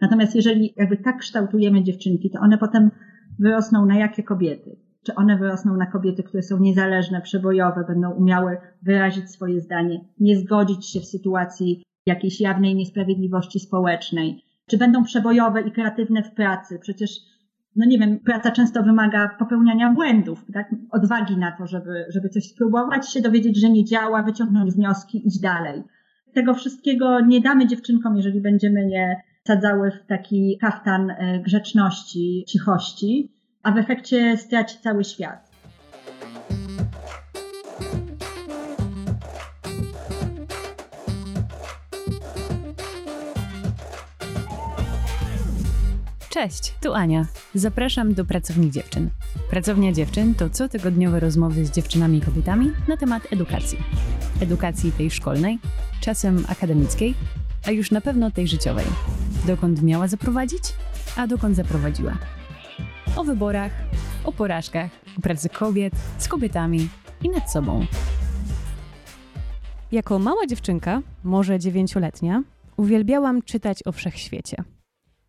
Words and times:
Natomiast 0.00 0.34
jeżeli 0.34 0.74
jakby 0.76 0.96
tak 0.96 1.18
kształtujemy 1.18 1.82
dziewczynki, 1.82 2.30
to 2.30 2.40
one 2.40 2.58
potem 2.58 2.90
wyrosną 3.38 3.86
na 3.86 3.98
jakie 3.98 4.22
kobiety? 4.22 4.76
Czy 5.02 5.14
one 5.14 5.38
wyrosną 5.38 5.76
na 5.76 5.86
kobiety, 5.86 6.22
które 6.22 6.42
są 6.42 6.58
niezależne, 6.58 7.20
przebojowe, 7.20 7.84
będą 7.88 8.10
umiały 8.10 8.56
wyrazić 8.82 9.30
swoje 9.30 9.60
zdanie, 9.60 10.00
nie 10.20 10.38
zgodzić 10.38 10.86
się 10.86 11.00
w 11.00 11.06
sytuacji 11.06 11.82
jakiejś 12.06 12.40
jawnej 12.40 12.74
niesprawiedliwości 12.74 13.60
społecznej? 13.60 14.42
Czy 14.70 14.78
będą 14.78 15.04
przebojowe 15.04 15.62
i 15.62 15.72
kreatywne 15.72 16.22
w 16.22 16.34
pracy? 16.34 16.78
Przecież, 16.78 17.10
no 17.76 17.86
nie 17.86 17.98
wiem, 17.98 18.18
praca 18.18 18.50
często 18.50 18.82
wymaga 18.82 19.36
popełniania 19.38 19.92
błędów, 19.92 20.44
tak? 20.52 20.74
odwagi 20.90 21.36
na 21.36 21.52
to, 21.52 21.66
żeby, 21.66 22.04
żeby 22.08 22.28
coś 22.28 22.44
spróbować, 22.44 23.12
się 23.12 23.20
dowiedzieć, 23.20 23.60
że 23.60 23.70
nie 23.70 23.84
działa, 23.84 24.22
wyciągnąć 24.22 24.74
wnioski, 24.74 25.28
iść 25.28 25.40
dalej. 25.40 25.82
Tego 26.34 26.54
wszystkiego 26.54 27.20
nie 27.20 27.40
damy 27.40 27.66
dziewczynkom, 27.66 28.16
jeżeli 28.16 28.40
będziemy 28.40 28.90
je 28.90 29.16
sadzały 29.46 29.90
w 29.90 30.06
taki 30.06 30.58
kaftan 30.60 31.10
e, 31.10 31.40
grzeczności, 31.40 32.44
cichości, 32.48 33.32
a 33.62 33.72
w 33.72 33.78
efekcie 33.78 34.36
straci 34.36 34.78
cały 34.82 35.04
świat. 35.04 35.50
Cześć, 46.30 46.74
tu 46.82 46.94
Ania. 46.94 47.26
Zapraszam 47.54 48.14
do 48.14 48.24
Pracowni 48.24 48.70
Dziewczyn. 48.70 49.10
Pracownia 49.50 49.92
Dziewczyn 49.92 50.34
to 50.34 50.50
cotygodniowe 50.50 51.20
rozmowy 51.20 51.66
z 51.66 51.70
dziewczynami 51.70 52.18
i 52.18 52.20
kobietami 52.20 52.72
na 52.88 52.96
temat 52.96 53.32
edukacji. 53.32 53.78
Edukacji 54.40 54.92
tej 54.92 55.10
szkolnej, 55.10 55.58
czasem 56.00 56.44
akademickiej, 56.48 57.14
a 57.66 57.70
już 57.70 57.90
na 57.90 58.00
pewno 58.00 58.30
tej 58.30 58.48
życiowej. 58.48 58.86
Dokąd 59.46 59.82
miała 59.82 60.08
zaprowadzić, 60.08 60.62
a 61.16 61.26
dokąd 61.26 61.56
zaprowadziła. 61.56 62.18
O 63.16 63.24
wyborach, 63.24 63.72
o 64.24 64.32
porażkach, 64.32 64.90
o 65.18 65.20
pracy 65.20 65.48
kobiet, 65.48 65.94
z 66.18 66.28
kobietami 66.28 66.88
i 67.22 67.28
nad 67.28 67.52
sobą. 67.52 67.86
Jako 69.92 70.18
mała 70.18 70.46
dziewczynka, 70.46 71.02
może 71.24 71.58
dziewięcioletnia, 71.58 72.42
uwielbiałam 72.76 73.42
czytać 73.42 73.86
o 73.86 73.92
wszechświecie. 73.92 74.56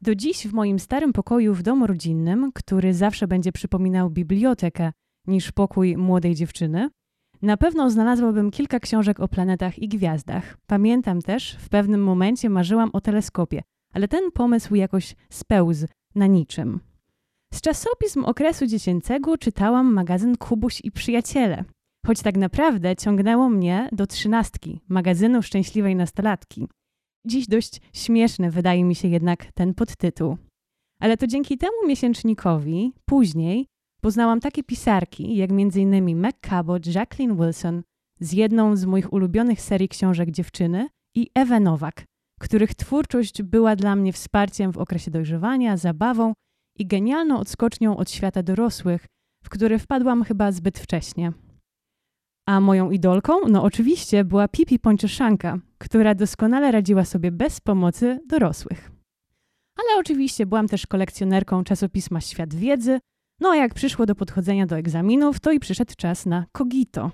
Do 0.02 0.16
dziś 0.16 0.47
w 0.47 0.53
moim 0.53 0.80
starym 0.80 1.13
pokoju 1.13 1.53
w 1.53 1.63
domu 1.63 1.88
rodzinnym, 1.88 2.52
który 2.53 2.94
zawsze 2.94 3.28
będzie 3.28 3.52
przypominał 3.52 4.09
bibliotekę 4.09 4.91
niż 5.28 5.52
pokój 5.52 5.97
młodej 5.97 6.36
dziewczyny, 6.36 6.89
na 7.41 7.58
pewno 7.58 7.91
znalazłabym 7.91 8.52
kilka 8.52 8.80
książek 8.80 9.19
o 9.19 9.28
planetach 9.28 9.80
i 9.80 9.88
gwiazdach. 9.88 10.58
Pamiętam 10.67 11.22
też, 11.22 11.56
w 11.59 11.69
pewnym 11.69 12.03
momencie 12.03 12.50
marzyłam 12.50 12.89
o 12.94 13.02
teleskopie, 13.02 13.63
ale 13.93 14.07
ten 14.07 14.31
pomysł 14.31 14.75
jakoś 14.75 15.16
spełzł 15.30 15.88
na 16.16 16.27
niczym. 16.27 16.80
Z 17.53 17.61
czasopism 17.61 18.25
okresu 18.25 18.66
dziecięcego 18.66 19.38
czytałam 19.38 19.94
magazyn 19.94 20.38
Kubuś 20.38 20.81
i 20.83 20.91
Przyjaciele, 20.91 21.63
choć 22.05 22.21
tak 22.21 22.38
naprawdę 22.38 22.95
ciągnęło 22.95 23.49
mnie 23.49 23.89
do 23.91 24.07
trzynastki, 24.07 24.79
magazynu 24.89 25.41
szczęśliwej 25.41 25.95
nastolatki. 25.95 26.67
Dziś 27.25 27.47
dość 27.47 27.81
śmieszny 27.94 28.52
wydaje 28.52 28.83
mi 28.83 28.95
się 28.95 29.07
jednak 29.07 29.52
ten 29.52 29.73
podtytuł. 29.73 30.38
Ale 30.99 31.17
to 31.17 31.27
dzięki 31.27 31.57
temu 31.57 31.88
miesięcznikowi 31.88 32.94
później 33.05 33.67
poznałam 34.01 34.39
takie 34.39 34.63
pisarki 34.63 35.35
jak 35.35 35.49
m.in. 35.51 36.19
Meg 36.19 36.35
Cabot, 36.39 36.95
Jacqueline 36.95 37.35
Wilson 37.35 37.83
z 38.19 38.33
jedną 38.33 38.75
z 38.75 38.85
moich 38.85 39.13
ulubionych 39.13 39.61
serii 39.61 39.89
książek 39.89 40.31
Dziewczyny 40.31 40.88
i 41.16 41.29
Ewę 41.35 41.59
Nowak, 41.59 42.05
których 42.39 42.75
twórczość 42.75 43.43
była 43.43 43.75
dla 43.75 43.95
mnie 43.95 44.13
wsparciem 44.13 44.71
w 44.71 44.77
okresie 44.77 45.11
dojrzewania, 45.11 45.77
zabawą 45.77 46.33
i 46.79 46.88
genialną 46.88 47.39
odskocznią 47.39 47.97
od 47.97 48.11
świata 48.11 48.44
dorosłych, 48.44 49.05
w 49.44 49.49
który 49.49 49.79
wpadłam 49.79 50.23
chyba 50.23 50.52
zbyt 50.52 50.79
wcześnie. 50.79 51.33
A 52.47 52.59
moją 52.59 52.91
idolką, 52.91 53.34
no 53.47 53.63
oczywiście, 53.63 54.23
była 54.23 54.47
Pipi 54.47 54.79
Pończoszanka, 54.79 55.57
która 55.78 56.16
doskonale 56.16 56.72
radziła 56.72 57.06
sobie 57.06 57.31
bez 57.31 57.62
pomocy 57.62 58.19
dorosłych. 58.28 58.91
Ale 59.78 60.00
oczywiście 60.00 60.45
byłam 60.45 60.67
też 60.67 60.88
kolekcjonerką 60.88 61.63
czasopisma 61.63 62.22
Świat 62.22 62.53
Wiedzy, 62.53 63.00
no 63.39 63.50
a 63.50 63.56
jak 63.56 63.73
przyszło 63.73 64.06
do 64.06 64.16
podchodzenia 64.16 64.66
do 64.66 64.78
egzaminów, 64.78 65.39
to 65.39 65.51
i 65.51 65.59
przyszedł 65.59 65.94
czas 65.97 66.25
na 66.25 66.45
Kogito. 66.51 67.12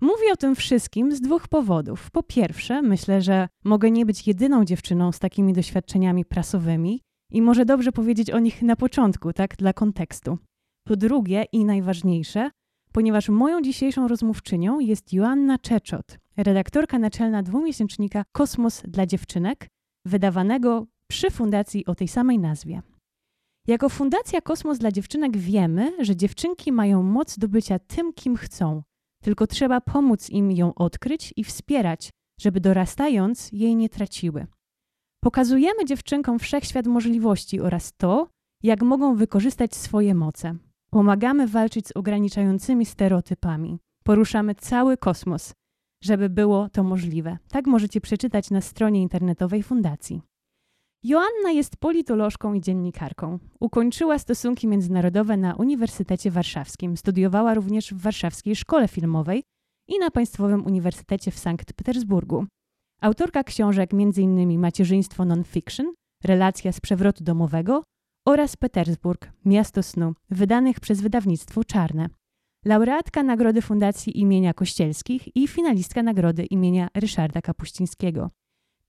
Mówię 0.00 0.32
o 0.32 0.36
tym 0.36 0.56
wszystkim 0.56 1.16
z 1.16 1.20
dwóch 1.20 1.48
powodów. 1.48 2.10
Po 2.10 2.22
pierwsze, 2.22 2.82
myślę, 2.82 3.22
że 3.22 3.48
mogę 3.64 3.90
nie 3.90 4.06
być 4.06 4.26
jedyną 4.26 4.64
dziewczyną 4.64 5.12
z 5.12 5.18
takimi 5.18 5.52
doświadczeniami 5.52 6.24
prasowymi 6.24 7.02
i 7.32 7.42
może 7.42 7.64
dobrze 7.64 7.92
powiedzieć 7.92 8.30
o 8.30 8.38
nich 8.38 8.62
na 8.62 8.76
początku, 8.76 9.32
tak, 9.32 9.56
dla 9.56 9.72
kontekstu. 9.72 10.38
Po 10.86 10.96
drugie 10.96 11.44
i 11.52 11.64
najważniejsze, 11.64 12.50
ponieważ 12.92 13.28
moją 13.28 13.62
dzisiejszą 13.62 14.08
rozmówczynią 14.08 14.78
jest 14.78 15.12
Joanna 15.12 15.58
Czeczot, 15.58 16.18
redaktorka 16.36 16.98
naczelna 16.98 17.42
dwumiesięcznika 17.42 18.24
Kosmos 18.32 18.82
dla 18.88 19.06
dziewczynek, 19.06 19.68
wydawanego 20.06 20.86
przy 21.10 21.30
fundacji 21.30 21.86
o 21.86 21.94
tej 21.94 22.08
samej 22.08 22.38
nazwie. 22.38 22.82
Jako 23.66 23.88
Fundacja 23.88 24.40
Kosmos 24.40 24.78
dla 24.78 24.92
Dziewczynek 24.92 25.36
wiemy, 25.36 26.04
że 26.04 26.16
dziewczynki 26.16 26.72
mają 26.72 27.02
moc 27.02 27.38
do 27.38 27.48
bycia 27.48 27.78
tym, 27.78 28.12
kim 28.12 28.36
chcą, 28.36 28.82
tylko 29.22 29.46
trzeba 29.46 29.80
pomóc 29.80 30.30
im 30.30 30.52
ją 30.52 30.74
odkryć 30.74 31.32
i 31.36 31.44
wspierać, 31.44 32.10
żeby 32.40 32.60
dorastając 32.60 33.52
jej 33.52 33.76
nie 33.76 33.88
traciły. 33.88 34.46
Pokazujemy 35.20 35.84
dziewczynkom 35.84 36.38
wszechświat 36.38 36.86
możliwości 36.86 37.60
oraz 37.60 37.92
to, 37.92 38.28
jak 38.62 38.82
mogą 38.82 39.16
wykorzystać 39.16 39.76
swoje 39.76 40.14
moce. 40.14 40.56
Pomagamy 40.90 41.46
walczyć 41.46 41.88
z 41.88 41.92
ograniczającymi 41.92 42.86
stereotypami. 42.86 43.78
Poruszamy 44.04 44.54
cały 44.54 44.96
kosmos, 44.96 45.52
żeby 46.02 46.28
było 46.28 46.68
to 46.68 46.82
możliwe. 46.82 47.38
Tak 47.48 47.66
możecie 47.66 48.00
przeczytać 48.00 48.50
na 48.50 48.60
stronie 48.60 49.02
internetowej 49.02 49.62
Fundacji. 49.62 50.22
Joanna 51.04 51.50
jest 51.50 51.76
politolożką 51.76 52.54
i 52.54 52.60
dziennikarką. 52.60 53.38
Ukończyła 53.60 54.18
stosunki 54.18 54.68
międzynarodowe 54.68 55.36
na 55.36 55.54
Uniwersytecie 55.54 56.30
Warszawskim. 56.30 56.96
Studiowała 56.96 57.54
również 57.54 57.94
w 57.94 58.00
Warszawskiej 58.00 58.56
Szkole 58.56 58.88
Filmowej 58.88 59.42
i 59.88 59.98
na 59.98 60.10
Państwowym 60.10 60.66
Uniwersytecie 60.66 61.30
w 61.30 61.38
Sankt 61.38 61.72
Petersburgu. 61.72 62.46
Autorka 63.00 63.44
książek 63.44 63.90
m.in. 63.92 64.58
Macierzyństwo 64.58 65.24
non-fiction, 65.24 65.92
Relacja 66.24 66.72
z 66.72 66.80
przewrotu 66.80 67.24
domowego 67.24 67.82
oraz 68.26 68.56
Petersburg, 68.56 69.32
Miasto 69.44 69.82
snu, 69.82 70.14
wydanych 70.30 70.80
przez 70.80 71.00
wydawnictwo 71.00 71.64
Czarne. 71.64 72.08
Laureatka 72.64 73.22
Nagrody 73.22 73.62
Fundacji 73.62 74.20
imienia 74.20 74.54
Kościelskich 74.54 75.36
i 75.36 75.48
finalistka 75.48 76.02
Nagrody 76.02 76.44
imienia 76.44 76.88
Ryszarda 76.94 77.42
Kapuścińskiego. 77.42 78.30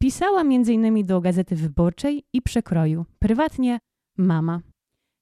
Pisała 0.02 0.42
m.in. 0.42 1.06
do 1.06 1.22
Gazety 1.22 1.56
Wyborczej 1.56 2.24
i 2.34 2.42
Przekroju. 2.42 3.06
Prywatnie 3.20 3.80
mama. 4.18 4.60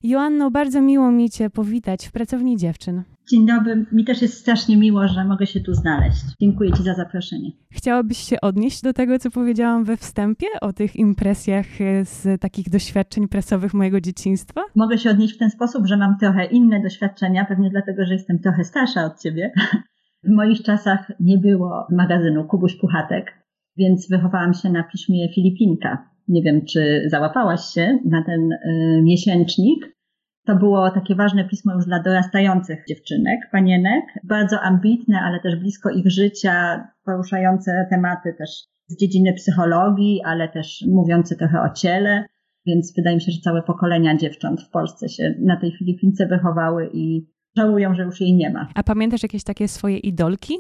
Joanno, 0.04 0.52
bardzo 0.52 0.82
miło 0.82 1.12
mi 1.12 1.30
Cię 1.30 1.50
powitać 1.50 2.08
w 2.08 2.12
Pracowni 2.12 2.58
Dziewczyn. 2.58 3.04
Dzień 3.32 3.48
dobry, 3.48 3.86
mi 3.92 4.06
też 4.06 4.22
jest 4.22 4.38
strasznie 4.38 4.78
miło, 4.78 5.08
że 5.08 5.26
mogę 5.26 5.46
się 5.46 5.60
tu 5.60 5.74
znaleźć. 5.74 6.22
Dziękuję 6.42 6.72
Ci 6.74 6.84
za 6.84 6.94
zaproszenie. 6.94 7.52
Chciałabyś 7.72 8.18
się 8.18 8.42
odnieść 8.42 8.82
do 8.82 8.94
tego, 8.94 9.20
co 9.20 9.32
powiedziałam 9.32 9.84
we 9.84 9.98
wstępie, 9.98 10.48
o 10.62 10.74
tych 10.74 10.96
impresjach 10.96 11.66
z 12.04 12.42
takich 12.42 12.70
doświadczeń 12.70 13.28
prasowych 13.28 13.74
mojego 13.74 14.02
dzieciństwa? 14.02 14.62
Mogę 14.76 14.98
się 14.98 15.10
odnieść 15.10 15.36
w 15.36 15.40
ten 15.40 15.50
sposób, 15.50 15.86
że 15.86 15.98
mam 15.98 16.18
trochę 16.18 16.46
inne 16.46 16.82
doświadczenia, 16.82 17.46
pewnie 17.46 17.70
dlatego, 17.70 18.06
że 18.06 18.14
jestem 18.14 18.40
trochę 18.40 18.64
starsza 18.64 19.06
od 19.06 19.22
Ciebie. 19.22 19.52
W 20.24 20.30
moich 20.30 20.62
czasach 20.64 21.12
nie 21.20 21.38
było 21.38 21.88
magazynu 21.92 22.44
Kubuś 22.44 22.76
Puchatek, 22.76 23.47
więc 23.78 24.10
wychowałam 24.10 24.54
się 24.54 24.70
na 24.70 24.84
piśmie 24.84 25.34
Filipinka. 25.36 26.10
Nie 26.28 26.42
wiem, 26.42 26.66
czy 26.66 27.04
załapałaś 27.08 27.62
się 27.62 28.00
na 28.06 28.24
ten 28.24 28.52
y, 28.52 29.02
miesięcznik. 29.04 29.98
To 30.46 30.56
było 30.56 30.92
takie 30.92 31.16
ważne 31.16 31.46
pismo 31.50 31.74
już 31.74 31.86
dla 31.86 32.04
dorastających 32.04 32.86
dziewczynek, 32.90 33.40
panienek, 33.52 34.04
bardzo 34.24 34.62
ambitne, 34.62 35.20
ale 35.22 35.40
też 35.40 35.56
blisko 35.56 35.90
ich 35.90 36.12
życia, 36.12 36.88
poruszające 37.06 37.88
tematy 37.90 38.34
też 38.38 38.50
z 38.88 39.00
dziedziny 39.00 39.34
psychologii, 39.34 40.22
ale 40.26 40.50
też 40.50 40.86
mówiące 40.88 41.36
trochę 41.36 41.62
o 41.62 41.74
ciele. 41.74 42.26
Więc 42.66 42.94
wydaje 42.96 43.16
mi 43.16 43.22
się, 43.22 43.32
że 43.32 43.42
całe 43.42 43.64
pokolenia 43.64 44.18
dziewcząt 44.18 44.62
w 44.62 44.70
Polsce 44.70 45.10
się 45.10 45.36
na 45.40 45.58
tej 45.58 45.72
Filipince 45.80 46.28
wychowały 46.28 46.90
i 46.94 47.28
żałują, 47.58 47.96
że 47.96 48.04
już 48.04 48.22
jej 48.22 48.34
nie 48.34 48.50
ma. 48.50 48.68
A 48.76 48.84
pamiętasz 48.84 49.24
jakieś 49.24 49.44
takie 49.44 49.68
swoje 49.68 49.98
idolki? 49.98 50.54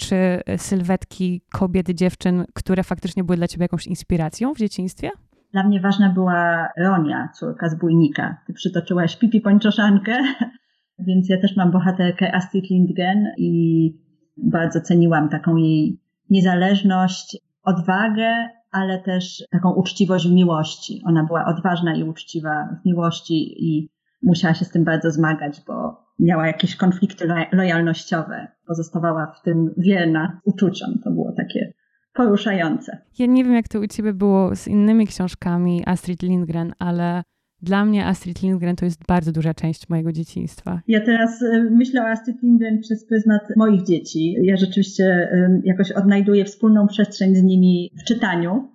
Czy 0.00 0.40
sylwetki 0.56 1.42
kobiet, 1.52 1.90
dziewczyn, 1.90 2.44
które 2.54 2.82
faktycznie 2.82 3.24
były 3.24 3.36
dla 3.36 3.48
ciebie 3.48 3.64
jakąś 3.64 3.86
inspiracją 3.86 4.54
w 4.54 4.58
dzieciństwie? 4.58 5.10
Dla 5.52 5.62
mnie 5.62 5.80
ważna 5.80 6.10
była 6.10 6.68
Ronia, 6.78 7.28
córka 7.34 7.68
zbójnika. 7.68 8.36
Ty 8.46 8.52
przytoczyłaś 8.52 9.16
Pipi 9.16 9.40
Pończoszankę, 9.40 10.18
więc 11.06 11.28
ja 11.28 11.40
też 11.40 11.56
mam 11.56 11.70
bohaterkę 11.70 12.34
Astrid 12.34 12.70
Lindgren 12.70 13.26
i 13.38 13.92
bardzo 14.36 14.80
ceniłam 14.80 15.28
taką 15.28 15.56
jej 15.56 16.00
niezależność, 16.30 17.38
odwagę, 17.62 18.48
ale 18.70 18.98
też 18.98 19.44
taką 19.50 19.72
uczciwość 19.72 20.28
w 20.28 20.32
miłości. 20.32 21.02
Ona 21.06 21.24
była 21.24 21.44
odważna 21.44 21.94
i 21.94 22.02
uczciwa 22.02 22.68
w 22.82 22.86
miłości 22.86 23.64
i 23.68 23.90
musiała 24.22 24.54
się 24.54 24.64
z 24.64 24.70
tym 24.70 24.84
bardzo 24.84 25.10
zmagać, 25.10 25.62
bo 25.66 26.04
miała 26.20 26.46
jakieś 26.46 26.76
konflikty 26.76 27.28
lojalnościowe. 27.52 28.48
Pozostawała 28.66 29.34
w 29.40 29.42
tym 29.42 29.74
wierna 29.78 30.40
uczuciom. 30.44 30.98
To 31.04 31.10
było 31.10 31.32
takie 31.36 31.72
poruszające. 32.14 32.98
Ja 33.18 33.26
nie 33.26 33.44
wiem, 33.44 33.54
jak 33.54 33.68
to 33.68 33.80
u 33.80 33.86
ciebie 33.86 34.12
było 34.12 34.56
z 34.56 34.68
innymi 34.68 35.06
książkami 35.06 35.82
Astrid 35.86 36.22
Lindgren, 36.22 36.72
ale 36.78 37.22
dla 37.62 37.84
mnie 37.84 38.06
Astrid 38.06 38.42
Lindgren 38.42 38.76
to 38.76 38.84
jest 38.84 39.06
bardzo 39.06 39.32
duża 39.32 39.54
część 39.54 39.88
mojego 39.88 40.12
dzieciństwa. 40.12 40.80
Ja 40.88 41.00
teraz 41.00 41.42
y, 41.42 41.70
myślę 41.70 42.02
o 42.02 42.08
Astrid 42.08 42.42
Lindgren 42.42 42.80
przez 42.80 43.06
pryzmat 43.06 43.42
moich 43.56 43.82
dzieci. 43.82 44.36
Ja 44.42 44.56
rzeczywiście 44.56 45.28
jakoś 45.64 45.92
odnajduję 45.92 46.44
wspólną 46.44 46.86
przestrzeń 46.86 47.34
z 47.34 47.42
nimi 47.42 47.90
w 48.00 48.04
czytaniu. 48.04 48.68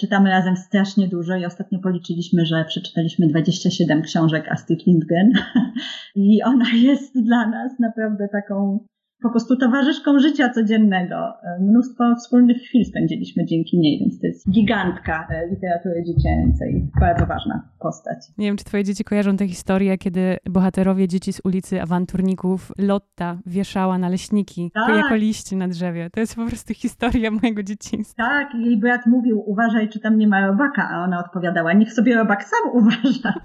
Czytamy 0.00 0.30
razem 0.30 0.56
strasznie 0.56 1.08
dużo 1.08 1.36
i 1.36 1.44
ostatnio 1.44 1.78
policzyliśmy, 1.78 2.46
że 2.46 2.64
przeczytaliśmy 2.64 3.26
27 3.26 4.02
książek 4.02 4.48
Astrid 4.48 4.86
Lindgren. 4.86 5.32
I 6.14 6.42
ona 6.42 6.70
jest 6.74 7.22
dla 7.22 7.48
nas 7.48 7.78
naprawdę 7.78 8.28
taką 8.28 8.86
po 9.24 9.30
prostu 9.30 9.56
towarzyszką 9.56 10.18
życia 10.18 10.48
codziennego. 10.48 11.16
Mnóstwo 11.60 12.14
wspólnych 12.16 12.56
chwil 12.56 12.84
spędziliśmy 12.84 13.44
dzięki 13.44 13.78
niej, 13.78 13.98
więc 13.98 14.20
to 14.20 14.26
jest 14.26 14.50
gigantka 14.50 15.28
e, 15.30 15.48
literatury 15.50 16.04
dziecięcej, 16.06 16.90
bardzo 17.00 17.26
ważna 17.26 17.68
postać. 17.80 18.18
Nie 18.38 18.46
wiem, 18.46 18.56
czy 18.56 18.64
twoje 18.64 18.84
dzieci 18.84 19.04
kojarzą 19.04 19.36
tę 19.36 19.48
historię, 19.48 19.98
kiedy 19.98 20.36
bohaterowie 20.50 21.08
dzieci 21.08 21.32
z 21.32 21.40
ulicy 21.44 21.82
awanturników 21.82 22.72
Lotta 22.78 23.38
wieszała 23.46 23.98
naleśniki 23.98 24.70
tak. 24.74 24.96
jako 24.96 25.14
liści 25.14 25.56
na 25.56 25.68
drzewie. 25.68 26.10
To 26.10 26.20
jest 26.20 26.36
po 26.36 26.46
prostu 26.46 26.74
historia 26.74 27.30
mojego 27.30 27.62
dzieciństwa. 27.62 28.22
Tak, 28.22 28.54
jej 28.54 28.76
brat 28.76 29.06
mówił, 29.06 29.42
uważaj, 29.46 29.88
czy 29.88 30.00
tam 30.00 30.18
nie 30.18 30.28
ma 30.28 30.46
robaka, 30.46 30.88
a 30.90 31.04
ona 31.04 31.24
odpowiadała, 31.24 31.72
niech 31.72 31.92
sobie 31.92 32.14
robak 32.14 32.44
sam 32.44 32.72
uważa. 32.72 33.34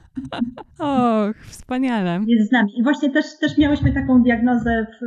Och, 0.80 1.36
wspaniale. 1.48 2.20
Jest 2.28 2.50
z 2.50 2.52
nami. 2.52 2.80
I 2.80 2.84
właśnie 2.84 3.10
też, 3.10 3.26
też 3.40 3.58
miałyśmy 3.58 3.94
taką 3.94 4.24
diagnozę 4.24 4.88
w, 4.90 5.06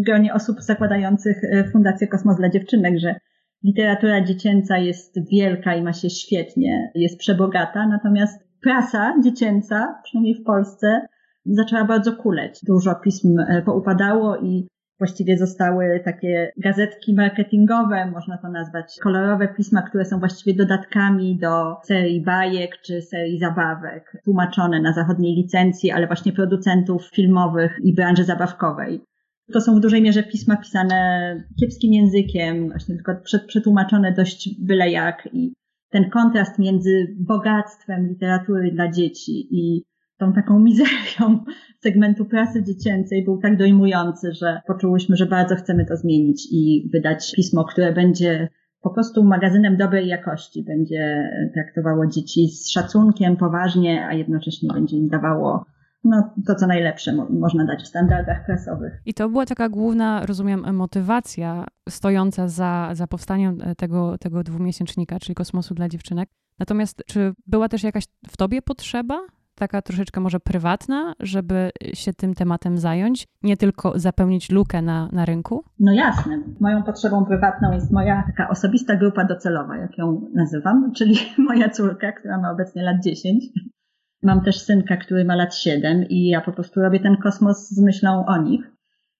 w 0.00 0.04
gronie 0.10 0.34
osób 0.34 0.60
zakładających 0.60 1.44
e, 1.44 1.64
Fundację 1.72 2.08
Kosmos 2.08 2.36
dla 2.36 2.50
Dziewczynek, 2.50 2.98
że 2.98 3.14
literatura 3.64 4.24
dziecięca 4.24 4.78
jest 4.78 5.30
wielka 5.30 5.74
i 5.74 5.82
ma 5.82 5.92
się 5.92 6.10
świetnie, 6.10 6.90
jest 6.94 7.18
przebogata, 7.18 7.86
natomiast 7.86 8.48
prasa 8.62 9.14
dziecięca, 9.24 10.00
przynajmniej 10.04 10.34
w 10.34 10.44
Polsce, 10.44 11.06
zaczęła 11.46 11.84
bardzo 11.84 12.12
kuleć. 12.12 12.60
Dużo 12.66 12.94
pism 12.94 13.38
e, 13.38 13.62
poupadało 13.62 14.36
i 14.36 14.68
właściwie 14.98 15.38
zostały 15.38 16.00
takie 16.04 16.52
gazetki 16.56 17.14
marketingowe, 17.14 18.10
można 18.10 18.38
to 18.38 18.48
nazwać, 18.48 18.98
kolorowe 19.02 19.48
pisma, 19.48 19.82
które 19.82 20.04
są 20.04 20.18
właściwie 20.18 20.56
dodatkami 20.56 21.38
do 21.38 21.76
serii 21.84 22.24
bajek 22.24 22.70
czy 22.82 23.02
serii 23.02 23.38
zabawek, 23.38 24.16
tłumaczone 24.24 24.80
na 24.80 24.92
zachodniej 24.92 25.34
licencji, 25.34 25.90
ale 25.90 26.06
właśnie 26.06 26.32
producentów 26.32 27.10
filmowych 27.14 27.78
i 27.82 27.94
branży 27.94 28.24
zabawkowej. 28.24 29.09
To 29.52 29.60
są 29.60 29.76
w 29.76 29.80
dużej 29.80 30.02
mierze 30.02 30.22
pisma 30.22 30.56
pisane 30.56 31.34
kiepskim 31.60 31.92
językiem, 31.92 32.68
właśnie 32.68 32.94
tylko 32.94 33.12
przetłumaczone 33.46 34.14
dość 34.14 34.50
byle 34.60 34.90
jak 34.90 35.28
i 35.32 35.54
ten 35.90 36.10
kontrast 36.10 36.58
między 36.58 37.16
bogactwem 37.18 38.08
literatury 38.08 38.72
dla 38.72 38.90
dzieci 38.90 39.48
i 39.50 39.84
tą 40.18 40.32
taką 40.32 40.58
mizerią 40.58 41.44
segmentu 41.84 42.24
prasy 42.24 42.64
dziecięcej 42.64 43.24
był 43.24 43.38
tak 43.38 43.58
dojmujący, 43.58 44.32
że 44.32 44.60
poczułyśmy, 44.66 45.16
że 45.16 45.26
bardzo 45.26 45.56
chcemy 45.56 45.86
to 45.86 45.96
zmienić 45.96 46.48
i 46.52 46.90
wydać 46.92 47.32
pismo, 47.36 47.64
które 47.64 47.92
będzie 47.92 48.48
po 48.82 48.90
prostu 48.90 49.24
magazynem 49.24 49.76
dobrej 49.76 50.08
jakości, 50.08 50.64
będzie 50.64 51.30
traktowało 51.54 52.06
dzieci 52.06 52.48
z 52.48 52.70
szacunkiem, 52.70 53.36
poważnie, 53.36 54.06
a 54.06 54.14
jednocześnie 54.14 54.68
będzie 54.74 54.96
im 54.96 55.08
dawało 55.08 55.64
no, 56.04 56.34
to, 56.46 56.54
co 56.54 56.66
najlepsze 56.66 57.12
mo 57.12 57.26
można 57.30 57.64
dać 57.64 57.82
w 57.82 57.86
standardach 57.86 58.46
prasowych. 58.46 59.02
I 59.06 59.14
to 59.14 59.28
była 59.28 59.46
taka 59.46 59.68
główna, 59.68 60.26
rozumiem, 60.26 60.74
motywacja 60.76 61.66
stojąca 61.88 62.48
za, 62.48 62.90
za 62.92 63.06
powstaniem 63.06 63.58
tego, 63.76 64.18
tego 64.18 64.42
dwumiesięcznika, 64.42 65.18
czyli 65.18 65.34
kosmosu 65.34 65.74
dla 65.74 65.88
dziewczynek. 65.88 66.28
Natomiast 66.58 67.02
czy 67.06 67.32
była 67.46 67.68
też 67.68 67.82
jakaś 67.82 68.04
w 68.26 68.36
tobie 68.36 68.62
potrzeba, 68.62 69.20
taka 69.54 69.82
troszeczkę 69.82 70.20
może 70.20 70.40
prywatna, 70.40 71.14
żeby 71.20 71.70
się 71.94 72.12
tym 72.12 72.34
tematem 72.34 72.78
zająć, 72.78 73.26
nie 73.42 73.56
tylko 73.56 73.98
zapełnić 73.98 74.50
lukę 74.50 74.82
na, 74.82 75.08
na 75.12 75.24
rynku? 75.24 75.64
No 75.78 75.92
jasne. 75.92 76.42
Moją 76.60 76.82
potrzebą 76.82 77.24
prywatną 77.24 77.72
jest 77.72 77.92
moja 77.92 78.22
taka 78.26 78.48
osobista 78.48 78.96
grupa 78.96 79.24
docelowa, 79.24 79.76
jak 79.76 79.98
ją 79.98 80.30
nazywam, 80.34 80.92
czyli 80.96 81.16
moja 81.48 81.68
córka, 81.68 82.12
która 82.12 82.38
ma 82.38 82.50
obecnie 82.50 82.82
lat 82.82 82.96
10 83.04 83.44
Mam 84.22 84.44
też 84.44 84.60
synka, 84.60 84.96
który 84.96 85.24
ma 85.24 85.34
lat 85.34 85.56
7 85.56 86.08
i 86.08 86.28
ja 86.28 86.40
po 86.40 86.52
prostu 86.52 86.80
robię 86.80 87.00
ten 87.00 87.16
kosmos 87.16 87.68
z 87.68 87.82
myślą 87.82 88.26
o 88.26 88.42
nich. 88.42 88.70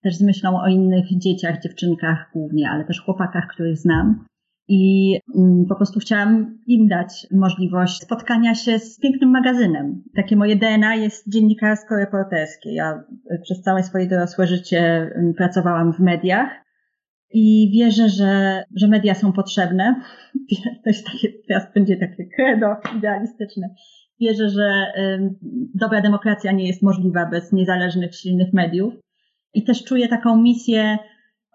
Też 0.03 0.17
z 0.17 0.23
myślą 0.23 0.61
o 0.61 0.69
innych 0.69 1.19
dzieciach, 1.19 1.61
dziewczynkach 1.61 2.31
głównie, 2.33 2.71
ale 2.71 2.85
też 2.85 3.01
chłopakach, 3.01 3.49
których 3.49 3.79
znam. 3.79 4.25
I 4.69 5.15
mm, 5.37 5.65
po 5.69 5.75
prostu 5.75 6.01
chciałam 6.01 6.59
im 6.67 6.89
dać 6.89 7.27
możliwość 7.31 8.03
spotkania 8.03 8.55
się 8.55 8.79
z 8.79 9.01
pięknym 9.01 9.31
magazynem. 9.31 10.03
Takie 10.17 10.37
moje 10.37 10.57
DNA 10.57 10.95
jest 10.95 11.29
dziennikarsko-reporterskie. 11.29 12.73
Ja 12.73 13.05
przez 13.43 13.63
całe 13.63 13.83
swoje 13.83 14.07
dorosłe 14.07 14.47
życie 14.47 14.81
mm, 14.81 15.35
pracowałam 15.35 15.93
w 15.93 15.99
mediach 15.99 16.51
i 17.33 17.71
wierzę, 17.75 18.09
że, 18.09 18.63
że 18.77 18.89
media 18.89 19.15
są 19.15 19.33
potrzebne. 19.33 19.95
To 20.85 20.91
jest 20.91 21.07
takie, 21.07 21.29
teraz 21.49 21.75
będzie 21.75 21.97
takie 21.97 22.27
credo 22.37 22.77
idealistyczne 22.97 23.69
wierzę, 24.21 24.49
że 24.49 24.93
dobra 25.75 26.01
demokracja 26.01 26.53
nie 26.53 26.67
jest 26.67 26.83
możliwa 26.83 27.27
bez 27.27 27.53
niezależnych, 27.53 28.15
silnych 28.15 28.53
mediów. 28.53 28.95
I 29.55 29.65
też 29.65 29.85
czuję 29.85 30.09
taką 30.09 30.37
misję 30.37 30.99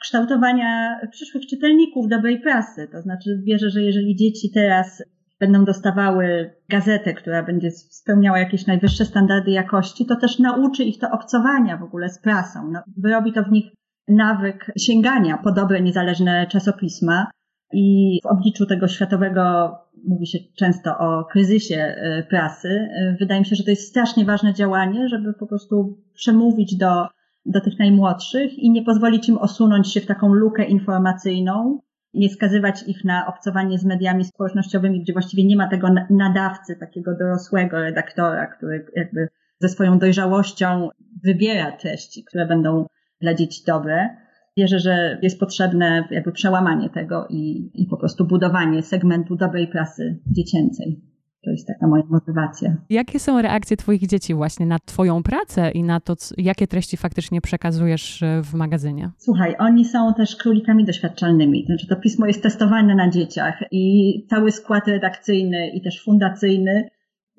kształtowania 0.01 0.99
przyszłych 1.11 1.45
czytelników 1.47 2.07
dobrej 2.07 2.41
prasy. 2.41 2.87
To 2.91 3.01
znaczy 3.01 3.41
wierzę, 3.43 3.69
że 3.69 3.81
jeżeli 3.81 4.15
dzieci 4.15 4.51
teraz 4.53 5.03
będą 5.39 5.65
dostawały 5.65 6.53
gazetę, 6.69 7.13
która 7.13 7.43
będzie 7.43 7.71
spełniała 7.71 8.39
jakieś 8.39 8.67
najwyższe 8.67 9.05
standardy 9.05 9.51
jakości, 9.51 10.05
to 10.05 10.15
też 10.15 10.39
nauczy 10.39 10.83
ich 10.83 10.99
to 10.99 11.11
obcowania 11.11 11.77
w 11.77 11.83
ogóle 11.83 12.09
z 12.09 12.21
prasą. 12.21 12.71
No, 12.71 12.83
wyrobi 12.97 13.33
to 13.33 13.43
w 13.43 13.51
nich 13.51 13.65
nawyk 14.07 14.71
sięgania 14.77 15.37
po 15.37 15.51
dobre, 15.51 15.81
niezależne 15.81 16.47
czasopisma. 16.47 17.27
I 17.73 18.19
w 18.23 18.25
obliczu 18.25 18.65
tego 18.65 18.87
światowego 18.87 19.71
mówi 20.07 20.27
się 20.27 20.37
często 20.55 20.97
o 20.97 21.25
kryzysie 21.25 21.75
e, 21.75 22.23
prasy. 22.23 22.69
E, 22.69 23.15
wydaje 23.19 23.39
mi 23.39 23.45
się, 23.45 23.55
że 23.55 23.63
to 23.63 23.69
jest 23.69 23.89
strasznie 23.89 24.25
ważne 24.25 24.53
działanie, 24.53 25.09
żeby 25.09 25.33
po 25.33 25.47
prostu 25.47 25.97
przemówić 26.13 26.77
do, 26.77 27.07
do 27.45 27.61
tych 27.61 27.79
najmłodszych 27.79 28.59
i 28.59 28.71
nie 28.71 28.83
pozwolić 28.83 29.29
im 29.29 29.37
osunąć 29.37 29.93
się 29.93 30.01
w 30.01 30.05
taką 30.05 30.33
lukę 30.33 30.65
informacyjną, 30.65 31.79
nie 32.13 32.29
skazywać 32.29 32.83
ich 32.87 33.05
na 33.05 33.27
obcowanie 33.27 33.79
z 33.79 33.85
mediami 33.85 34.25
społecznościowymi, 34.25 35.01
gdzie 35.01 35.13
właściwie 35.13 35.45
nie 35.45 35.55
ma 35.55 35.67
tego 35.67 35.87
nadawcy, 36.09 36.75
takiego 36.75 37.15
dorosłego 37.19 37.79
redaktora, 37.79 38.47
który 38.47 38.85
jakby 38.95 39.27
ze 39.59 39.69
swoją 39.69 39.99
dojrzałością 39.99 40.89
wybiera 41.23 41.71
treści, 41.71 42.23
które 42.23 42.45
będą 42.45 42.85
dla 43.21 43.33
dzieci 43.33 43.63
dobre 43.67 44.24
Wierzę, 44.57 44.79
że 44.79 45.19
jest 45.21 45.39
potrzebne 45.39 46.07
jakby 46.11 46.31
przełamanie 46.31 46.89
tego 46.89 47.27
i, 47.29 47.71
i 47.73 47.87
po 47.87 47.97
prostu 47.97 48.25
budowanie 48.25 48.81
segmentu 48.81 49.35
dobrej 49.35 49.67
prasy 49.67 50.19
dziecięcej. 50.27 51.01
To 51.43 51.51
jest 51.51 51.67
taka 51.67 51.87
moja 51.87 52.03
motywacja. 52.09 52.75
Jakie 52.89 53.19
są 53.19 53.41
reakcje 53.41 53.77
Twoich 53.77 54.07
dzieci 54.07 54.33
właśnie 54.33 54.65
na 54.65 54.79
Twoją 54.79 55.23
pracę 55.23 55.71
i 55.71 55.83
na 55.83 55.99
to, 55.99 56.15
jakie 56.37 56.67
treści 56.67 56.97
faktycznie 56.97 57.41
przekazujesz 57.41 58.23
e, 58.23 58.41
w 58.43 58.53
magazynie? 58.53 59.11
Słuchaj, 59.17 59.55
oni 59.59 59.85
są 59.85 60.13
też 60.13 60.35
królikami 60.35 60.85
doświadczalnymi. 60.85 61.65
Znaczy, 61.65 61.87
to 61.87 61.95
pismo 61.95 62.25
jest 62.25 62.43
testowane 62.43 62.95
na 62.95 63.09
dzieciach 63.09 63.63
i 63.71 64.13
cały 64.29 64.51
skład 64.51 64.87
redakcyjny 64.87 65.69
i 65.69 65.81
też 65.81 66.03
fundacyjny 66.03 66.89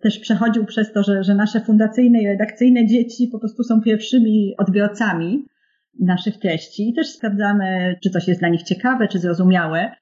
też 0.02 0.18
przechodził 0.18 0.64
przez 0.64 0.92
to, 0.92 1.02
że, 1.02 1.24
że 1.24 1.34
nasze 1.34 1.60
fundacyjne 1.60 2.22
i 2.22 2.26
redakcyjne 2.26 2.86
dzieci 2.86 3.28
po 3.32 3.38
prostu 3.38 3.62
są 3.62 3.80
pierwszymi 3.80 4.54
odbiorcami 4.58 5.44
naszych 6.00 6.38
treści 6.38 6.88
i 6.88 6.94
też 6.94 7.08
sprawdzamy, 7.08 7.96
czy 8.02 8.10
coś 8.10 8.28
jest 8.28 8.40
dla 8.40 8.48
nich 8.48 8.62
ciekawe, 8.62 9.08
czy 9.08 9.18
zrozumiałe. 9.18 9.92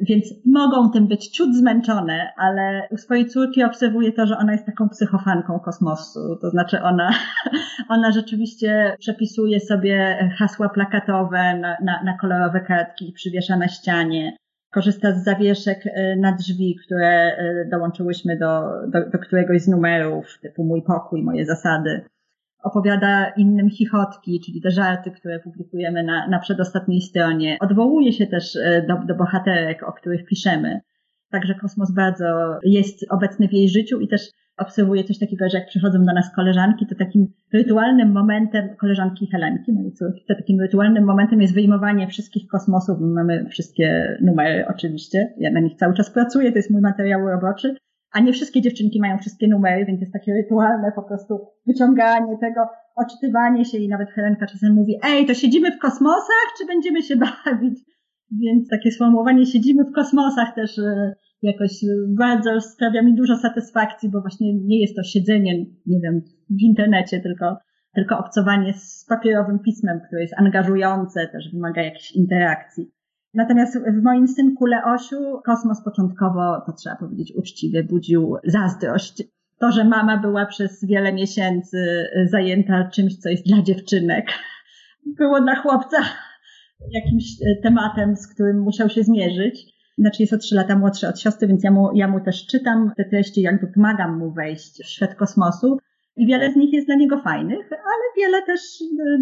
Więc 0.00 0.34
mogą 0.46 0.90
tym 0.90 1.06
być 1.08 1.28
ciut 1.28 1.56
zmęczone, 1.56 2.32
ale 2.36 2.88
u 2.90 2.96
swojej 2.96 3.26
córki 3.26 3.62
obserwuję 3.64 4.12
to, 4.12 4.26
że 4.26 4.38
ona 4.38 4.52
jest 4.52 4.66
taką 4.66 4.88
psychofanką 4.88 5.58
kosmosu. 5.58 6.38
To 6.40 6.50
znaczy 6.50 6.82
ona, 6.82 7.10
ona 7.88 8.12
rzeczywiście 8.12 8.96
przepisuje 8.98 9.60
sobie 9.60 10.28
hasła 10.38 10.68
plakatowe 10.68 11.56
na, 11.56 11.76
na, 11.84 12.02
na 12.02 12.18
kolorowe 12.20 12.60
kartki 12.60 13.08
i 13.08 13.12
przywiesza 13.12 13.56
na 13.56 13.68
ścianie. 13.68 14.36
Korzysta 14.72 15.12
z 15.12 15.24
zawieszek 15.24 15.86
e, 15.86 16.16
na 16.16 16.32
drzwi, 16.32 16.76
które 16.86 17.08
e, 17.08 17.68
dołączyłyśmy 17.70 18.38
do, 18.38 18.62
do, 18.88 19.10
do 19.10 19.18
któregoś 19.18 19.62
z 19.62 19.68
numerów, 19.68 20.38
typu 20.42 20.64
mój 20.64 20.82
pokój, 20.82 21.22
moje 21.22 21.46
zasady 21.46 22.04
opowiada 22.62 23.32
innym 23.36 23.70
chichotki, 23.70 24.40
czyli 24.46 24.60
te 24.62 24.70
żarty, 24.70 25.10
które 25.10 25.38
publikujemy 25.38 26.02
na, 26.02 26.28
na 26.28 26.38
przedostatniej 26.38 27.00
stronie. 27.00 27.56
Odwołuje 27.60 28.12
się 28.12 28.26
też 28.26 28.56
e, 28.56 28.84
do, 28.88 29.06
do 29.06 29.14
bohaterek, 29.14 29.82
o 29.82 29.92
których 29.92 30.24
piszemy. 30.26 30.80
Także 31.30 31.54
kosmos 31.54 31.92
bardzo 31.92 32.58
jest 32.62 33.06
obecny 33.10 33.48
w 33.48 33.52
jej 33.52 33.68
życiu 33.68 34.00
i 34.00 34.08
też 34.08 34.22
obserwuję 34.60 35.04
coś 35.04 35.18
takiego, 35.18 35.48
że 35.48 35.58
jak 35.58 35.68
przychodzą 35.68 35.98
do 35.98 36.12
nas 36.12 36.34
koleżanki, 36.36 36.86
to 36.86 36.94
takim 36.94 37.26
rytualnym 37.52 38.12
momentem, 38.12 38.76
koleżanki 38.76 39.26
Helenki, 39.26 39.72
mojej 39.72 39.92
córki, 39.92 40.24
to 40.28 40.34
takim 40.34 40.60
rytualnym 40.60 41.04
momentem 41.04 41.40
jest 41.40 41.54
wyjmowanie 41.54 42.08
wszystkich 42.08 42.48
kosmosów. 42.48 42.98
Mamy 43.00 43.46
wszystkie 43.48 44.16
numery 44.20 44.66
oczywiście, 44.68 45.34
ja 45.38 45.50
na 45.50 45.60
nich 45.60 45.76
cały 45.76 45.94
czas 45.94 46.10
pracuję, 46.10 46.52
to 46.52 46.58
jest 46.58 46.70
mój 46.70 46.80
materiał 46.80 47.28
roboczy, 47.28 47.76
a 48.12 48.20
nie 48.20 48.32
wszystkie 48.32 48.60
dziewczynki 48.60 49.00
mają 49.00 49.18
wszystkie 49.18 49.48
numery, 49.48 49.84
więc 49.84 50.00
jest 50.00 50.12
takie 50.12 50.32
rytualne 50.32 50.92
po 50.96 51.02
prostu 51.02 51.38
wyciąganie 51.66 52.38
tego, 52.40 52.60
odczytywanie 52.96 53.64
się 53.64 53.78
i 53.78 53.88
nawet 53.88 54.10
Helenka 54.10 54.46
czasem 54.46 54.74
mówi, 54.74 54.98
ej, 55.04 55.26
to 55.26 55.34
siedzimy 55.34 55.72
w 55.72 55.78
kosmosach, 55.78 56.46
czy 56.58 56.66
będziemy 56.66 57.02
się 57.02 57.16
bawić? 57.44 57.78
Więc 58.30 58.68
takie 58.68 58.90
sformułowanie 58.90 59.46
siedzimy 59.46 59.84
w 59.84 59.92
kosmosach 59.92 60.54
też 60.54 60.78
e, 60.78 61.14
jakoś 61.42 61.84
bardzo 62.08 62.60
sprawia 62.60 63.02
mi 63.02 63.14
dużo 63.14 63.36
satysfakcji, 63.36 64.10
bo 64.10 64.20
właśnie 64.20 64.54
nie 64.54 64.80
jest 64.80 64.96
to 64.96 65.02
siedzenie, 65.02 65.58
nie 65.86 66.00
wiem, 66.00 66.20
w 66.50 66.62
internecie, 66.62 67.20
tylko, 67.20 67.56
tylko 67.94 68.18
obcowanie 68.18 68.72
z 68.72 69.06
papierowym 69.08 69.58
pismem, 69.58 70.00
które 70.06 70.22
jest 70.22 70.34
angażujące, 70.38 71.28
też 71.32 71.52
wymaga 71.52 71.82
jakiejś 71.82 72.12
interakcji. 72.12 72.90
Natomiast 73.34 73.78
w 73.78 74.02
moim 74.02 74.28
synku 74.28 74.66
Leosiu 74.66 75.40
kosmos 75.44 75.84
początkowo, 75.84 76.62
to 76.66 76.72
trzeba 76.72 76.96
powiedzieć 76.96 77.32
uczciwie, 77.36 77.84
budził 77.84 78.36
zazdrość. 78.44 79.22
To, 79.58 79.72
że 79.72 79.84
mama 79.84 80.16
była 80.16 80.46
przez 80.46 80.84
wiele 80.84 81.12
miesięcy 81.12 82.08
zajęta 82.30 82.88
czymś, 82.88 83.16
co 83.16 83.28
jest 83.28 83.46
dla 83.46 83.62
dziewczynek, 83.62 84.26
było 85.18 85.40
dla 85.40 85.54
chłopca 85.54 85.96
jakimś 86.90 87.24
tematem, 87.62 88.16
z 88.16 88.34
którym 88.34 88.60
musiał 88.60 88.88
się 88.88 89.02
zmierzyć 89.02 89.80
znaczy 90.00 90.22
jest 90.22 90.32
o 90.32 90.38
trzy 90.38 90.54
lata 90.54 90.78
młodszy 90.78 91.08
od 91.08 91.20
siostry, 91.20 91.48
więc 91.48 91.64
ja 91.64 91.70
mu, 91.70 91.90
ja 91.94 92.08
mu 92.08 92.20
też 92.20 92.46
czytam 92.46 92.92
te 92.96 93.04
treści, 93.04 93.42
jakby 93.42 93.66
pomagam 93.66 94.18
mu 94.18 94.32
wejść 94.32 94.82
w 94.82 94.86
świat 94.86 95.14
kosmosu. 95.14 95.78
I 96.16 96.26
wiele 96.26 96.52
z 96.52 96.56
nich 96.56 96.72
jest 96.72 96.86
dla 96.86 96.96
niego 96.96 97.20
fajnych, 97.22 97.70
ale 97.72 98.02
wiele 98.16 98.42
też 98.42 98.60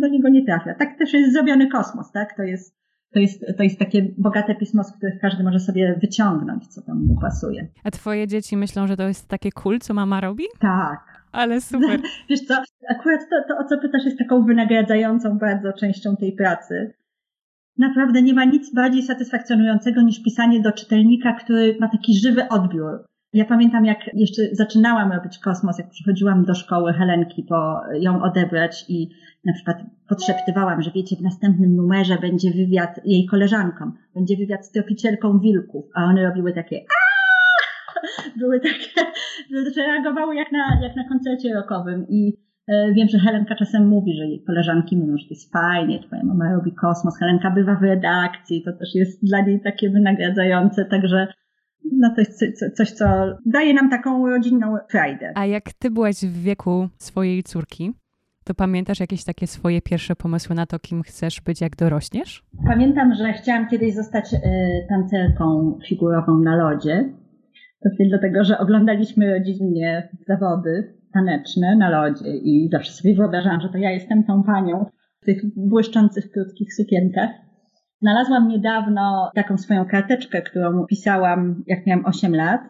do 0.00 0.08
niego 0.08 0.28
nie 0.28 0.44
trafia. 0.44 0.74
Tak 0.74 0.98
też 0.98 1.12
jest 1.12 1.32
zrobiony 1.32 1.68
kosmos, 1.68 2.12
tak? 2.12 2.36
To 2.36 2.42
jest, 2.42 2.77
to 3.12 3.18
jest, 3.18 3.44
to 3.56 3.62
jest 3.62 3.78
takie 3.78 4.08
bogate 4.18 4.54
pismo, 4.54 4.84
z 4.84 4.92
których 4.92 5.20
każdy 5.20 5.44
może 5.44 5.60
sobie 5.60 5.98
wyciągnąć, 6.00 6.66
co 6.66 6.82
tam 6.82 7.06
mu 7.06 7.20
pasuje. 7.20 7.68
A 7.84 7.90
twoje 7.90 8.26
dzieci 8.26 8.56
myślą, 8.56 8.86
że 8.86 8.96
to 8.96 9.08
jest 9.08 9.28
takie 9.28 9.52
cool, 9.52 9.78
co 9.78 9.94
mama 9.94 10.20
robi? 10.20 10.44
Tak. 10.60 11.22
Ale 11.32 11.60
super. 11.60 12.00
Wiesz 12.30 12.40
co, 12.40 12.54
akurat 12.90 13.20
to, 13.30 13.36
to, 13.48 13.58
o 13.60 13.64
co 13.64 13.78
pytasz, 13.78 14.04
jest 14.04 14.18
taką 14.18 14.44
wynagradzającą 14.44 15.38
bardzo 15.38 15.72
częścią 15.72 16.16
tej 16.16 16.32
pracy 16.32 16.94
naprawdę 17.78 18.22
nie 18.22 18.34
ma 18.34 18.44
nic 18.44 18.74
bardziej 18.74 19.02
satysfakcjonującego 19.02 20.02
niż 20.02 20.22
pisanie 20.22 20.60
do 20.60 20.72
czytelnika, 20.72 21.32
który 21.32 21.76
ma 21.80 21.88
taki 21.88 22.14
żywy 22.14 22.48
odbiór. 22.48 23.04
Ja 23.32 23.44
pamiętam, 23.44 23.84
jak 23.84 23.98
jeszcze 24.14 24.42
zaczynałam 24.52 25.12
robić 25.12 25.38
kosmos, 25.38 25.78
jak 25.78 25.88
przychodziłam 25.88 26.44
do 26.44 26.54
szkoły 26.54 26.92
Helenki 26.92 27.42
po 27.42 27.80
ją 28.00 28.22
odebrać 28.22 28.84
i 28.88 29.08
na 29.44 29.52
przykład 29.52 29.76
podszeptywałam, 30.08 30.82
że 30.82 30.90
wiecie, 30.90 31.16
w 31.16 31.20
następnym 31.20 31.76
numerze 31.76 32.18
będzie 32.18 32.50
wywiad 32.50 33.00
jej 33.04 33.26
koleżankom, 33.26 33.92
będzie 34.14 34.36
wywiad 34.36 34.66
z 34.66 34.70
tropicielką 34.70 35.40
wilków, 35.40 35.84
a 35.94 36.04
one 36.04 36.22
robiły 36.22 36.52
takie 36.52 36.76
Aaaa! 36.76 38.28
były 38.40 38.60
takie, 38.60 39.10
że 39.74 39.82
reagowały 39.86 40.36
jak 40.36 40.52
na, 40.52 40.80
jak 40.82 40.96
na 40.96 41.08
koncercie 41.08 41.54
rockowym 41.54 42.06
i 42.08 42.48
E, 42.68 42.92
wiem, 42.92 43.08
że 43.08 43.18
Helenka 43.18 43.54
czasem 43.54 43.88
mówi, 43.88 44.16
że 44.16 44.26
jej 44.26 44.44
koleżanki 44.44 44.96
mówią, 44.96 45.16
że 45.16 45.24
to 45.24 45.34
jest 45.34 45.52
fajnie, 45.52 46.02
twoja 46.02 46.24
mama 46.24 46.52
robi 46.52 46.72
kosmos, 46.72 47.18
Helenka 47.18 47.50
bywa 47.50 47.74
w 47.74 47.82
redakcji, 47.82 48.62
to 48.62 48.72
też 48.72 48.94
jest 48.94 49.24
dla 49.24 49.40
niej 49.40 49.60
takie 49.60 49.90
wynagradzające, 49.90 50.84
także 50.84 51.26
no 51.92 52.14
to 52.14 52.20
jest 52.20 52.44
coś, 52.76 52.90
co 52.90 53.04
daje 53.46 53.74
nam 53.74 53.90
taką 53.90 54.28
rodzinną 54.28 54.76
frajdę. 54.90 55.32
A 55.34 55.46
jak 55.46 55.72
ty 55.72 55.90
byłaś 55.90 56.16
w 56.16 56.42
wieku 56.42 56.88
swojej 56.98 57.42
córki, 57.42 57.92
to 58.44 58.54
pamiętasz 58.54 59.00
jakieś 59.00 59.24
takie 59.24 59.46
swoje 59.46 59.82
pierwsze 59.82 60.16
pomysły 60.16 60.54
na 60.54 60.66
to, 60.66 60.78
kim 60.78 61.02
chcesz 61.02 61.40
być, 61.40 61.60
jak 61.60 61.76
dorośniesz? 61.76 62.44
Pamiętam, 62.66 63.14
że 63.14 63.32
chciałam 63.32 63.68
kiedyś 63.68 63.94
zostać 63.94 64.34
y, 64.34 64.38
tancerką 64.88 65.78
figurową 65.88 66.38
na 66.38 66.56
lodzie. 66.56 67.12
To 67.82 67.90
dlatego, 68.08 68.44
że 68.44 68.58
oglądaliśmy 68.58 69.38
rodzinnie 69.38 70.08
zawody 70.28 70.94
taneczne 71.14 71.76
na 71.76 71.90
lodzie 71.90 72.36
i 72.36 72.68
zawsze 72.72 72.92
sobie 72.92 73.14
wyobrażałam, 73.14 73.60
że 73.60 73.68
to 73.68 73.78
ja 73.78 73.90
jestem 73.90 74.24
tą 74.24 74.42
panią 74.42 74.84
w 75.20 75.24
tych 75.24 75.42
błyszczących, 75.56 76.30
krótkich 76.30 76.74
sukienkach. 76.74 77.30
Znalazłam 78.00 78.48
niedawno 78.48 79.30
taką 79.34 79.58
swoją 79.58 79.84
karteczkę, 79.84 80.42
którą 80.42 80.86
pisałam, 80.86 81.64
jak 81.66 81.86
miałam 81.86 82.06
8 82.06 82.34
lat 82.34 82.60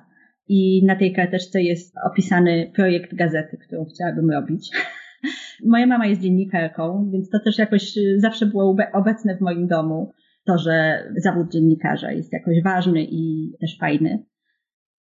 i 0.48 0.86
na 0.86 0.96
tej 0.96 1.12
karteczce 1.12 1.62
jest 1.62 1.94
opisany 2.12 2.70
projekt 2.74 3.14
gazety, 3.14 3.58
którą 3.66 3.84
chciałabym 3.84 4.30
robić. 4.30 4.70
Moja 5.66 5.86
mama 5.86 6.06
jest 6.06 6.20
dziennikarką, 6.20 7.10
więc 7.12 7.30
to 7.30 7.38
też 7.44 7.58
jakoś 7.58 7.94
zawsze 8.16 8.46
było 8.46 8.76
obecne 8.92 9.36
w 9.36 9.40
moim 9.40 9.66
domu, 9.66 10.12
to, 10.46 10.58
że 10.58 11.04
zawód 11.16 11.52
dziennikarza 11.52 12.12
jest 12.12 12.32
jakoś 12.32 12.62
ważny 12.64 13.04
i 13.04 13.52
też 13.60 13.78
fajny. 13.80 14.24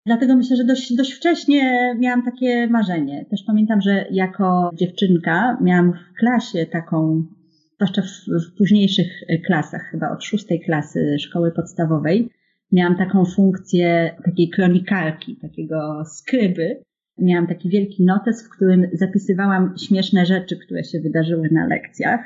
Dlatego 0.06 0.36
myślę, 0.36 0.58
że 0.58 0.64
dość, 0.64 0.96
dość 0.96 1.14
wcześnie 1.14 1.96
miałam 2.00 2.26
takie 2.26 2.68
marzenie. 2.68 3.26
Też 3.30 3.44
pamiętam, 3.48 3.82
że 3.82 4.06
jako 4.12 4.72
dziewczynka 4.74 5.58
miałam 5.62 5.94
w 5.94 6.20
klasie 6.20 6.66
taką, 6.66 7.24
zwłaszcza 7.78 8.02
w, 8.02 8.44
w 8.44 8.58
późniejszych 8.58 9.08
klasach, 9.46 9.82
chyba 9.92 10.12
od 10.12 10.24
szóstej 10.24 10.62
klasy 10.62 11.20
szkoły 11.20 11.52
podstawowej, 11.52 12.30
miałam 12.72 12.98
taką 12.98 13.26
funkcję 13.26 14.16
takiej 14.26 14.50
kronikarki, 14.50 15.38
takiego 15.42 16.04
skryby. 16.06 16.84
Miałam 17.20 17.48
taki 17.48 17.70
wielki 17.70 18.06
notes, 18.06 18.46
w 18.46 18.50
którym 18.50 18.88
zapisywałam 18.94 19.74
śmieszne 19.88 20.26
rzeczy, 20.26 20.58
które 20.58 20.84
się 20.84 21.00
wydarzyły 21.00 21.50
na 21.52 21.68
lekcjach 21.68 22.22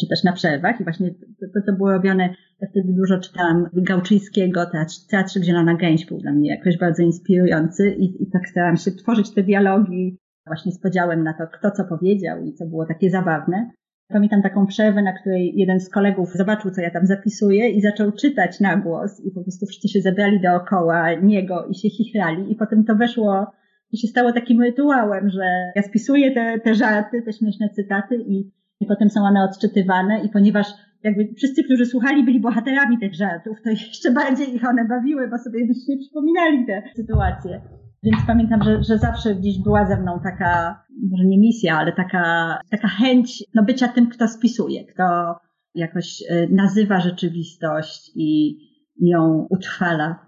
czy 0.00 0.06
też 0.08 0.24
na 0.24 0.32
przerwach 0.32 0.80
i 0.80 0.84
właśnie 0.84 1.10
to, 1.54 1.60
to 1.66 1.72
było 1.72 1.92
robione, 1.92 2.34
ja 2.60 2.68
wtedy 2.68 2.92
dużo 2.92 3.18
czytałam 3.18 3.66
Gałczyńskiego, 3.72 4.66
teatr, 4.66 4.94
Teatrzyk 5.10 5.44
Zielona 5.44 5.74
Gęś 5.74 6.06
był 6.06 6.18
dla 6.18 6.32
mnie 6.32 6.50
jakoś 6.50 6.78
bardzo 6.78 7.02
inspirujący 7.02 7.94
i, 7.98 8.22
i 8.22 8.30
tak 8.30 8.48
starałam 8.48 8.76
się 8.76 8.90
tworzyć 8.90 9.34
te 9.34 9.42
dialogi 9.42 10.18
właśnie 10.46 10.72
z 10.72 10.80
podziałem 10.80 11.22
na 11.22 11.32
to, 11.32 11.46
kto 11.46 11.70
co 11.70 11.84
powiedział 11.84 12.44
i 12.44 12.52
co 12.52 12.66
było 12.66 12.86
takie 12.86 13.10
zabawne. 13.10 13.70
Pamiętam 14.12 14.42
taką 14.42 14.66
przerwę, 14.66 15.02
na 15.02 15.12
której 15.12 15.52
jeden 15.56 15.80
z 15.80 15.90
kolegów 15.90 16.32
zobaczył, 16.32 16.70
co 16.70 16.80
ja 16.80 16.90
tam 16.90 17.06
zapisuję 17.06 17.70
i 17.70 17.80
zaczął 17.80 18.12
czytać 18.12 18.60
na 18.60 18.76
głos. 18.76 19.20
I 19.24 19.30
po 19.30 19.42
prostu 19.42 19.66
wszyscy 19.66 19.88
się 19.88 20.00
zebrali 20.00 20.40
dookoła 20.40 21.14
niego 21.14 21.66
i 21.66 21.74
się 21.74 21.88
chichrali. 21.88 22.52
I 22.52 22.56
potem 22.56 22.84
to 22.84 22.96
weszło 22.96 23.46
i 23.92 23.98
się 23.98 24.08
stało 24.08 24.32
takim 24.32 24.62
rytuałem, 24.62 25.30
że 25.30 25.72
ja 25.76 25.82
spisuję 25.82 26.34
te, 26.34 26.60
te 26.60 26.74
żarty, 26.74 27.22
te 27.22 27.32
śmieszne 27.32 27.68
cytaty 27.68 28.16
i 28.16 28.52
i 28.82 28.86
potem 28.86 29.10
są 29.10 29.20
one 29.20 29.44
odczytywane. 29.44 30.24
I 30.24 30.28
ponieważ 30.28 30.66
jakby 31.02 31.28
wszyscy, 31.36 31.64
którzy 31.64 31.86
słuchali, 31.86 32.24
byli 32.24 32.40
bohaterami 32.40 32.98
tych 32.98 33.14
żartów, 33.14 33.56
to 33.64 33.70
jeszcze 33.86 34.12
bardziej 34.12 34.54
ich 34.54 34.68
one 34.68 34.84
bawiły, 34.84 35.28
bo 35.28 35.38
sobie 35.38 35.66
byście 35.66 35.96
przypominali 35.96 36.66
te 36.66 36.82
sytuacje. 36.96 37.60
Więc 38.02 38.16
pamiętam, 38.26 38.62
że, 38.62 38.82
że 38.82 38.98
zawsze 38.98 39.34
gdzieś 39.34 39.58
była 39.58 39.86
ze 39.86 39.96
mną 39.96 40.20
taka, 40.22 40.84
może 41.10 41.24
nie 41.24 41.38
misja, 41.38 41.78
ale 41.78 41.92
taka, 41.92 42.58
taka 42.70 42.88
chęć 42.88 43.44
no, 43.54 43.62
bycia 43.62 43.88
tym, 43.88 44.08
kto 44.10 44.28
spisuje, 44.28 44.84
kto 44.84 45.36
jakoś 45.74 46.22
e, 46.28 46.46
nazywa 46.50 47.00
rzeczywistość 47.00 48.10
i 48.14 48.58
ją 49.00 49.46
utrwala. 49.50 50.26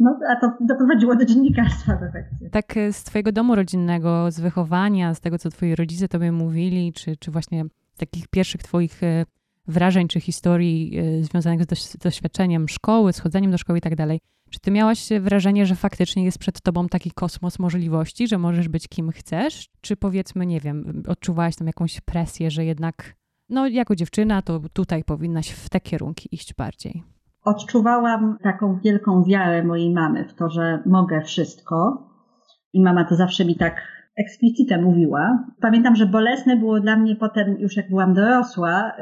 No, 0.00 0.18
a 0.30 0.36
to 0.36 0.52
doprowadziło 0.60 1.16
do 1.16 1.24
dziennikarstwa 1.24 1.96
w 1.96 2.02
efekcie. 2.02 2.50
Tak 2.50 2.76
e, 2.76 2.92
z 2.92 3.04
twojego 3.04 3.32
domu 3.32 3.54
rodzinnego, 3.54 4.30
z 4.30 4.40
wychowania, 4.40 5.14
z 5.14 5.20
tego, 5.20 5.38
co 5.38 5.50
twoi 5.50 5.74
rodzice 5.74 6.08
tobie 6.08 6.32
mówili, 6.32 6.92
czy, 6.92 7.16
czy 7.16 7.30
właśnie 7.30 7.64
takich 7.96 8.28
pierwszych 8.28 8.62
twoich 8.62 9.02
e, 9.02 9.24
wrażeń, 9.66 10.08
czy 10.08 10.20
historii 10.20 11.00
związanych 11.20 11.64
z 11.64 11.96
doświadczeniem 11.96 12.68
szkoły, 12.68 13.12
z 13.12 13.18
chodzeniem 13.18 13.50
do 13.50 13.58
szkoły 13.58 13.78
i 13.78 13.82
tak 13.82 13.96
dalej. 13.96 14.20
Czy 14.50 14.60
ty 14.60 14.70
miałaś 14.70 15.08
wrażenie, 15.20 15.66
że 15.66 15.74
faktycznie 15.74 16.24
jest 16.24 16.38
przed 16.38 16.60
tobą 16.60 16.88
taki 16.88 17.10
kosmos 17.10 17.58
możliwości, 17.58 18.28
że 18.28 18.38
możesz 18.38 18.68
być 18.68 18.88
kim 18.88 19.10
chcesz? 19.10 19.68
Czy 19.80 19.96
powiedzmy, 19.96 20.46
nie 20.46 20.60
wiem, 20.60 21.02
odczuwałaś 21.08 21.56
tam 21.56 21.66
jakąś 21.66 22.00
presję, 22.00 22.50
że 22.50 22.64
jednak, 22.64 23.16
no 23.48 23.66
jako 23.66 23.96
dziewczyna, 23.96 24.42
to 24.42 24.60
tutaj 24.72 25.04
powinnaś 25.04 25.48
w 25.48 25.68
te 25.68 25.80
kierunki 25.80 26.28
iść 26.32 26.54
bardziej? 26.54 27.02
odczuwałam 27.48 28.38
taką 28.42 28.78
wielką 28.84 29.24
wiarę 29.24 29.64
mojej 29.64 29.90
mamy 29.90 30.24
w 30.24 30.34
to, 30.34 30.50
że 30.50 30.82
mogę 30.86 31.22
wszystko. 31.22 32.08
I 32.72 32.82
mama 32.82 33.04
to 33.04 33.16
zawsze 33.16 33.44
mi 33.44 33.56
tak 33.56 33.82
eksplicite 34.18 34.82
mówiła. 34.82 35.46
Pamiętam, 35.60 35.96
że 35.96 36.06
bolesne 36.06 36.56
było 36.56 36.80
dla 36.80 36.96
mnie 36.96 37.16
potem, 37.16 37.56
już 37.58 37.76
jak 37.76 37.88
byłam 37.88 38.14
dorosła, 38.14 38.92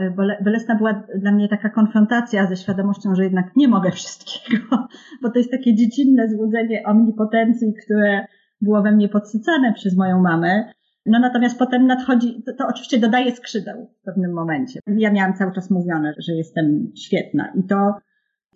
bolesna 0.44 0.74
była 0.74 1.02
dla 1.14 1.32
mnie 1.32 1.48
taka 1.48 1.68
konfrontacja 1.68 2.46
ze 2.46 2.56
świadomością, 2.56 3.14
że 3.14 3.24
jednak 3.24 3.56
nie 3.56 3.68
mogę 3.68 3.90
wszystkiego, 3.90 4.88
bo 5.22 5.30
to 5.30 5.38
jest 5.38 5.50
takie 5.50 5.74
dziecinne 5.74 6.28
złudzenie 6.28 6.82
omnipotencji, 6.86 7.74
które 7.84 8.26
było 8.60 8.82
we 8.82 8.92
mnie 8.92 9.08
podsycane 9.08 9.72
przez 9.72 9.96
moją 9.96 10.22
mamę. 10.22 10.72
No 11.06 11.18
natomiast 11.18 11.58
potem 11.58 11.86
nadchodzi, 11.86 12.42
to, 12.46 12.52
to 12.52 12.66
oczywiście 12.68 12.98
dodaje 12.98 13.36
skrzydeł 13.36 13.86
w 14.00 14.04
pewnym 14.04 14.32
momencie. 14.32 14.80
Ja 14.86 15.12
miałam 15.12 15.34
cały 15.34 15.52
czas 15.52 15.70
mówione, 15.70 16.14
że 16.18 16.32
jestem 16.32 16.92
świetna 16.96 17.52
i 17.54 17.62
to 17.62 17.94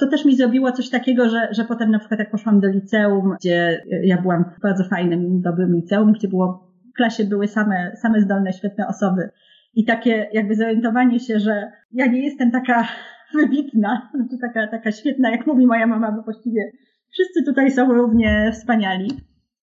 to 0.01 0.07
też 0.07 0.25
mi 0.25 0.37
zrobiło 0.37 0.73
coś 0.73 0.91
takiego, 0.91 1.29
że, 1.29 1.49
że 1.51 1.65
potem 1.65 1.91
na 1.91 1.99
przykład 1.99 2.21
jak 2.21 2.31
poszłam 2.31 2.61
do 2.61 2.69
liceum, 2.69 3.35
gdzie 3.41 3.83
ja 4.05 4.23
byłam 4.23 4.45
w 4.45 4.61
bardzo 4.61 4.85
fajnym, 4.85 5.41
dobrym 5.41 5.75
liceum, 5.75 6.13
gdzie 6.13 6.29
było 6.29 6.71
w 6.91 6.97
klasie 6.97 7.25
były 7.25 7.49
same, 7.49 7.97
same 7.97 8.21
zdolne, 8.21 8.53
świetne 8.53 8.87
osoby. 8.87 9.31
I 9.75 9.85
takie 9.85 10.29
jakby 10.33 10.55
zorientowanie 10.55 11.21
się, 11.21 11.41
że 11.41 11.73
ja 11.93 12.07
nie 12.07 12.25
jestem 12.25 12.51
taka 12.51 12.89
wybitna, 13.35 14.11
znaczy 14.15 14.39
taka, 14.41 14.67
taka 14.67 14.93
świetna, 14.93 15.31
jak 15.31 15.47
mówi 15.47 15.67
moja 15.67 15.87
mama, 15.87 16.13
bo 16.13 16.23
właściwie 16.23 16.73
wszyscy 17.13 17.45
tutaj 17.45 17.71
są 17.71 17.93
równie 17.93 18.51
wspaniali. 18.53 19.11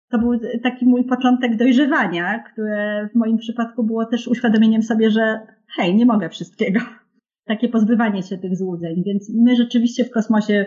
To 0.09 0.19
był 0.19 0.31
taki 0.63 0.85
mój 0.85 1.05
początek 1.05 1.57
dojrzewania, 1.57 2.39
które 2.39 3.09
w 3.13 3.15
moim 3.15 3.37
przypadku 3.37 3.83
było 3.83 4.05
też 4.05 4.27
uświadomieniem 4.27 4.83
sobie, 4.83 5.09
że 5.09 5.39
hej, 5.75 5.95
nie 5.95 6.05
mogę 6.05 6.29
wszystkiego. 6.29 6.79
Takie 7.45 7.69
pozbywanie 7.69 8.23
się 8.23 8.37
tych 8.37 8.57
złudzeń. 8.57 9.03
Więc 9.05 9.31
my 9.35 9.55
rzeczywiście 9.55 10.05
w 10.05 10.11
kosmosie 10.11 10.65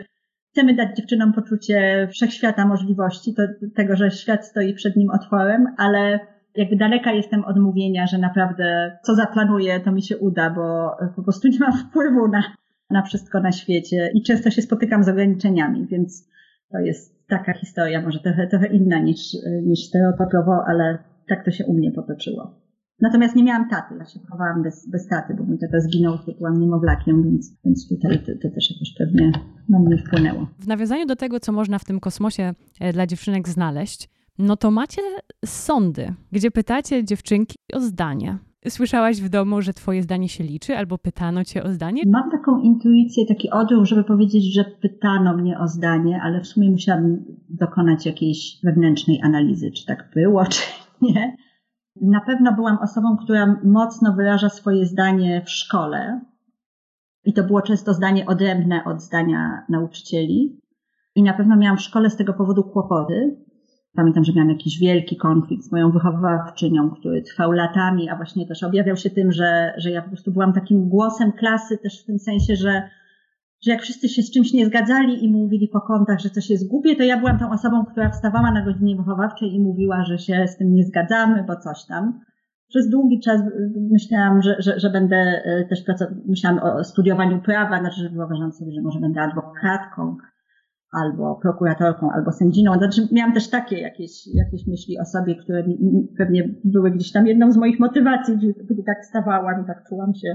chcemy 0.52 0.74
dać 0.74 0.96
dziewczynom 0.96 1.32
poczucie 1.32 2.08
wszechświata 2.12 2.66
możliwości, 2.66 3.34
to, 3.34 3.42
tego, 3.76 3.96
że 3.96 4.10
świat 4.10 4.46
stoi 4.46 4.74
przed 4.74 4.96
nim 4.96 5.10
otworem, 5.10 5.66
ale 5.76 6.20
jakby 6.56 6.76
daleka 6.76 7.12
jestem 7.12 7.44
od 7.44 7.58
mówienia, 7.58 8.06
że 8.06 8.18
naprawdę 8.18 8.98
co 9.02 9.14
zaplanuję, 9.14 9.80
to 9.80 9.92
mi 9.92 10.02
się 10.02 10.18
uda, 10.18 10.50
bo 10.50 10.90
po 11.16 11.22
prostu 11.22 11.48
nie 11.48 11.58
mam 11.58 11.72
wpływu 11.72 12.28
na, 12.28 12.42
na 12.90 13.02
wszystko 13.02 13.40
na 13.40 13.52
świecie 13.52 14.10
i 14.14 14.22
często 14.22 14.50
się 14.50 14.62
spotykam 14.62 15.04
z 15.04 15.08
ograniczeniami, 15.08 15.86
więc 15.86 16.28
to 16.72 16.78
jest 16.78 17.28
taka 17.28 17.52
historia, 17.52 18.02
może 18.02 18.20
trochę, 18.20 18.46
trochę 18.46 18.66
inna 18.66 18.98
niż, 18.98 19.18
niż 19.62 19.80
stereotypowo, 19.80 20.64
ale 20.68 20.98
tak 21.28 21.44
to 21.44 21.50
się 21.50 21.66
u 21.66 21.74
mnie 21.74 21.92
potoczyło. 21.92 22.67
Natomiast 23.00 23.36
nie 23.36 23.44
miałam 23.44 23.68
taty, 23.68 23.94
ja 23.98 24.04
się 24.04 24.20
chowałam 24.30 24.62
bez, 24.62 24.90
bez 24.90 25.06
taty, 25.06 25.34
bo 25.34 25.44
mój 25.44 25.58
tata 25.58 25.80
zginął, 25.80 26.18
kiedy 26.18 26.38
byłam 26.38 26.60
niemowlakiem, 26.60 27.22
więc, 27.22 27.56
więc 27.64 27.88
tutaj 27.88 28.18
to, 28.18 28.32
to 28.42 28.54
też 28.54 28.70
jakoś 28.70 28.94
pewnie 28.98 29.32
na 29.68 29.78
mnie 29.78 29.98
wpłynęło. 29.98 30.46
W 30.58 30.66
nawiązaniu 30.66 31.06
do 31.06 31.16
tego, 31.16 31.40
co 31.40 31.52
można 31.52 31.78
w 31.78 31.84
tym 31.84 32.00
kosmosie 32.00 32.54
e, 32.80 32.92
dla 32.92 33.06
dziewczynek 33.06 33.48
znaleźć, 33.48 34.08
no 34.38 34.56
to 34.56 34.70
macie 34.70 35.02
sądy, 35.44 36.14
gdzie 36.32 36.50
pytacie 36.50 37.04
dziewczynki 37.04 37.56
o 37.74 37.80
zdanie. 37.80 38.38
Słyszałaś 38.68 39.20
w 39.20 39.28
domu, 39.28 39.62
że 39.62 39.72
twoje 39.72 40.02
zdanie 40.02 40.28
się 40.28 40.44
liczy, 40.44 40.76
albo 40.76 40.98
pytano 40.98 41.44
cię 41.44 41.62
o 41.62 41.72
zdanie? 41.72 42.02
Mam 42.06 42.30
taką 42.30 42.60
intuicję, 42.60 43.26
taki 43.26 43.50
odruch, 43.50 43.84
żeby 43.84 44.04
powiedzieć, 44.04 44.54
że 44.54 44.64
pytano 44.64 45.36
mnie 45.36 45.58
o 45.58 45.68
zdanie, 45.68 46.20
ale 46.22 46.40
w 46.40 46.46
sumie 46.46 46.70
musiałam 46.70 47.24
dokonać 47.48 48.06
jakiejś 48.06 48.60
wewnętrznej 48.64 49.20
analizy, 49.22 49.70
czy 49.70 49.86
tak 49.86 50.10
było, 50.14 50.44
czy 50.52 50.60
nie. 51.02 51.36
Na 52.02 52.20
pewno 52.20 52.54
byłam 52.54 52.78
osobą, 52.78 53.16
która 53.16 53.60
mocno 53.64 54.12
wyraża 54.12 54.48
swoje 54.48 54.86
zdanie 54.86 55.42
w 55.46 55.50
szkole. 55.50 56.20
I 57.24 57.32
to 57.32 57.44
było 57.44 57.62
często 57.62 57.94
zdanie 57.94 58.26
odrębne 58.26 58.84
od 58.84 59.02
zdania 59.02 59.64
nauczycieli. 59.68 60.60
I 61.14 61.22
na 61.22 61.34
pewno 61.34 61.56
miałam 61.56 61.76
w 61.76 61.82
szkole 61.82 62.10
z 62.10 62.16
tego 62.16 62.34
powodu 62.34 62.64
kłopoty, 62.64 63.36
Pamiętam, 63.98 64.24
że 64.24 64.32
miałam 64.32 64.50
jakiś 64.50 64.78
wielki 64.78 65.16
konflikt 65.16 65.64
z 65.64 65.72
moją 65.72 65.90
wychowawczynią, 65.90 66.90
który 66.90 67.22
trwał 67.22 67.52
latami, 67.52 68.08
a 68.08 68.16
właśnie 68.16 68.46
też 68.46 68.62
objawiał 68.62 68.96
się 68.96 69.10
tym, 69.10 69.32
że, 69.32 69.74
że 69.76 69.90
ja 69.90 70.02
po 70.02 70.08
prostu 70.08 70.32
byłam 70.32 70.52
takim 70.52 70.88
głosem 70.88 71.32
klasy, 71.32 71.78
też 71.78 72.02
w 72.02 72.06
tym 72.06 72.18
sensie, 72.18 72.56
że, 72.56 72.82
że 73.64 73.70
jak 73.70 73.82
wszyscy 73.82 74.08
się 74.08 74.22
z 74.22 74.32
czymś 74.32 74.52
nie 74.52 74.66
zgadzali 74.66 75.24
i 75.24 75.32
mówili 75.32 75.68
po 75.68 75.80
kątach, 75.80 76.18
że 76.20 76.30
coś 76.30 76.50
jest 76.50 76.68
głupie, 76.68 76.96
to 76.96 77.02
ja 77.02 77.18
byłam 77.18 77.38
tą 77.38 77.50
osobą, 77.50 77.84
która 77.84 78.10
wstawała 78.10 78.50
na 78.50 78.64
godzinie 78.64 78.96
wychowawczej 78.96 79.54
i 79.54 79.60
mówiła, 79.60 80.04
że 80.04 80.18
się 80.18 80.48
z 80.48 80.56
tym 80.56 80.74
nie 80.74 80.84
zgadzamy, 80.84 81.44
bo 81.48 81.56
coś 81.56 81.86
tam. 81.86 82.20
Przez 82.68 82.90
długi 82.90 83.20
czas 83.20 83.40
myślałam, 83.90 84.42
że, 84.42 84.56
że, 84.58 84.80
że 84.80 84.90
będę 84.90 85.16
e, 85.16 85.64
też 85.68 85.82
pracować, 85.82 86.14
myślałam 86.26 86.58
o 86.58 86.84
studiowaniu 86.84 87.42
prawa, 87.42 87.80
znaczy, 87.80 88.00
że 88.00 88.08
wyobrażam 88.08 88.52
sobie, 88.52 88.72
że 88.72 88.82
może 88.82 89.00
będę 89.00 89.20
adwokatką 89.20 90.16
albo 90.92 91.36
prokuratorką, 91.42 92.10
albo 92.10 92.32
sędziną. 92.32 92.72
Znaczy, 92.72 93.08
miałam 93.12 93.34
też 93.34 93.50
takie 93.50 93.78
jakieś, 93.78 94.26
jakieś 94.34 94.66
myśli 94.66 94.98
o 94.98 95.04
sobie, 95.04 95.36
które 95.36 95.64
pewnie 96.18 96.48
były 96.64 96.90
gdzieś 96.90 97.12
tam 97.12 97.26
jedną 97.26 97.52
z 97.52 97.56
moich 97.56 97.80
motywacji, 97.80 98.36
gdy 98.70 98.82
tak 98.86 99.04
stawałam 99.04 99.62
i 99.62 99.66
tak 99.66 99.88
czułam 99.88 100.14
się 100.14 100.34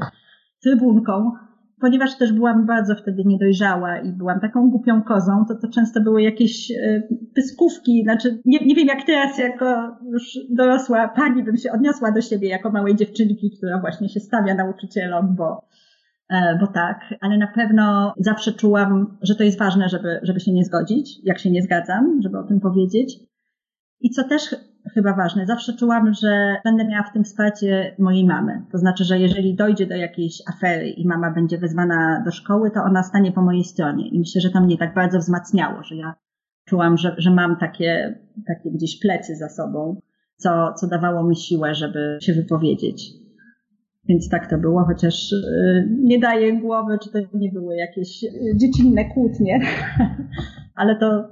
trybunką. 0.63 1.31
Ponieważ 1.79 2.17
też 2.17 2.33
byłam 2.33 2.65
bardzo 2.65 2.95
wtedy 2.95 3.23
niedojrzała 3.25 3.99
i 3.99 4.11
byłam 4.11 4.39
taką 4.39 4.69
głupią 4.69 5.01
kozą, 5.01 5.45
to 5.47 5.55
to 5.55 5.67
często 5.67 6.01
były 6.01 6.21
jakieś 6.21 6.71
e, 6.71 7.03
pyskówki, 7.35 8.03
znaczy 8.03 8.41
nie, 8.45 8.59
nie 8.65 8.75
wiem 8.75 8.87
jak 8.87 9.05
teraz 9.05 9.37
jako 9.37 9.97
już 10.11 10.39
dorosła 10.49 11.07
pani 11.07 11.43
bym 11.43 11.57
się 11.57 11.71
odniosła 11.71 12.11
do 12.11 12.21
siebie 12.21 12.49
jako 12.49 12.71
małej 12.71 12.95
dziewczynki, 12.95 13.51
która 13.57 13.79
właśnie 13.79 14.09
się 14.09 14.19
stawia 14.19 14.55
nauczycielom, 14.55 15.35
bo 15.35 15.67
E, 16.29 16.57
bo 16.59 16.67
tak, 16.67 17.13
ale 17.21 17.37
na 17.37 17.47
pewno 17.47 18.13
zawsze 18.17 18.53
czułam, 18.53 19.17
że 19.21 19.35
to 19.35 19.43
jest 19.43 19.59
ważne, 19.59 19.89
żeby, 19.89 20.19
żeby 20.23 20.39
się 20.39 20.51
nie 20.51 20.65
zgodzić, 20.65 21.19
jak 21.23 21.39
się 21.39 21.51
nie 21.51 21.61
zgadzam, 21.61 22.19
żeby 22.23 22.37
o 22.37 22.43
tym 22.43 22.59
powiedzieć. 22.59 23.19
I 23.99 24.09
co 24.09 24.23
też 24.23 24.55
chyba 24.93 25.13
ważne, 25.13 25.45
zawsze 25.45 25.73
czułam, 25.73 26.13
że 26.13 26.55
będę 26.63 26.85
miała 26.85 27.03
w 27.03 27.13
tym 27.13 27.23
wsparcie 27.23 27.95
mojej 27.99 28.25
mamy. 28.25 28.61
To 28.71 28.77
znaczy, 28.77 29.03
że 29.03 29.19
jeżeli 29.19 29.55
dojdzie 29.55 29.85
do 29.85 29.95
jakiejś 29.95 30.41
afery 30.47 30.89
i 30.89 31.07
mama 31.07 31.31
będzie 31.31 31.57
wezwana 31.57 32.21
do 32.25 32.31
szkoły, 32.31 32.71
to 32.71 32.83
ona 32.83 33.03
stanie 33.03 33.31
po 33.31 33.41
mojej 33.41 33.63
stronie. 33.63 34.09
I 34.09 34.19
myślę, 34.19 34.41
że 34.41 34.49
to 34.49 34.61
mnie 34.61 34.77
tak 34.77 34.93
bardzo 34.93 35.19
wzmacniało, 35.19 35.83
że 35.83 35.95
ja 35.95 36.15
czułam, 36.65 36.97
że, 36.97 37.15
że 37.17 37.31
mam 37.31 37.57
takie, 37.57 38.19
takie 38.47 38.71
gdzieś 38.71 38.99
plecy 38.99 39.35
za 39.35 39.49
sobą, 39.49 40.01
co, 40.37 40.73
co 40.73 40.87
dawało 40.87 41.23
mi 41.23 41.35
siłę, 41.35 41.75
żeby 41.75 42.17
się 42.21 42.33
wypowiedzieć. 42.33 43.23
Więc 44.05 44.29
tak 44.29 44.49
to 44.49 44.57
było, 44.57 44.85
chociaż 44.85 45.31
y, 45.31 45.87
nie 46.03 46.19
daję 46.19 46.61
głowy, 46.61 46.97
czy 47.03 47.09
to 47.09 47.19
nie 47.33 47.51
były 47.51 47.75
jakieś 47.75 48.23
y, 48.23 48.29
dziecinne 48.57 49.05
kłótnie, 49.05 49.59
ale 50.75 50.95
to 50.99 51.29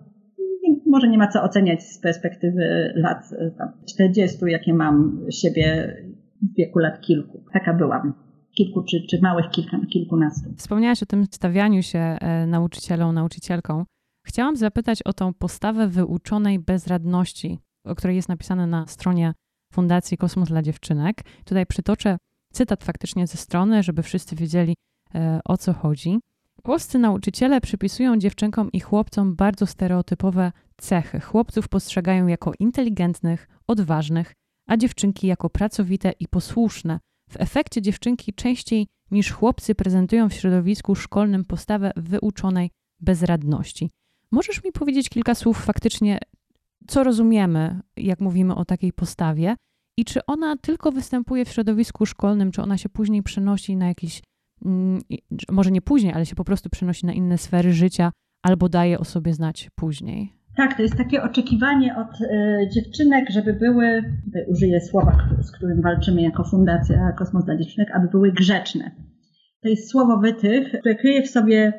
może 0.91 1.08
nie 1.08 1.17
ma 1.17 1.27
co 1.27 1.43
oceniać 1.43 1.84
z 1.84 1.99
perspektywy 1.99 2.93
lat 2.95 3.30
40, 3.86 4.45
y, 4.45 4.51
jakie 4.51 4.73
mam 4.73 5.25
siebie 5.32 5.95
w 6.41 6.56
wieku 6.58 6.80
lat 6.80 7.01
kilku. 7.01 7.43
Taka 7.54 7.73
byłam. 7.73 8.13
Kilku 8.58 8.84
czy, 8.84 9.01
czy 9.10 9.21
małych 9.21 9.49
kilka, 9.49 9.77
kilkunastu. 9.93 10.54
Wspomniałaś 10.58 11.04
o 11.04 11.06
tym 11.06 11.25
stawianiu 11.32 11.84
się 11.84 11.99
e, 11.99 12.47
nauczycielą, 12.47 13.12
nauczycielką. 13.12 13.86
Chciałam 14.27 14.56
zapytać 14.56 15.04
o 15.04 15.13
tą 15.13 15.34
postawę 15.34 15.88
wyuczonej 15.88 16.60
bezradności, 16.60 17.60
o 17.86 17.95
której 17.95 18.15
jest 18.15 18.30
napisane 18.30 18.67
na 18.67 18.88
stronie 18.88 19.34
Fundacji 19.73 20.17
Kosmos 20.17 20.49
dla 20.49 20.62
Dziewczynek. 20.62 21.21
Tutaj 21.45 21.65
przytoczę 21.65 22.17
Cytat 22.51 22.84
faktycznie 22.84 23.27
ze 23.27 23.38
strony, 23.38 23.84
żeby 23.84 24.04
wszyscy 24.04 24.36
wiedzieli 24.36 24.75
e, 25.15 25.39
o 25.45 25.58
co 25.58 25.73
chodzi. 25.73 26.19
Polscy 26.63 27.00
nauczyciele 27.00 27.62
przypisują 27.62 28.17
dziewczynkom 28.17 28.71
i 28.71 28.80
chłopcom 28.80 29.36
bardzo 29.36 29.67
stereotypowe 29.67 30.52
cechy. 30.78 31.19
Chłopców 31.19 31.67
postrzegają 31.67 32.28
jako 32.28 32.52
inteligentnych, 32.60 33.47
odważnych, 33.67 34.34
a 34.67 34.78
dziewczynki 34.78 35.28
jako 35.28 35.50
pracowite 35.50 36.12
i 36.19 36.28
posłuszne. 36.28 37.00
W 37.30 37.36
efekcie 37.39 37.82
dziewczynki 37.82 38.34
częściej 38.34 38.88
niż 39.12 39.32
chłopcy 39.32 39.76
prezentują 39.76 40.30
w 40.30 40.34
środowisku 40.34 40.95
szkolnym 40.95 41.45
postawę 41.45 41.91
wyuczonej 41.95 42.69
bezradności. 43.00 43.89
Możesz 44.32 44.63
mi 44.63 44.71
powiedzieć 44.71 45.10
kilka 45.10 45.36
słów 45.36 45.58
faktycznie, 45.58 46.19
co 46.88 47.04
rozumiemy, 47.04 47.80
jak 47.97 48.19
mówimy 48.19 48.56
o 48.56 48.65
takiej 48.65 48.93
postawie 48.93 49.56
i 49.97 50.06
czy 50.06 50.26
ona 50.26 50.58
tylko 50.58 50.91
występuje 50.91 51.45
w 51.45 51.50
środowisku 51.50 52.06
szkolnym, 52.06 52.52
czy 52.52 52.62
ona 52.62 52.78
się 52.78 52.89
później 52.89 53.24
przenosi 53.24 53.76
na 53.76 53.88
jakieś, 53.88 54.13
mm, 54.17 54.24
może 55.52 55.71
nie 55.71 55.82
później, 55.82 56.13
ale 56.13 56.26
się 56.26 56.36
po 56.36 56.43
prostu 56.43 56.69
przenosi 56.69 57.06
na 57.06 57.13
inne 57.13 57.38
sfery 57.38 57.74
życia, 57.74 58.12
albo 58.43 58.69
daje 58.69 59.00
o 59.00 59.06
sobie 59.06 59.34
znać 59.34 59.69
później? 59.76 60.34
Tak, 60.58 60.78
to 60.78 60.82
jest 60.82 60.97
takie 60.97 61.24
oczekiwanie 61.24 61.95
od 61.97 62.21
y, 62.21 62.69
dziewczynek, 62.74 63.30
żeby 63.30 63.54
były, 63.54 64.04
użyję 64.47 64.82
słowa, 64.82 65.30
z 65.41 65.52
którym 65.52 65.82
walczymy 65.82 66.21
jako 66.21 66.43
Fundacja 66.43 67.12
Kosmos 67.12 67.45
dla 67.45 67.58
Dziewczynek, 67.58 67.89
aby 67.95 68.08
były 68.08 68.32
grzeczne. 68.32 68.91
To 69.63 69.69
jest 69.69 69.89
słowo 69.89 70.17
wytych, 70.17 70.80
które 70.80 70.95
kryje 70.95 71.24
w 71.24 71.30
sobie 71.30 71.74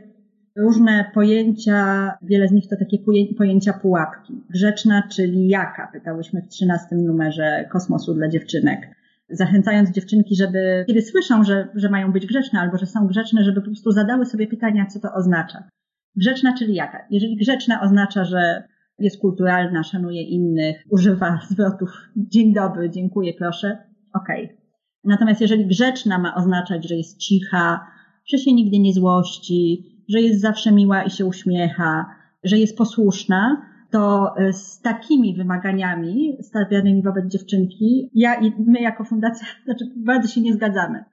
różne 0.57 1.05
pojęcia, 1.15 2.11
wiele 2.23 2.49
z 2.49 2.53
nich 2.53 2.69
to 2.69 2.77
takie 2.77 2.99
pojęcia 3.39 3.73
pułapki. 3.73 4.43
Grzeczna, 4.51 5.03
czyli 5.13 5.49
jaka? 5.49 5.89
Pytałyśmy 5.93 6.43
w 6.43 6.49
trzynastym 6.49 7.05
numerze 7.05 7.69
Kosmosu 7.71 8.15
dla 8.15 8.29
dziewczynek. 8.29 9.02
Zachęcając 9.33 9.91
dziewczynki, 9.91 10.37
żeby, 10.37 10.85
kiedy 10.87 11.03
słyszą, 11.03 11.45
że, 11.45 11.69
że 11.75 11.89
mają 11.89 12.13
być 12.13 12.27
grzeczne 12.27 12.61
albo 12.61 12.79
że 12.79 12.87
są 12.87 13.07
grzeczne, 13.07 13.45
żeby 13.45 13.61
po 13.61 13.67
prostu 13.67 13.91
zadały 13.91 14.27
sobie 14.27 14.47
pytania, 14.47 14.87
co 14.87 15.01
to 15.01 15.15
oznacza. 15.15 15.69
Grzeczna, 16.17 16.55
czyli 16.59 16.75
jaka? 16.75 17.07
Jeżeli 17.11 17.37
grzeczna 17.37 17.81
oznacza, 17.83 18.25
że 18.25 18.63
jest 18.99 19.21
kulturalna, 19.21 19.83
szanuje 19.83 20.23
innych, 20.23 20.85
używa 20.91 21.41
zwrotów 21.51 21.91
dzień 22.17 22.55
dobry, 22.55 22.91
dziękuję, 22.91 23.33
proszę, 23.39 23.79
okej. 24.15 24.45
Okay. 24.45 24.57
Natomiast 25.05 25.41
jeżeli 25.41 25.67
grzeczna 25.67 26.19
ma 26.19 26.35
oznaczać, 26.35 26.89
że 26.89 26.95
jest 26.95 27.19
cicha, 27.19 27.87
że 28.27 28.39
się 28.39 28.53
nigdy 28.53 28.79
nie 28.79 28.93
złości, 28.93 29.93
że 30.09 30.21
jest 30.21 30.41
zawsze 30.41 30.73
miła 30.73 31.03
i 31.03 31.11
się 31.11 31.27
uśmiecha, 31.27 32.07
że 32.45 32.59
jest 32.59 32.79
posłuszna, 32.79 33.72
to 33.93 34.35
e, 34.37 34.53
z 34.53 34.81
takimi 34.81 35.37
wymaganiami 35.37 36.39
stawianymi 36.43 37.03
wobec 37.03 37.27
dziewczynki, 37.27 38.11
ja 38.15 38.35
i 38.35 38.53
my 38.67 38.81
jako 38.81 39.05
fundacja, 39.05 39.47
znaczy 39.65 39.85
bardzo 39.97 40.29
się 40.29 40.41
nie 40.41 40.53
zgadzamy. 40.53 41.05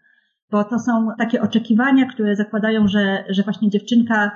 Bo 0.51 0.63
to 0.63 0.79
są 0.79 1.07
takie 1.17 1.41
oczekiwania, 1.41 2.05
które 2.05 2.35
zakładają, 2.35 2.87
że, 2.87 3.23
że 3.29 3.43
właśnie 3.43 3.69
dziewczynka 3.69 4.31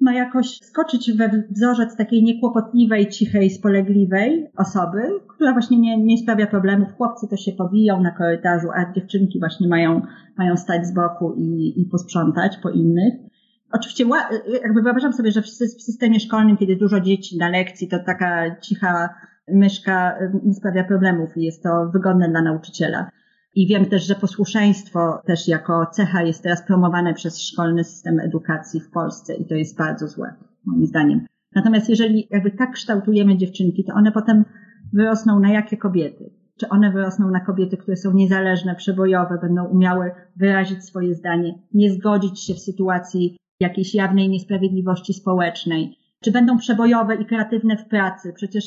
no 0.00 0.12
jakoś 0.12 0.60
skoczyć 0.60 1.12
we 1.12 1.44
wzorzec 1.50 1.96
takiej 1.96 2.22
niekłopotliwej, 2.22 3.08
cichej, 3.08 3.50
spolegliwej 3.50 4.50
osoby, 4.56 5.02
która 5.28 5.52
właśnie 5.52 5.78
nie, 5.78 6.04
nie 6.04 6.18
sprawia 6.18 6.46
problemów. 6.46 6.92
Chłopcy 6.96 7.28
to 7.28 7.36
się 7.36 7.52
pobiją 7.52 8.02
na 8.02 8.10
korytarzu, 8.10 8.68
a 8.74 8.92
dziewczynki 8.92 9.38
właśnie 9.38 9.68
mają, 9.68 10.02
mają 10.36 10.56
stać 10.56 10.86
z 10.86 10.94
boku 10.94 11.34
i, 11.36 11.80
i 11.80 11.84
posprzątać 11.84 12.56
po 12.62 12.70
innych. 12.70 13.14
Oczywiście 13.72 14.04
jakby 14.62 14.82
wyobrażam 14.82 15.12
sobie, 15.12 15.30
że 15.30 15.42
w 15.42 15.48
systemie 15.48 16.20
szkolnym, 16.20 16.56
kiedy 16.56 16.76
dużo 16.76 17.00
dzieci 17.00 17.38
na 17.38 17.48
lekcji, 17.48 17.88
to 17.88 17.98
taka 18.06 18.60
cicha 18.60 19.08
myszka 19.48 20.18
nie 20.44 20.54
sprawia 20.54 20.84
problemów 20.84 21.36
i 21.36 21.42
jest 21.42 21.62
to 21.62 21.90
wygodne 21.92 22.28
dla 22.28 22.42
nauczyciela. 22.42 23.10
I 23.54 23.66
wiem 23.66 23.86
też, 23.86 24.06
że 24.06 24.14
posłuszeństwo 24.14 25.20
też 25.26 25.48
jako 25.48 25.86
cecha 25.86 26.22
jest 26.22 26.42
teraz 26.42 26.66
promowane 26.66 27.14
przez 27.14 27.42
szkolny 27.42 27.84
system 27.84 28.20
edukacji 28.20 28.80
w 28.80 28.90
Polsce 28.90 29.34
i 29.34 29.46
to 29.46 29.54
jest 29.54 29.78
bardzo 29.78 30.08
złe, 30.08 30.34
moim 30.66 30.86
zdaniem. 30.86 31.26
Natomiast 31.54 31.88
jeżeli 31.88 32.28
jakby 32.30 32.50
tak 32.50 32.72
kształtujemy 32.72 33.36
dziewczynki, 33.36 33.84
to 33.84 33.94
one 33.94 34.12
potem 34.12 34.44
wyrosną 34.92 35.40
na 35.40 35.52
jakie 35.52 35.76
kobiety? 35.76 36.30
Czy 36.60 36.68
one 36.68 36.92
wyrosną 36.92 37.30
na 37.30 37.40
kobiety, 37.40 37.76
które 37.76 37.96
są 37.96 38.12
niezależne, 38.12 38.74
przebojowe, 38.74 39.38
będą 39.42 39.64
umiały 39.64 40.10
wyrazić 40.36 40.84
swoje 40.84 41.14
zdanie, 41.14 41.54
nie 41.74 41.92
zgodzić 41.92 42.44
się 42.44 42.54
w 42.54 42.60
sytuacji 42.60 43.36
jakiejś 43.60 43.94
jawnej 43.94 44.28
niesprawiedliwości 44.28 45.14
społecznej? 45.14 45.98
Czy 46.20 46.30
będą 46.30 46.58
przebojowe 46.58 47.16
i 47.16 47.26
kreatywne 47.26 47.76
w 47.76 47.88
pracy? 47.88 48.32
Przecież 48.36 48.64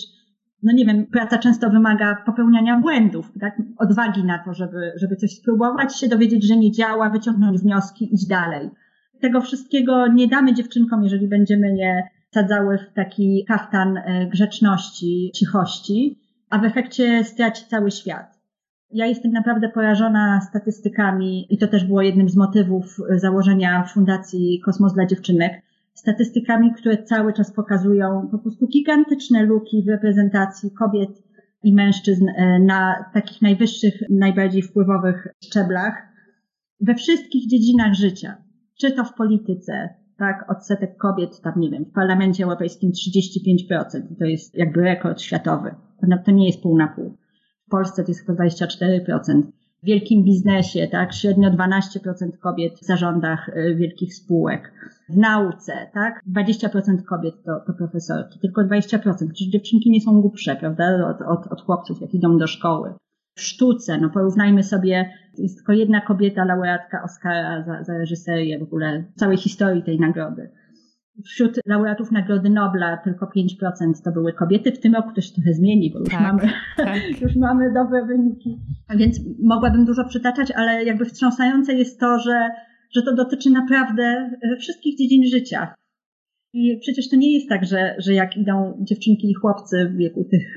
no 0.64 0.74
nie 0.74 0.86
wiem, 0.86 1.06
praca 1.06 1.38
często 1.38 1.70
wymaga 1.70 2.16
popełniania 2.26 2.80
błędów, 2.80 3.32
tak? 3.40 3.62
odwagi 3.78 4.24
na 4.24 4.40
to, 4.40 4.54
żeby, 4.54 4.92
żeby 4.96 5.16
coś 5.16 5.32
spróbować, 5.32 6.00
się 6.00 6.08
dowiedzieć, 6.08 6.48
że 6.48 6.58
nie 6.58 6.72
działa, 6.72 7.10
wyciągnąć 7.10 7.62
wnioski, 7.62 8.14
iść 8.16 8.28
dalej. 8.28 8.70
Tego 9.22 9.42
wszystkiego 9.42 10.08
nie 10.08 10.28
damy 10.28 10.54
dziewczynkom, 10.54 11.04
jeżeli 11.04 11.28
będziemy 11.28 11.78
je 11.78 12.04
sadzały 12.34 12.78
w 12.78 12.94
taki 12.94 13.46
kaftan 13.48 13.98
e, 13.98 14.28
grzeczności, 14.28 15.32
cichości, 15.36 16.20
a 16.50 16.58
w 16.60 16.64
efekcie 16.64 17.24
straci 17.24 17.66
cały 17.66 17.92
świat. 17.92 18.41
Ja 18.94 19.06
jestem 19.06 19.32
naprawdę 19.32 19.70
porażona 19.70 20.42
statystykami 20.42 21.54
i 21.54 21.58
to 21.58 21.68
też 21.68 21.86
było 21.86 22.02
jednym 22.02 22.30
z 22.30 22.36
motywów 22.36 22.98
założenia 23.16 23.84
Fundacji 23.84 24.62
Kosmos 24.66 24.94
dla 24.94 25.06
Dziewczynek, 25.06 25.62
statystykami, 25.94 26.74
które 26.74 27.04
cały 27.04 27.34
czas 27.34 27.54
pokazują 27.54 28.28
po 28.32 28.40
prostu 28.40 28.68
gigantyczne 28.68 29.44
luki 29.44 29.84
w 29.84 29.90
reprezentacji 29.90 30.72
kobiet 30.72 31.24
i 31.64 31.74
mężczyzn 31.74 32.28
e, 32.30 32.60
na 32.60 33.06
takich 33.14 33.42
najwyższych, 33.42 33.94
najbardziej 34.10 34.62
wpływowych 34.62 35.28
szczeblach 35.44 36.12
we 36.82 36.96
wszystkich 36.96 37.48
dziedzinach 37.48 37.94
życia. 37.94 38.38
Czy 38.80 38.92
to 38.92 39.04
w 39.04 39.14
polityce, 39.14 39.90
tak, 40.18 40.46
odsetek 40.52 40.98
kobiet, 40.98 41.42
tam 41.42 41.54
nie 41.58 41.70
wiem, 41.70 41.86
w 41.86 41.92
Parlamencie 41.92 42.44
Europejskim 42.44 42.92
35%, 42.92 44.02
to 44.20 44.26
jest 44.26 44.56
jakby 44.56 44.82
rekord 44.82 45.22
światowy. 45.22 45.76
To 46.26 46.32
nie 46.32 46.48
jest 46.48 46.62
pół 46.62 46.78
na 46.78 46.88
pół. 46.88 47.18
Polsce 47.72 48.04
to 48.04 48.12
jest 48.12 48.26
chyba 48.26 48.44
24% 48.44 49.42
w 49.84 49.86
wielkim 49.86 50.24
biznesie, 50.24 50.88
tak, 50.88 51.14
średnio 51.14 51.52
12% 51.52 52.38
kobiet 52.40 52.80
w 52.80 52.86
zarządach 52.86 53.50
y, 53.50 53.76
wielkich 53.76 54.16
spółek. 54.16 54.74
W 55.10 55.18
nauce, 55.18 55.74
tak, 55.94 56.22
20% 56.36 57.04
kobiet 57.04 57.36
to, 57.46 57.60
to 57.68 57.74
profesorki, 57.74 58.40
tylko 58.40 58.62
20%. 58.62 59.00
Przecież 59.00 59.48
dziewczynki 59.48 59.92
nie 59.92 60.02
są 60.02 60.22
głupsze, 60.22 60.56
prawda, 60.56 61.10
od, 61.10 61.22
od, 61.22 61.52
od 61.52 61.62
chłopców, 61.62 62.02
jak 62.02 62.14
idą 62.14 62.38
do 62.38 62.48
szkoły. 62.48 62.94
W 63.36 63.42
sztuce, 63.42 63.98
no 63.98 64.10
porównajmy 64.10 64.64
sobie, 64.64 65.14
jest 65.38 65.56
tylko 65.56 65.74
jedna 65.74 66.02
kobieta 66.02 66.46
laureatka 66.46 67.04
Oscara 67.04 67.64
za, 67.64 67.84
za 67.84 67.98
reżyserię 67.98 68.60
w 68.60 68.64
ogóle 68.64 69.04
całej 69.16 69.38
historii 69.38 69.84
tej 69.84 70.00
nagrody. 70.00 70.50
Wśród 71.26 71.60
laureatów 71.66 72.12
Nagrody 72.12 72.50
Nobla 72.50 72.98
tylko 72.98 73.26
5% 73.26 73.32
to 74.04 74.12
były 74.12 74.34
kobiety. 74.34 74.72
W 74.72 74.80
tym 74.80 74.96
roku 74.96 75.10
to 75.16 75.22
się 75.22 75.34
trochę 75.34 75.54
zmieni, 75.54 75.92
bo 75.94 76.00
już, 76.00 76.10
tak, 76.10 76.22
mamy, 76.22 76.42
tak. 76.78 76.98
już 77.22 77.36
mamy 77.36 77.74
dobre 77.74 78.06
wyniki. 78.06 78.60
Więc 78.96 79.20
mogłabym 79.44 79.86
dużo 79.86 80.06
przytaczać, 80.06 80.52
ale 80.52 80.86
jakby 80.86 81.06
wstrząsające 81.06 81.74
jest 81.74 82.00
to, 82.00 82.20
że, 82.20 82.50
że 82.96 83.02
to 83.02 83.16
dotyczy 83.16 83.50
naprawdę 83.50 84.04
e, 84.04 84.58
wszystkich 84.58 84.98
dziedzin 84.98 85.24
życia. 85.28 85.74
I 86.54 86.78
przecież 86.82 87.10
to 87.10 87.16
nie 87.16 87.34
jest 87.34 87.50
tak, 87.50 87.66
że, 87.66 87.96
że 88.00 88.14
jak 88.14 88.38
idą 88.38 88.78
dziewczynki 88.82 89.32
i 89.32 89.34
chłopcy 89.34 89.90
w 89.94 89.98
wieku 89.98 90.24
tych 90.32 90.56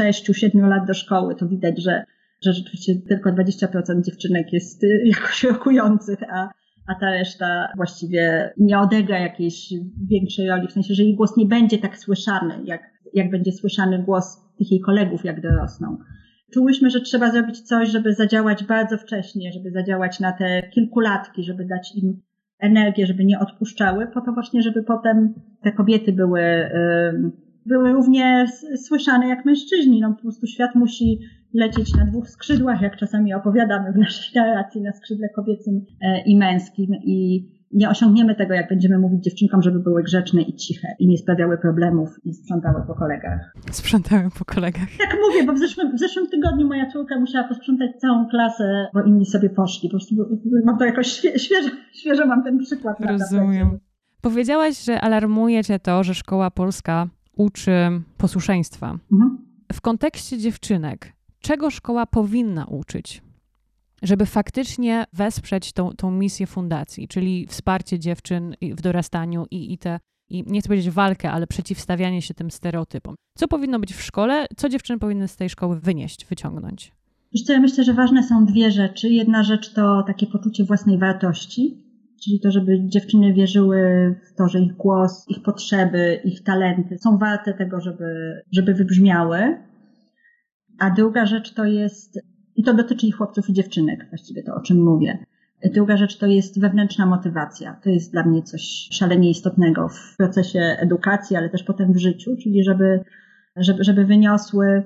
6-7 0.00 0.64
e, 0.64 0.68
lat 0.68 0.86
do 0.86 0.94
szkoły, 0.94 1.34
to 1.34 1.48
widać, 1.48 1.82
że, 1.82 2.04
że 2.42 2.52
rzeczywiście 2.52 2.92
tylko 3.08 3.30
20% 3.30 4.02
dziewczynek 4.04 4.52
jest 4.52 4.84
e, 4.84 4.86
jakoś 5.14 5.44
rokujących, 5.44 6.18
a 6.22 6.48
a 6.86 6.94
ta 6.94 7.10
reszta 7.10 7.72
właściwie 7.76 8.52
nie 8.58 8.78
odegra 8.78 9.18
jakiejś 9.18 9.74
większej 10.10 10.48
roli, 10.48 10.68
w 10.68 10.72
sensie, 10.72 10.94
że 10.94 11.02
jej 11.02 11.14
głos 11.14 11.36
nie 11.36 11.46
będzie 11.46 11.78
tak 11.78 11.98
słyszany, 11.98 12.54
jak, 12.64 12.82
jak 13.14 13.30
będzie 13.30 13.52
słyszany 13.52 14.02
głos 14.02 14.40
tych 14.58 14.70
jej 14.70 14.80
kolegów, 14.80 15.24
jak 15.24 15.40
dorosną. 15.40 15.96
Czułyśmy, 16.54 16.90
że 16.90 17.00
trzeba 17.00 17.30
zrobić 17.30 17.60
coś, 17.60 17.88
żeby 17.88 18.14
zadziałać 18.14 18.64
bardzo 18.64 18.98
wcześnie, 18.98 19.52
żeby 19.52 19.70
zadziałać 19.70 20.20
na 20.20 20.32
te 20.32 20.62
kilkulatki, 20.74 21.44
żeby 21.44 21.64
dać 21.64 21.94
im 21.96 22.20
energię, 22.58 23.06
żeby 23.06 23.24
nie 23.24 23.38
odpuszczały, 23.38 24.06
po 24.06 24.20
to 24.20 24.32
właśnie, 24.32 24.62
żeby 24.62 24.82
potem 24.82 25.34
te 25.62 25.72
kobiety 25.72 26.12
były, 26.12 26.70
były 27.66 27.92
równie 27.92 28.46
słyszane 28.76 29.28
jak 29.28 29.44
mężczyźni. 29.44 30.00
No 30.00 30.14
po 30.14 30.22
prostu 30.22 30.46
świat 30.46 30.74
musi 30.74 31.18
lecieć 31.54 31.94
na 31.96 32.04
dwóch 32.04 32.28
skrzydłach, 32.30 32.80
jak 32.80 32.96
czasami 32.96 33.34
opowiadamy 33.34 33.92
w 33.92 33.96
naszej 33.96 34.42
narracji, 34.42 34.82
na 34.82 34.92
skrzydle 34.92 35.28
kobiecym 35.28 35.84
e, 36.02 36.20
i 36.20 36.36
męskim 36.36 36.90
i 37.04 37.48
nie 37.74 37.90
osiągniemy 37.90 38.34
tego, 38.34 38.54
jak 38.54 38.68
będziemy 38.68 38.98
mówić 38.98 39.24
dziewczynkom, 39.24 39.62
żeby 39.62 39.78
były 39.78 40.02
grzeczne 40.02 40.42
i 40.42 40.54
ciche 40.56 40.88
i 40.98 41.08
nie 41.08 41.18
sprawiały 41.18 41.58
problemów 41.58 42.08
i 42.24 42.34
sprzątały 42.34 42.86
po 42.86 42.94
kolegach. 42.94 43.52
Sprzątały 43.70 44.28
po 44.38 44.44
kolegach. 44.44 44.88
Tak 44.98 45.18
mówię, 45.28 45.46
bo 45.46 45.52
w 45.52 45.58
zeszłym, 45.58 45.96
w 45.96 45.98
zeszłym 45.98 46.26
tygodniu 46.26 46.66
moja 46.66 46.90
córka 46.90 47.20
musiała 47.20 47.48
posprzątać 47.48 47.90
całą 48.00 48.28
klasę, 48.28 48.86
bo 48.94 49.02
inni 49.02 49.26
sobie 49.26 49.50
poszli. 49.50 49.88
Po 49.88 49.92
prostu 49.92 50.14
mam 50.64 50.78
to 50.78 50.84
jakoś 50.84 51.06
świeżo, 51.36 51.68
świeżo 51.92 52.26
mam 52.26 52.44
ten 52.44 52.58
przykład. 52.58 52.96
Rozumiem. 53.00 53.78
Powiedziałaś, 54.20 54.84
że 54.84 55.00
alarmuje 55.00 55.64
cię 55.64 55.78
to, 55.78 56.04
że 56.04 56.14
szkoła 56.14 56.50
polska 56.50 57.08
uczy 57.36 57.72
posłuszeństwa. 58.18 58.98
Mhm. 59.12 59.38
W 59.72 59.80
kontekście 59.80 60.38
dziewczynek, 60.38 61.12
czego 61.44 61.70
szkoła 61.70 62.06
powinna 62.06 62.64
uczyć, 62.64 63.22
żeby 64.02 64.26
faktycznie 64.26 65.04
wesprzeć 65.12 65.72
tą, 65.72 65.90
tą 65.90 66.10
misję 66.10 66.46
fundacji, 66.46 67.08
czyli 67.08 67.46
wsparcie 67.46 67.98
dziewczyn 67.98 68.54
w 68.62 68.82
dorastaniu 68.82 69.46
i, 69.50 69.72
i 69.72 69.78
te, 69.78 69.98
i 70.30 70.44
nie 70.46 70.60
chcę 70.60 70.68
powiedzieć 70.68 70.90
walkę, 70.90 71.30
ale 71.30 71.46
przeciwstawianie 71.46 72.22
się 72.22 72.34
tym 72.34 72.50
stereotypom. 72.50 73.14
Co 73.38 73.48
powinno 73.48 73.78
być 73.78 73.94
w 73.94 74.02
szkole, 74.02 74.46
co 74.56 74.68
dziewczyny 74.68 74.98
powinny 74.98 75.28
z 75.28 75.36
tej 75.36 75.50
szkoły 75.50 75.80
wynieść, 75.80 76.26
wyciągnąć? 76.26 76.92
Wiesz 77.34 77.48
ja 77.48 77.60
myślę, 77.60 77.84
że 77.84 77.94
ważne 77.94 78.22
są 78.22 78.44
dwie 78.44 78.70
rzeczy. 78.70 79.08
Jedna 79.08 79.42
rzecz 79.42 79.72
to 79.72 80.02
takie 80.06 80.26
poczucie 80.26 80.64
własnej 80.64 80.98
wartości, 80.98 81.84
czyli 82.24 82.40
to, 82.40 82.50
żeby 82.50 82.80
dziewczyny 82.86 83.32
wierzyły 83.32 83.78
w 84.32 84.36
to, 84.36 84.48
że 84.48 84.60
ich 84.60 84.76
głos, 84.76 85.24
ich 85.28 85.42
potrzeby, 85.42 86.20
ich 86.24 86.42
talenty 86.42 86.98
są 86.98 87.18
warte 87.18 87.54
tego, 87.54 87.80
żeby, 87.80 88.40
żeby 88.52 88.74
wybrzmiały. 88.74 89.56
A 90.78 90.90
druga 90.90 91.26
rzecz 91.26 91.54
to 91.54 91.64
jest, 91.64 92.20
i 92.56 92.62
to 92.62 92.74
dotyczy 92.74 93.06
i 93.06 93.12
chłopców 93.12 93.50
i 93.50 93.52
dziewczynek, 93.52 94.06
właściwie 94.08 94.42
to 94.42 94.54
o 94.54 94.60
czym 94.60 94.82
mówię. 94.82 95.18
Druga 95.74 95.96
rzecz 95.96 96.18
to 96.18 96.26
jest 96.26 96.60
wewnętrzna 96.60 97.06
motywacja. 97.06 97.80
To 97.82 97.90
jest 97.90 98.12
dla 98.12 98.24
mnie 98.24 98.42
coś 98.42 98.88
szalenie 98.90 99.30
istotnego 99.30 99.88
w 99.88 100.16
procesie 100.16 100.60
edukacji, 100.60 101.36
ale 101.36 101.50
też 101.50 101.62
potem 101.62 101.92
w 101.92 101.98
życiu, 101.98 102.36
czyli 102.42 102.64
żeby, 102.64 103.00
żeby, 103.56 103.84
żeby 103.84 104.04
wyniosły 104.04 104.82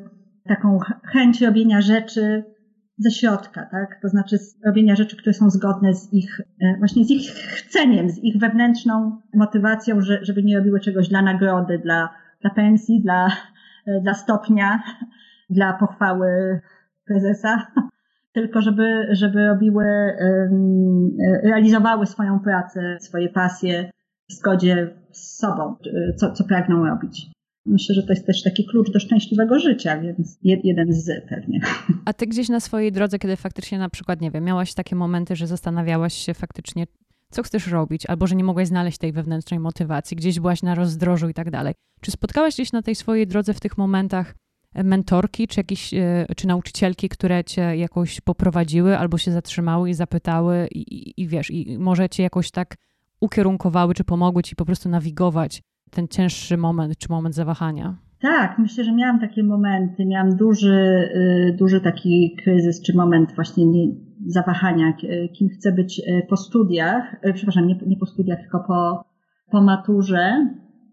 taką 0.48 0.78
chęć 1.04 1.40
robienia 1.40 1.80
rzeczy 1.80 2.44
ze 2.98 3.10
środka, 3.10 3.66
tak? 3.70 3.98
To 4.02 4.08
znaczy 4.08 4.36
robienia 4.66 4.96
rzeczy, 4.96 5.16
które 5.16 5.34
są 5.34 5.50
zgodne 5.50 5.94
z 5.94 6.12
ich, 6.12 6.40
e, 6.60 6.78
właśnie 6.78 7.04
z 7.04 7.10
ich 7.10 7.30
chceniem, 7.30 8.10
z 8.10 8.18
ich 8.18 8.38
wewnętrzną 8.38 9.20
motywacją, 9.34 10.00
że, 10.00 10.18
żeby 10.22 10.42
nie 10.42 10.58
robiły 10.58 10.80
czegoś 10.80 11.08
dla 11.08 11.22
nagrody, 11.22 11.78
dla, 11.78 12.08
dla 12.40 12.50
pensji, 12.50 13.02
dla, 13.02 13.28
e, 13.86 14.00
dla 14.00 14.14
stopnia, 14.14 14.82
dla 15.50 15.72
pochwały 15.72 16.60
prezesa, 17.04 17.66
tylko 18.36 18.62
żeby, 18.62 19.08
żeby 19.10 19.46
robiły, 19.46 19.84
realizowały 21.42 22.06
swoją 22.06 22.40
pracę, 22.40 22.98
swoje 23.00 23.28
pasje 23.28 23.90
w 24.30 24.32
zgodzie 24.32 24.94
z 25.12 25.36
sobą, 25.38 25.76
co, 26.16 26.32
co 26.32 26.44
pragną 26.44 26.86
robić. 26.86 27.30
Myślę, 27.66 27.94
że 27.94 28.02
to 28.02 28.12
jest 28.12 28.26
też 28.26 28.42
taki 28.42 28.66
klucz 28.66 28.90
do 28.90 29.00
szczęśliwego 29.00 29.58
życia, 29.58 30.00
więc 30.00 30.38
jeden 30.42 30.92
z 30.92 31.28
pewnie. 31.28 31.60
A 32.04 32.12
ty 32.12 32.26
gdzieś 32.26 32.48
na 32.48 32.60
swojej 32.60 32.92
drodze, 32.92 33.18
kiedy 33.18 33.36
faktycznie 33.36 33.78
na 33.78 33.88
przykład, 33.88 34.20
nie 34.20 34.30
wiem, 34.30 34.44
miałaś 34.44 34.74
takie 34.74 34.96
momenty, 34.96 35.36
że 35.36 35.46
zastanawiałaś 35.46 36.14
się 36.14 36.34
faktycznie, 36.34 36.86
co 37.30 37.42
chcesz 37.42 37.66
robić, 37.66 38.06
albo 38.06 38.26
że 38.26 38.36
nie 38.36 38.44
mogłaś 38.44 38.68
znaleźć 38.68 38.98
tej 38.98 39.12
wewnętrznej 39.12 39.60
motywacji, 39.60 40.16
gdzieś 40.16 40.40
byłaś 40.40 40.62
na 40.62 40.74
rozdrożu 40.74 41.28
i 41.28 41.34
tak 41.34 41.50
dalej. 41.50 41.74
Czy 42.00 42.10
spotkałaś 42.10 42.54
gdzieś 42.54 42.72
na 42.72 42.82
tej 42.82 42.94
swojej 42.94 43.26
drodze 43.26 43.54
w 43.54 43.60
tych 43.60 43.78
momentach 43.78 44.34
mentorki, 44.84 45.48
czy 45.48 45.60
jakieś, 45.60 45.94
e, 45.94 46.26
czy 46.36 46.46
nauczycielki, 46.46 47.08
które 47.08 47.44
cię 47.44 47.76
jakoś 47.76 48.20
poprowadziły 48.20 48.98
albo 48.98 49.18
się 49.18 49.30
zatrzymały 49.30 49.90
i 49.90 49.94
zapytały 49.94 50.68
i, 50.70 50.78
i, 50.78 51.22
i 51.22 51.28
wiesz, 51.28 51.50
i 51.50 51.78
może 51.78 52.08
cię 52.08 52.22
jakoś 52.22 52.50
tak 52.50 52.76
ukierunkowały, 53.20 53.94
czy 53.94 54.04
pomogły 54.04 54.42
ci 54.42 54.56
po 54.56 54.64
prostu 54.64 54.88
nawigować 54.88 55.62
ten 55.90 56.08
cięższy 56.08 56.56
moment, 56.56 56.98
czy 56.98 57.08
moment 57.10 57.34
zawahania? 57.34 57.96
Tak, 58.20 58.58
myślę, 58.58 58.84
że 58.84 58.92
miałam 58.92 59.20
takie 59.20 59.42
momenty. 59.42 60.06
Miałam 60.06 60.36
duży, 60.36 61.10
y, 61.50 61.56
duży 61.58 61.80
taki 61.80 62.36
kryzys, 62.42 62.82
czy 62.82 62.96
moment 62.96 63.34
właśnie 63.34 63.66
nie, 63.66 63.86
zawahania, 64.26 64.92
kim 65.32 65.48
chcę 65.48 65.72
być 65.72 65.98
y, 65.98 66.26
po 66.28 66.36
studiach, 66.36 67.14
y, 67.14 67.32
przepraszam, 67.32 67.66
nie, 67.66 67.78
nie 67.86 67.96
po 67.96 68.06
studiach, 68.06 68.38
tylko 68.40 68.64
po, 68.66 69.04
po 69.50 69.62
maturze, 69.62 70.46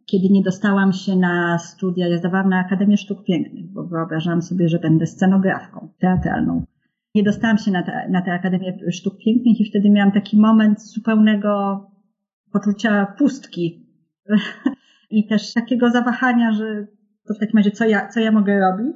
kiedy 0.06 0.30
nie 0.30 0.44
dostałam 0.44 0.94
się 0.94 1.16
na 1.16 1.58
studia, 1.58 2.08
ja 2.08 2.18
zdawałam 2.18 2.50
na 2.50 2.60
Akademię 2.60 2.98
Sztuk 2.98 3.24
Pięknych, 3.24 3.66
bo 3.66 3.84
wyobrażałam 3.84 4.42
sobie, 4.42 4.70
że 4.70 4.80
będę 4.80 5.08
scenografką 5.08 5.90
teatralną. 6.00 6.66
Nie 7.16 7.24
dostałam 7.24 7.58
się 7.58 7.72
na, 7.72 7.84
na 8.10 8.22
tę 8.22 8.32
Akademię 8.32 8.92
Sztuk 8.92 9.18
Pięknych 9.26 9.60
i 9.60 9.70
wtedy 9.70 9.90
miałam 9.90 10.12
taki 10.12 10.38
moment 10.38 10.82
zupełnego 10.82 11.82
poczucia 12.52 13.06
pustki 13.18 13.88
i 15.10 15.28
też 15.28 15.54
takiego 15.54 15.90
zawahania, 15.90 16.52
że 16.52 16.88
to 17.28 17.34
w 17.34 17.40
takim 17.40 17.58
razie 17.58 17.72
co 17.72 17.86
ja, 17.86 18.08
co 18.08 18.20
ja 18.20 18.32
mogę 18.32 18.60
robić. 18.60 18.96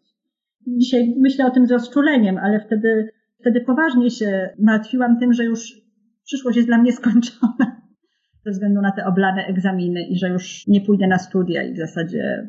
Dzisiaj 0.67 1.15
myślę 1.17 1.45
o 1.45 1.49
tym 1.49 1.67
z 1.67 1.71
rozczuleniem, 1.71 2.37
ale 2.37 2.59
wtedy, 2.59 3.09
wtedy 3.39 3.61
poważnie 3.61 4.09
się 4.09 4.49
martwiłam 4.59 5.19
tym, 5.19 5.33
że 5.33 5.45
już 5.45 5.81
przyszłość 6.25 6.57
jest 6.57 6.69
dla 6.69 6.77
mnie 6.77 6.91
skończona 6.91 7.78
ze 8.49 8.53
względu 8.53 8.81
na 8.81 8.91
te 8.91 9.05
oblane 9.05 9.45
egzaminy 9.45 10.01
i 10.01 10.17
że 10.17 10.29
już 10.29 10.67
nie 10.67 10.81
pójdę 10.81 11.07
na 11.07 11.17
studia 11.17 11.63
i 11.63 11.73
w 11.73 11.77
zasadzie 11.77 12.47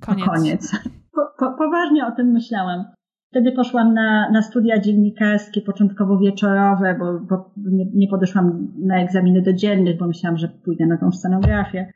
koniec. 0.00 0.26
koniec. 0.26 0.72
Po, 1.14 1.20
po, 1.38 1.52
poważnie 1.58 2.06
o 2.06 2.10
tym 2.10 2.26
myślałam. 2.26 2.84
Wtedy 3.30 3.52
poszłam 3.52 3.94
na, 3.94 4.30
na 4.30 4.42
studia 4.42 4.80
dziennikarskie, 4.80 5.60
początkowo 5.60 6.18
wieczorowe, 6.18 6.96
bo, 6.98 7.20
bo 7.20 7.52
nie, 7.56 7.84
nie 7.94 8.08
podeszłam 8.08 8.68
na 8.78 9.02
egzaminy 9.02 9.42
do 9.42 9.52
dziennych, 9.52 9.98
bo 9.98 10.06
myślałam, 10.06 10.38
że 10.38 10.48
pójdę 10.48 10.86
na 10.86 10.98
tą 10.98 11.12
scenografię. 11.12 11.92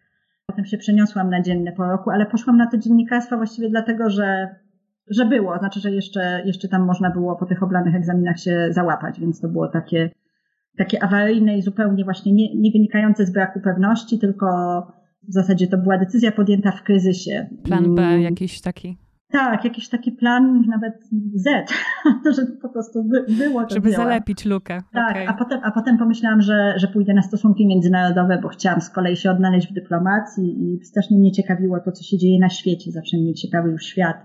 Potem 0.47 0.65
się 0.65 0.79
przeniosłam 0.79 1.31
na 1.31 1.43
dzienne 1.43 1.73
po 1.73 1.85
roku, 1.85 2.11
ale 2.11 2.27
poszłam 2.27 2.57
na 2.57 2.67
to 2.67 2.79
dziennikarstwo 2.79 3.37
właściwie 3.37 3.71
dlatego, 3.71 4.11
że, 4.11 4.57
że 5.11 5.27
było. 5.27 5.59
Znaczy, 5.59 5.81
że 5.81 5.91
jeszcze, 5.91 6.43
jeszcze 6.45 6.69
tam 6.69 6.83
można 6.83 7.11
było 7.11 7.37
po 7.37 7.47
tych 7.47 7.63
oblanych 7.63 7.95
egzaminach 7.95 8.39
się 8.39 8.69
załapać, 8.71 9.21
więc 9.21 9.41
to 9.41 9.49
było 9.49 9.69
takie, 9.69 10.11
takie 10.79 11.03
awaryjne 11.03 11.59
i 11.59 11.63
zupełnie 11.63 12.05
właśnie 12.05 12.33
nie, 12.33 12.57
nie 12.57 12.71
wynikające 12.71 13.27
z 13.27 13.33
braku 13.33 13.61
pewności, 13.61 14.19
tylko 14.19 14.47
w 15.29 15.33
zasadzie 15.33 15.67
to 15.67 15.79
była 15.79 15.99
decyzja 15.99 16.33
podjęta 16.33 16.71
w 16.71 16.83
kryzysie. 16.83 17.47
Plan 17.63 17.95
B 17.95 18.21
jakiś 18.21 18.61
taki? 18.61 18.99
Tak, 19.35 19.65
jakiś 19.65 19.89
taki 19.89 20.13
plan, 20.13 20.65
nawet 20.69 20.95
Z, 21.35 21.71
że 22.37 22.47
po 22.63 22.69
prostu 22.69 23.05
by, 23.05 23.25
było 23.29 23.65
to 23.65 23.75
Żeby 23.75 23.93
zalepić 23.93 24.45
lukę. 24.45 24.81
Tak, 24.93 25.11
okay. 25.11 25.29
a, 25.29 25.33
potem, 25.33 25.61
a 25.65 25.71
potem 25.71 25.99
pomyślałam, 25.99 26.43
że, 26.43 26.75
że 26.77 26.89
pójdę 26.89 27.15
na 27.15 27.23
stosunki 27.23 27.67
międzynarodowe, 27.67 28.39
bo 28.43 28.49
chciałam 28.49 28.81
z 28.81 28.91
kolei 28.91 29.17
się 29.17 29.31
odnaleźć 29.31 29.71
w 29.71 29.73
dyplomacji 29.73 30.45
i 30.63 30.85
strasznie 30.85 31.19
mnie 31.19 31.33
ciekawiło 31.33 31.81
to, 31.81 31.93
co 31.93 32.03
się 32.03 32.19
dzieje 32.19 32.41
na 32.41 32.49
świecie. 32.49 32.93
Zawsze 32.93 33.17
mnie 33.17 33.35
ciekawił 33.35 33.79
świat. 33.79 34.17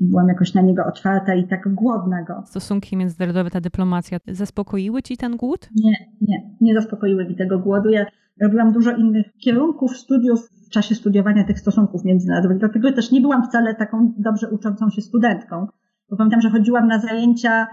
Byłam 0.00 0.28
jakoś 0.28 0.54
na 0.54 0.60
niego 0.60 0.84
otwarta 0.86 1.34
i 1.34 1.48
tak 1.48 1.74
głodna 1.74 2.22
go. 2.22 2.42
Stosunki 2.46 2.96
międzynarodowe, 2.96 3.50
ta 3.50 3.60
dyplomacja, 3.60 4.18
zaspokoiły 4.26 5.02
ci 5.02 5.16
ten 5.16 5.36
głód? 5.36 5.68
Nie, 5.76 5.92
nie, 6.20 6.50
nie 6.60 6.74
zaspokoiły 6.74 7.24
mi 7.24 7.36
tego 7.36 7.58
głodu. 7.58 7.88
Ja 7.88 8.06
robiłam 8.42 8.72
dużo 8.72 8.96
innych 8.96 9.26
kierunków 9.44 9.96
studiów 9.96 10.48
w 10.66 10.70
czasie 10.70 10.94
studiowania 10.94 11.44
tych 11.44 11.58
stosunków 11.58 12.04
międzynarodowych, 12.04 12.58
dlatego 12.58 12.92
też 12.92 13.10
nie 13.10 13.20
byłam 13.20 13.44
wcale 13.44 13.74
taką 13.74 14.12
dobrze 14.18 14.50
uczącą 14.50 14.90
się 14.90 15.02
studentką. 15.02 15.66
Bo 16.10 16.16
pamiętam, 16.16 16.40
że 16.40 16.50
chodziłam 16.50 16.88
na 16.88 16.98
zajęcia 16.98 17.66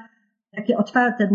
takie 0.55 0.77
otwarte, 0.77 1.29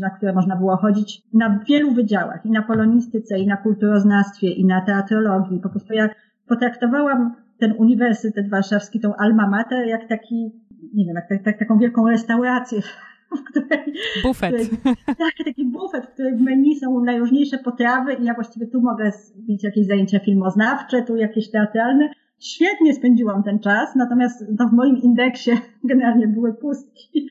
na 0.00 0.10
które 0.10 0.32
można 0.32 0.56
było 0.56 0.76
chodzić 0.76 1.22
na 1.34 1.58
wielu 1.68 1.94
wydziałach, 1.94 2.46
i 2.46 2.50
na 2.50 2.62
polonistyce, 2.62 3.38
i 3.38 3.46
na 3.46 3.56
kulturoznawstwie, 3.56 4.50
i 4.50 4.66
na 4.66 4.80
teatrologii. 4.80 5.60
Po 5.60 5.68
prostu 5.68 5.94
ja 5.94 6.08
potraktowałam 6.48 7.34
ten 7.62 7.74
Uniwersytet 7.78 8.50
Warszawski, 8.50 9.00
tą 9.00 9.14
Alma 9.14 9.48
Mater, 9.48 9.86
jak 9.86 10.08
taki, 10.08 10.52
nie 10.94 11.04
wiem, 11.06 11.14
jak, 11.14 11.28
tak, 11.28 11.42
tak, 11.44 11.58
taką 11.58 11.78
wielką 11.78 12.08
restaurację, 12.08 12.80
w 13.38 13.44
której... 13.44 13.94
Bufet. 14.22 14.54
W 14.54 14.78
której, 14.78 14.96
tak, 15.06 15.34
taki 15.44 15.64
bufet, 15.64 16.06
w 16.06 16.12
którym 16.12 16.36
w 16.36 16.40
menu 16.40 16.74
są 16.80 17.00
najróżniejsze 17.04 17.58
potrawy 17.58 18.14
i 18.14 18.24
ja 18.24 18.34
właściwie 18.34 18.66
tu 18.66 18.80
mogę 18.80 19.12
mieć 19.48 19.64
jakieś 19.64 19.86
zajęcia 19.86 20.18
filmoznawcze, 20.18 21.02
tu 21.02 21.16
jakieś 21.16 21.50
teatralne. 21.50 22.08
Świetnie 22.40 22.94
spędziłam 22.94 23.42
ten 23.42 23.58
czas, 23.58 23.96
natomiast 23.96 24.44
no, 24.58 24.68
w 24.68 24.72
moim 24.72 24.96
indeksie 24.96 25.50
generalnie 25.90 26.28
były 26.28 26.54
pustki. 26.54 27.28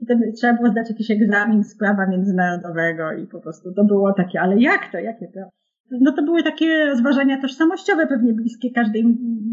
Potem 0.00 0.20
trzeba 0.36 0.52
było 0.52 0.68
zdać 0.68 0.90
jakiś 0.90 1.10
egzamin 1.10 1.64
z 1.64 1.78
prawa 1.78 2.06
międzynarodowego 2.06 3.12
i 3.12 3.26
po 3.26 3.40
prostu 3.40 3.74
to 3.74 3.84
było 3.84 4.12
takie, 4.12 4.40
ale 4.40 4.60
jak 4.60 4.92
to, 4.92 4.98
jakie 4.98 5.26
to? 5.26 5.61
No 6.00 6.12
to 6.12 6.22
były 6.22 6.42
takie 6.42 6.86
rozważania 6.86 7.40
tożsamościowe, 7.40 8.06
pewnie 8.06 8.32
bliskie 8.32 8.70
każdej 8.70 9.04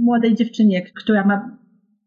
młodej 0.03 0.35
dziewczynie, 0.35 0.81
która 0.81 1.25
ma 1.25 1.57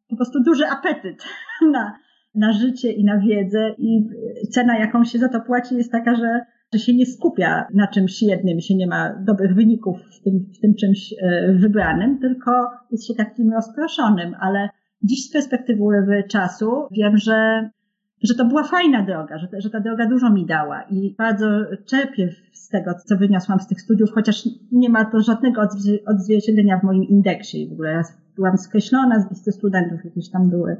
po 0.08 0.16
prostu 0.16 0.42
duży 0.42 0.66
apetyt 0.66 1.24
na, 1.72 1.98
na 2.34 2.52
życie 2.52 2.92
i 2.92 3.04
na 3.04 3.18
wiedzę. 3.18 3.74
I 3.78 4.08
cena, 4.50 4.78
jaką 4.78 5.04
się 5.04 5.18
za 5.18 5.28
to 5.28 5.40
płaci 5.40 5.74
jest 5.74 5.92
taka, 5.92 6.14
że, 6.14 6.40
że 6.74 6.78
się 6.78 6.94
nie 6.94 7.06
skupia 7.06 7.66
na 7.74 7.86
czymś 7.86 8.22
jednym, 8.22 8.60
się 8.60 8.74
nie 8.74 8.86
ma 8.86 9.14
dobrych 9.26 9.54
wyników 9.54 9.96
w 10.20 10.22
tym, 10.22 10.46
w 10.58 10.60
tym 10.60 10.74
czymś 10.74 11.14
e, 11.22 11.52
wybranym, 11.52 12.18
tylko 12.18 12.50
jest 12.90 13.06
się 13.06 13.14
takim 13.14 13.52
rozproszonym, 13.52 14.34
ale 14.40 14.68
dziś 15.02 15.28
z 15.28 15.32
perspektywy 15.32 15.84
czasu 16.28 16.70
wiem, 16.90 17.16
że 17.16 17.68
że 18.22 18.34
to 18.34 18.44
była 18.44 18.64
fajna 18.64 19.02
droga, 19.02 19.38
że, 19.38 19.48
że 19.58 19.70
ta 19.70 19.80
droga 19.80 20.06
dużo 20.06 20.30
mi 20.30 20.46
dała 20.46 20.82
i 20.82 21.14
bardzo 21.18 21.46
czerpię 21.86 22.28
z 22.52 22.68
tego, 22.68 22.94
co 23.04 23.16
wyniosłam 23.16 23.60
z 23.60 23.66
tych 23.66 23.80
studiów, 23.80 24.10
chociaż 24.12 24.48
nie 24.72 24.88
ma 24.88 25.04
to 25.04 25.20
żadnego 25.20 25.62
odzwierciedlenia 26.06 26.78
w 26.78 26.82
moim 26.82 27.02
indeksie. 27.02 27.68
W 27.68 27.72
ogóle 27.72 27.90
ja 27.90 28.02
byłam 28.36 28.58
skreślona 28.58 29.20
z 29.20 29.30
listy 29.30 29.52
studentów, 29.52 30.04
jakieś 30.04 30.30
tam 30.30 30.50
były 30.50 30.76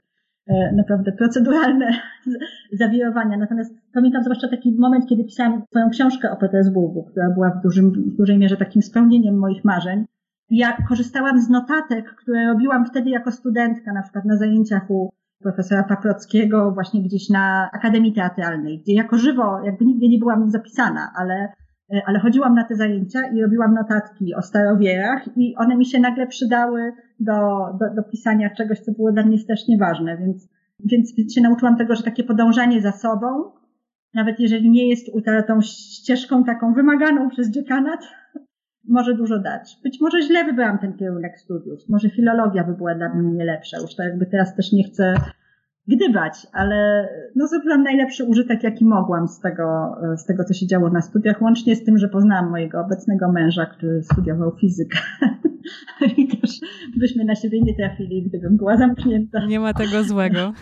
e, 0.47 0.73
naprawdę 0.73 1.13
proceduralne 1.13 1.91
zawirowania. 2.81 3.37
Natomiast 3.37 3.75
pamiętam 3.95 4.23
zwłaszcza 4.23 4.49
taki 4.49 4.77
moment, 4.79 5.07
kiedy 5.09 5.25
pisałam 5.25 5.63
swoją 5.71 5.91
książkę 5.91 6.31
o 6.31 6.37
Petersburgu, 6.37 7.03
która 7.03 7.31
była 7.31 7.51
w, 7.51 7.63
dużym, 7.63 7.91
w 7.91 8.17
dużej 8.17 8.39
mierze 8.39 8.57
takim 8.57 8.83
spełnieniem 8.83 9.39
moich 9.39 9.65
marzeń. 9.65 10.05
Ja 10.51 10.77
korzystałam 10.89 11.41
z 11.41 11.49
notatek, 11.49 12.15
które 12.15 12.47
robiłam 12.47 12.87
wtedy 12.87 13.11
jako 13.11 13.33
studentka, 13.33 13.93
na 13.93 14.03
przykład 14.03 14.25
na 14.25 14.37
zajęciach 14.37 14.91
u 14.91 15.11
profesora 15.43 15.83
Paprockiego 15.83 16.73
właśnie 16.73 17.03
gdzieś 17.03 17.31
na 17.31 17.71
Akademii 17.73 18.13
Teatralnej, 18.13 18.81
gdzie 18.81 18.95
jako 18.95 19.19
żywo 19.19 19.61
jakby 19.65 19.85
nigdy 19.85 20.09
nie 20.09 20.19
byłam 20.19 20.51
zapisana, 20.51 21.13
ale, 21.17 21.53
e, 21.95 22.03
ale 22.07 22.19
chodziłam 22.19 22.55
na 22.55 22.65
te 22.65 22.77
zajęcia 22.77 23.19
i 23.35 23.43
robiłam 23.43 23.75
notatki 23.75 24.35
o 24.35 24.43
starowierach 24.43 25.37
i 25.37 25.55
one 25.57 25.77
mi 25.77 25.87
się 25.87 26.01
nagle 26.01 26.27
przydały 26.27 26.93
do, 27.21 27.33
do, 27.81 27.95
do 27.97 28.03
pisania 28.11 28.51
czegoś, 28.51 28.81
co 28.81 28.93
było 28.93 29.13
dla 29.13 29.23
mnie 29.23 29.39
strasznie 29.39 29.79
ważne, 29.79 30.19
więc, 30.19 30.49
więc, 30.85 31.15
więc 31.17 31.35
się 31.35 31.41
nauczyłam 31.41 31.77
tego, 31.77 31.95
że 31.95 32.03
takie 32.03 32.25
podążanie 32.25 32.81
za 32.81 32.93
sobą, 32.93 33.53
nawet 34.15 34.41
jeżeli 34.41 34.71
nie 34.71 34.89
jest 34.89 35.07
tą 35.49 35.61
ścieżką 35.61 36.45
taką 36.45 36.75
wymaganą 36.75 37.29
przez 37.29 37.51
dziekanat, 37.51 38.01
może 38.89 39.15
dużo 39.15 39.39
dać. 39.39 39.79
Być 39.83 40.01
może 40.01 40.23
źle 40.23 40.45
wybrałam 40.45 40.79
ten 40.79 40.93
kierunek 40.93 41.39
studiów. 41.39 41.89
Może 41.89 42.11
filologia 42.11 42.65
by 42.65 42.75
była 42.75 42.95
dla 42.95 43.15
mnie 43.15 43.45
lepsza. 43.45 43.77
Już 43.81 43.95
to 43.95 44.03
jakby 44.03 44.27
teraz 44.27 44.57
też 44.57 44.73
nie 44.73 44.85
chcę 44.85 45.15
gdybać, 45.89 46.47
ale 46.53 47.09
no 47.37 47.47
zrobiłam 47.47 47.83
najlepszy 47.83 48.25
użytek, 48.25 48.63
jaki 48.63 48.85
mogłam 48.85 49.29
z 49.29 49.41
tego, 49.41 49.97
z 50.17 50.25
tego, 50.25 50.45
co 50.45 50.55
się 50.55 50.67
działo 50.67 50.91
na 50.91 51.01
studiach, 51.01 51.43
łącznie 51.43 51.77
z 51.77 51.85
tym, 51.85 51.99
że 51.99 52.09
poznałam 52.09 52.51
mojego 52.51 52.81
obecnego 52.81 53.33
męża, 53.33 53.67
który 53.67 54.03
studiował 54.03 54.57
fizykę. 54.61 54.99
I 56.17 56.29
też 56.29 56.61
byśmy 56.97 57.25
na 57.25 57.35
siebie 57.35 57.61
nie 57.63 57.75
trafili, 57.77 58.23
gdybym 58.23 58.57
była 58.57 58.77
zamknięta. 58.77 59.47
Nie 59.47 59.61
ma 59.61 59.75
tego 59.75 60.05
złego. 60.05 60.53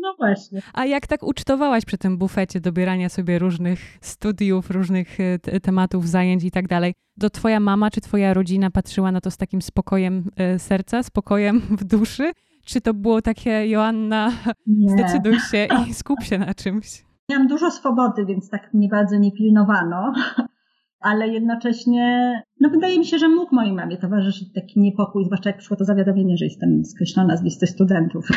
No 0.00 0.14
właśnie. 0.18 0.62
A 0.72 0.86
jak 0.86 1.06
tak 1.06 1.22
ucztowałaś 1.22 1.84
przy 1.84 1.98
tym 1.98 2.18
bufecie 2.18 2.60
dobierania 2.60 3.08
sobie 3.08 3.38
różnych 3.38 3.98
studiów, 4.00 4.70
różnych 4.70 5.20
e, 5.20 5.60
tematów, 5.60 6.08
zajęć 6.08 6.44
i 6.44 6.50
tak 6.50 6.68
dalej, 6.68 6.94
to 7.20 7.30
twoja 7.30 7.60
mama 7.60 7.90
czy 7.90 8.00
twoja 8.00 8.34
rodzina 8.34 8.70
patrzyła 8.70 9.12
na 9.12 9.20
to 9.20 9.30
z 9.30 9.36
takim 9.36 9.62
spokojem 9.62 10.30
e, 10.36 10.58
serca, 10.58 11.02
spokojem 11.02 11.60
w 11.80 11.84
duszy? 11.84 12.32
Czy 12.64 12.80
to 12.80 12.94
było 12.94 13.22
takie, 13.22 13.66
Joanna, 13.68 14.32
nie. 14.66 14.88
zdecyduj 14.88 15.38
się 15.38 15.68
i 15.88 15.94
skup 16.00 16.22
się 16.22 16.38
na 16.38 16.54
czymś? 16.54 17.04
Miałam 17.30 17.46
dużo 17.46 17.70
swobody, 17.70 18.26
więc 18.26 18.50
tak 18.50 18.74
mnie 18.74 18.88
bardzo 18.88 19.18
nie 19.18 19.32
pilnowano, 19.32 20.12
ale 21.10 21.28
jednocześnie, 21.28 22.32
no 22.60 22.70
wydaje 22.70 22.98
mi 22.98 23.06
się, 23.06 23.18
że 23.18 23.28
mógł 23.28 23.54
mojej 23.54 23.72
mamie 23.72 23.96
towarzyszyć 23.96 24.52
taki 24.52 24.80
niepokój, 24.80 25.24
zwłaszcza 25.24 25.50
jak 25.50 25.58
przyszło 25.58 25.76
to 25.76 25.84
zawiadomienie, 25.84 26.36
że 26.36 26.44
jestem 26.44 26.84
skreślona 26.84 27.36
z 27.36 27.42
listy 27.42 27.66
studentów. 27.66 28.28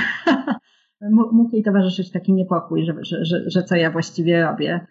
Mógł 1.12 1.56
jej 1.56 1.64
towarzyszyć 1.64 2.12
taki 2.12 2.34
niepokój, 2.34 2.86
że, 2.86 2.94
że, 3.02 3.26
że, 3.26 3.50
że 3.50 3.64
co 3.64 3.76
ja 3.76 3.92
właściwie 3.92 4.44
robię. 4.44 4.88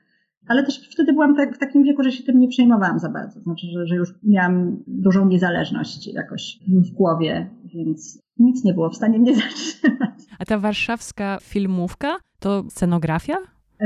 Ale 0.49 0.65
też 0.65 0.89
wtedy 0.93 1.13
byłam 1.13 1.37
tak, 1.37 1.57
w 1.57 1.59
takim 1.59 1.83
wieku, 1.83 2.03
że 2.03 2.13
się 2.13 2.25
tym 2.25 2.41
nie 2.41 2.49
przejmowałam 2.49 2.99
za 2.99 3.09
bardzo. 3.09 3.41
Znaczy, 3.41 3.67
że, 3.67 3.87
że 3.87 3.95
już 3.95 4.15
miałam 4.23 4.83
dużą 4.87 5.27
niezależność 5.27 6.07
jakoś 6.07 6.59
w 6.69 6.91
głowie, 6.91 7.51
więc 7.75 8.23
nic 8.39 8.65
nie 8.65 8.75
było 8.75 8.91
w 8.91 8.97
stanie 8.97 9.19
mnie 9.19 9.35
zatrzymać. 9.43 10.15
A 10.39 10.45
ta 10.45 10.59
warszawska 10.59 11.39
filmówka 11.43 12.17
to 12.41 12.65
scenografia? 12.69 13.37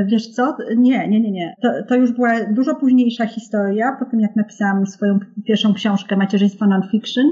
Wiesz 0.07 0.29
co? 0.29 0.57
Nie, 0.77 1.09
nie, 1.09 1.21
nie, 1.21 1.31
nie. 1.31 1.55
To, 1.63 1.69
to 1.89 1.95
już 1.95 2.13
była 2.13 2.45
dużo 2.53 2.75
późniejsza 2.75 3.27
historia, 3.27 3.97
po 3.99 4.05
tym 4.05 4.21
jak 4.21 4.37
napisałam 4.37 4.87
swoją 4.87 5.19
pierwszą 5.47 5.75
książkę 5.75 6.17
Macierzyństwo 6.17 6.67
Non-Fiction. 6.67 7.25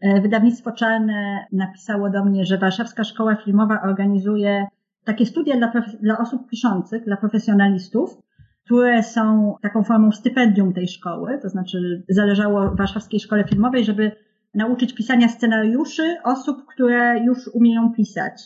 E, 0.00 0.20
wydawnictwo 0.20 0.72
Czarne 0.72 1.46
napisało 1.52 2.10
do 2.10 2.24
mnie, 2.24 2.44
że 2.44 2.58
Warszawska 2.58 3.04
Szkoła 3.04 3.36
Filmowa 3.36 3.82
organizuje 3.82 4.66
takie 5.04 5.26
studia 5.26 5.56
dla, 5.56 5.72
dla 6.02 6.18
osób 6.18 6.48
piszących, 6.48 7.04
dla 7.04 7.16
profesjonalistów, 7.16 8.18
które 8.64 9.02
są 9.02 9.54
taką 9.62 9.84
formą 9.84 10.12
stypendium 10.12 10.72
tej 10.72 10.88
szkoły, 10.88 11.38
to 11.42 11.48
znaczy 11.48 12.02
zależało 12.08 12.74
Warszawskiej 12.74 13.20
Szkole 13.20 13.44
Filmowej, 13.44 13.84
żeby 13.84 14.12
nauczyć 14.54 14.94
pisania 14.94 15.28
scenariuszy 15.28 16.16
osób, 16.24 16.66
które 16.66 17.24
już 17.24 17.48
umieją 17.54 17.92
pisać. 17.92 18.42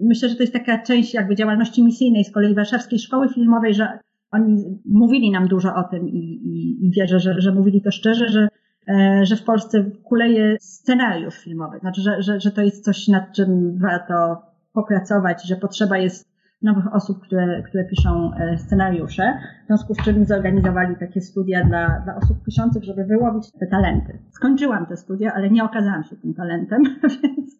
Myślę, 0.00 0.28
że 0.28 0.36
to 0.36 0.42
jest 0.42 0.52
taka 0.52 0.82
część 0.82 1.14
jakby 1.14 1.34
działalności 1.34 1.84
misyjnej 1.84 2.24
z 2.24 2.32
kolei 2.32 2.54
Warszawskiej 2.54 2.98
Szkoły 2.98 3.28
Filmowej, 3.28 3.74
że 3.74 3.98
oni 4.30 4.80
mówili 4.84 5.30
nam 5.30 5.48
dużo 5.48 5.74
o 5.74 5.82
tym 5.82 6.08
i, 6.08 6.18
i, 6.18 6.86
i 6.86 6.90
wierzę, 6.90 7.20
że, 7.20 7.40
że 7.40 7.52
mówili 7.52 7.82
to 7.82 7.90
szczerze, 7.90 8.28
że, 8.28 8.48
że 9.22 9.36
w 9.36 9.44
Polsce 9.44 9.84
kuleje 10.04 10.56
scenariusz 10.60 11.38
filmowy. 11.38 11.78
Znaczy, 11.78 12.00
że, 12.00 12.22
że, 12.22 12.40
że 12.40 12.50
to 12.50 12.62
jest 12.62 12.84
coś, 12.84 13.08
nad 13.08 13.32
czym 13.32 13.78
warto 13.78 14.42
popracować, 14.72 15.48
że 15.48 15.56
potrzeba 15.56 15.98
jest 15.98 16.28
nowych 16.62 16.94
osób, 16.94 17.20
które, 17.20 17.62
które 17.62 17.84
piszą 17.84 18.30
e, 18.34 18.58
scenariusze. 18.58 19.38
W 19.64 19.66
związku 19.66 19.94
z 19.94 20.04
czym 20.04 20.24
zorganizowali 20.26 20.96
takie 20.96 21.20
studia 21.20 21.64
dla, 21.64 22.00
dla 22.04 22.16
osób 22.16 22.44
piszących, 22.44 22.84
żeby 22.84 23.04
wyłowić 23.04 23.52
te 23.52 23.66
talenty. 23.66 24.18
Skończyłam 24.30 24.86
te 24.86 24.96
studia, 24.96 25.32
ale 25.34 25.50
nie 25.50 25.64
okazałam 25.64 26.04
się 26.04 26.16
tym 26.16 26.34
talentem, 26.34 26.82
więc 27.22 27.58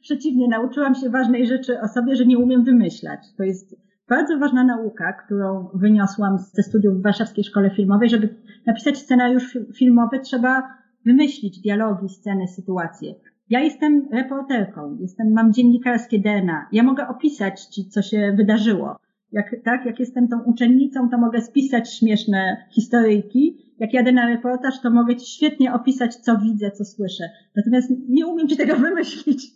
przeciwnie, 0.00 0.48
nauczyłam 0.48 0.94
się 0.94 1.10
ważnej 1.10 1.46
rzeczy 1.46 1.80
o 1.80 1.88
sobie, 1.88 2.16
że 2.16 2.26
nie 2.26 2.38
umiem 2.38 2.64
wymyślać. 2.64 3.20
To 3.36 3.42
jest 3.42 3.89
bardzo 4.10 4.38
ważna 4.38 4.64
nauka, 4.64 5.12
którą 5.12 5.68
wyniosłam 5.74 6.38
ze 6.38 6.62
studiów 6.62 6.98
w 6.98 7.02
Warszawskiej 7.02 7.44
Szkole 7.44 7.70
Filmowej. 7.70 8.10
Żeby 8.10 8.28
napisać 8.66 8.98
scenariusz 8.98 9.58
filmowy, 9.74 10.20
trzeba 10.20 10.62
wymyślić 11.06 11.60
dialogi, 11.60 12.08
sceny, 12.08 12.48
sytuacje. 12.48 13.14
Ja 13.50 13.60
jestem 13.60 14.08
reporterką, 14.12 14.96
jestem, 15.00 15.32
mam 15.32 15.52
dziennikarskie 15.52 16.18
DNA. 16.18 16.66
Ja 16.72 16.82
mogę 16.82 17.08
opisać 17.08 17.64
ci, 17.64 17.88
co 17.88 18.02
się 18.02 18.34
wydarzyło. 18.36 18.96
Jak, 19.32 19.56
tak, 19.64 19.86
jak 19.86 20.00
jestem 20.00 20.28
tą 20.28 20.42
uczennicą, 20.42 21.10
to 21.10 21.18
mogę 21.18 21.40
spisać 21.40 21.94
śmieszne 21.94 22.56
historyjki. 22.70 23.56
Jak 23.78 23.94
jadę 23.94 24.12
na 24.12 24.26
reportaż, 24.26 24.80
to 24.80 24.90
mogę 24.90 25.16
ci 25.16 25.26
świetnie 25.26 25.72
opisać, 25.72 26.16
co 26.16 26.38
widzę, 26.38 26.70
co 26.70 26.84
słyszę. 26.84 27.24
Natomiast 27.56 27.90
nie 28.08 28.26
umiem 28.26 28.48
ci 28.48 28.56
tego 28.56 28.76
wymyślić. 28.86 29.46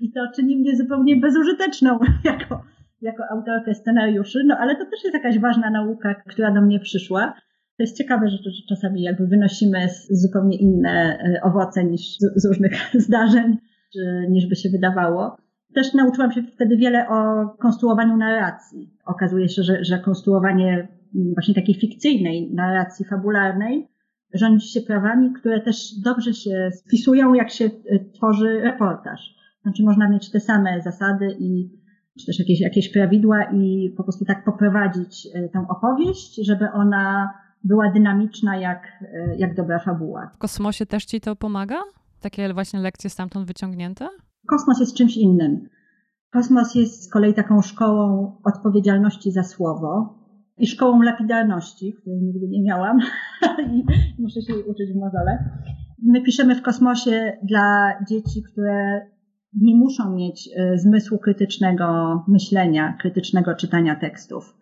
I 0.00 0.12
to 0.12 0.20
czyni 0.36 0.56
mnie 0.56 0.76
zupełnie 0.76 1.16
bezużyteczną 1.16 1.98
jako, 2.24 2.62
jako 3.02 3.22
autorkę 3.30 3.74
scenariuszy. 3.74 4.44
No 4.46 4.56
ale 4.58 4.76
to 4.76 4.84
też 4.84 5.04
jest 5.04 5.14
jakaś 5.14 5.38
ważna 5.38 5.70
nauka, 5.70 6.14
która 6.14 6.52
do 6.52 6.60
mnie 6.60 6.80
przyszła. 6.80 7.34
To 7.76 7.82
jest 7.82 7.96
ciekawe, 7.96 8.28
że, 8.28 8.38
czasami 8.68 9.02
jakby 9.02 9.26
wynosimy 9.26 9.88
zupełnie 10.10 10.58
inne 10.58 11.18
e, 11.18 11.42
owoce 11.42 11.84
niż 11.84 12.18
z, 12.18 12.44
różnych 12.44 12.72
zdarzeń, 13.06 13.58
niż 14.28 14.46
by 14.46 14.56
się 14.56 14.68
wydawało. 14.68 15.36
Też 15.74 15.94
nauczyłam 15.94 16.32
się 16.32 16.42
wtedy 16.42 16.76
wiele 16.76 17.08
o 17.08 17.48
konstruowaniu 17.48 18.16
narracji. 18.16 18.90
Okazuje 19.06 19.48
się, 19.48 19.62
że, 19.62 19.84
że 19.84 19.98
konstruowanie 19.98 20.88
właśnie 21.34 21.54
takiej 21.54 21.74
fikcyjnej 21.74 22.54
narracji 22.54 23.04
fabularnej 23.04 23.88
rządzi 24.34 24.68
się 24.68 24.80
prawami, 24.80 25.32
które 25.32 25.60
też 25.60 25.94
dobrze 26.04 26.34
się 26.34 26.70
spisują, 26.72 27.34
jak 27.34 27.50
się 27.50 27.64
e, 27.64 27.70
tworzy 28.14 28.60
reportaż. 28.60 29.34
Znaczy 29.62 29.82
można 29.82 30.08
mieć 30.08 30.30
te 30.30 30.40
same 30.40 30.80
zasady 30.80 31.36
i 31.38 31.77
czy 32.20 32.26
też 32.26 32.38
jakieś, 32.38 32.60
jakieś 32.60 32.92
prawidła 32.92 33.44
i 33.44 33.94
po 33.96 34.02
prostu 34.02 34.24
tak 34.24 34.44
poprowadzić 34.44 35.28
e, 35.34 35.48
tę 35.48 35.66
opowieść, 35.68 36.46
żeby 36.46 36.70
ona 36.72 37.32
była 37.64 37.92
dynamiczna 37.92 38.56
jak, 38.56 38.82
e, 39.02 39.36
jak 39.36 39.54
dobra 39.54 39.78
fabuła. 39.78 40.30
W 40.34 40.38
kosmosie 40.38 40.86
też 40.86 41.04
ci 41.04 41.20
to 41.20 41.36
pomaga? 41.36 41.76
Takie 42.20 42.54
właśnie 42.54 42.80
lekcje 42.80 43.10
stamtąd 43.10 43.46
wyciągnięte? 43.46 44.08
Kosmos 44.46 44.80
jest 44.80 44.96
czymś 44.96 45.16
innym. 45.16 45.68
Kosmos 46.32 46.74
jest 46.74 47.04
z 47.04 47.10
kolei 47.10 47.34
taką 47.34 47.62
szkołą 47.62 48.32
odpowiedzialności 48.44 49.32
za 49.32 49.42
słowo 49.42 50.18
i 50.58 50.66
szkołą 50.66 51.02
lapidarności, 51.02 51.94
której 52.00 52.20
nigdy 52.22 52.48
nie 52.48 52.62
miałam 52.62 52.98
i 53.72 53.84
muszę 54.18 54.42
się 54.42 54.54
uczyć 54.54 54.92
w 54.92 54.96
mozole. 54.96 55.50
My 56.02 56.22
piszemy 56.22 56.54
w 56.54 56.62
kosmosie 56.62 57.38
dla 57.42 57.92
dzieci, 58.08 58.42
które 58.52 59.00
nie 59.52 59.76
muszą 59.76 60.14
mieć 60.14 60.48
e, 60.56 60.78
zmysłu 60.78 61.18
krytycznego 61.18 62.24
myślenia, 62.28 62.96
krytycznego 63.00 63.54
czytania 63.54 63.96
tekstów. 63.96 64.56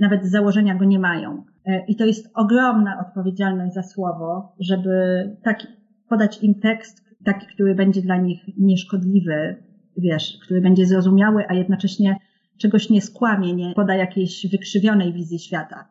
Nawet 0.00 0.24
z 0.24 0.30
założenia 0.30 0.74
go 0.74 0.84
nie 0.84 0.98
mają. 0.98 1.44
E, 1.66 1.84
I 1.88 1.96
to 1.96 2.06
jest 2.06 2.30
ogromna 2.34 3.04
odpowiedzialność 3.06 3.74
za 3.74 3.82
słowo, 3.82 4.56
żeby 4.60 4.96
taki, 5.44 5.66
podać 6.08 6.42
im 6.42 6.54
tekst, 6.54 7.04
taki, 7.24 7.46
który 7.46 7.74
będzie 7.74 8.02
dla 8.02 8.16
nich 8.16 8.40
nieszkodliwy, 8.58 9.56
wiesz, 9.96 10.38
który 10.44 10.60
będzie 10.60 10.86
zrozumiały, 10.86 11.44
a 11.48 11.54
jednocześnie 11.54 12.16
czegoś 12.58 12.90
nie 12.90 13.00
skłamie, 13.00 13.54
nie 13.54 13.72
poda 13.74 13.94
jakiejś 13.94 14.46
wykrzywionej 14.52 15.12
wizji 15.12 15.38
świata. 15.38 15.88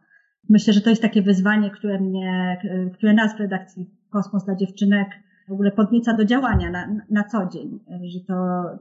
Myślę, 0.50 0.74
że 0.74 0.82
to 0.82 0.89
jest 0.89 1.02
takie 1.02 1.22
wyzwanie, 1.22 1.72
które 1.72 2.00
mnie, 2.00 2.58
które 2.93 3.13
nas 3.13 3.36
w 3.36 3.39
redakcji 3.39 3.89
Kosmos 4.10 4.46
dla 4.46 4.56
dziewczynek 4.56 5.08
w 5.47 5.51
ogóle 5.51 5.71
podnieca 5.71 6.13
do 6.13 6.25
działania 6.25 6.71
na, 6.71 6.88
na 7.10 7.23
co 7.23 7.49
dzień, 7.53 7.79
że 8.13 8.19
to 8.19 8.34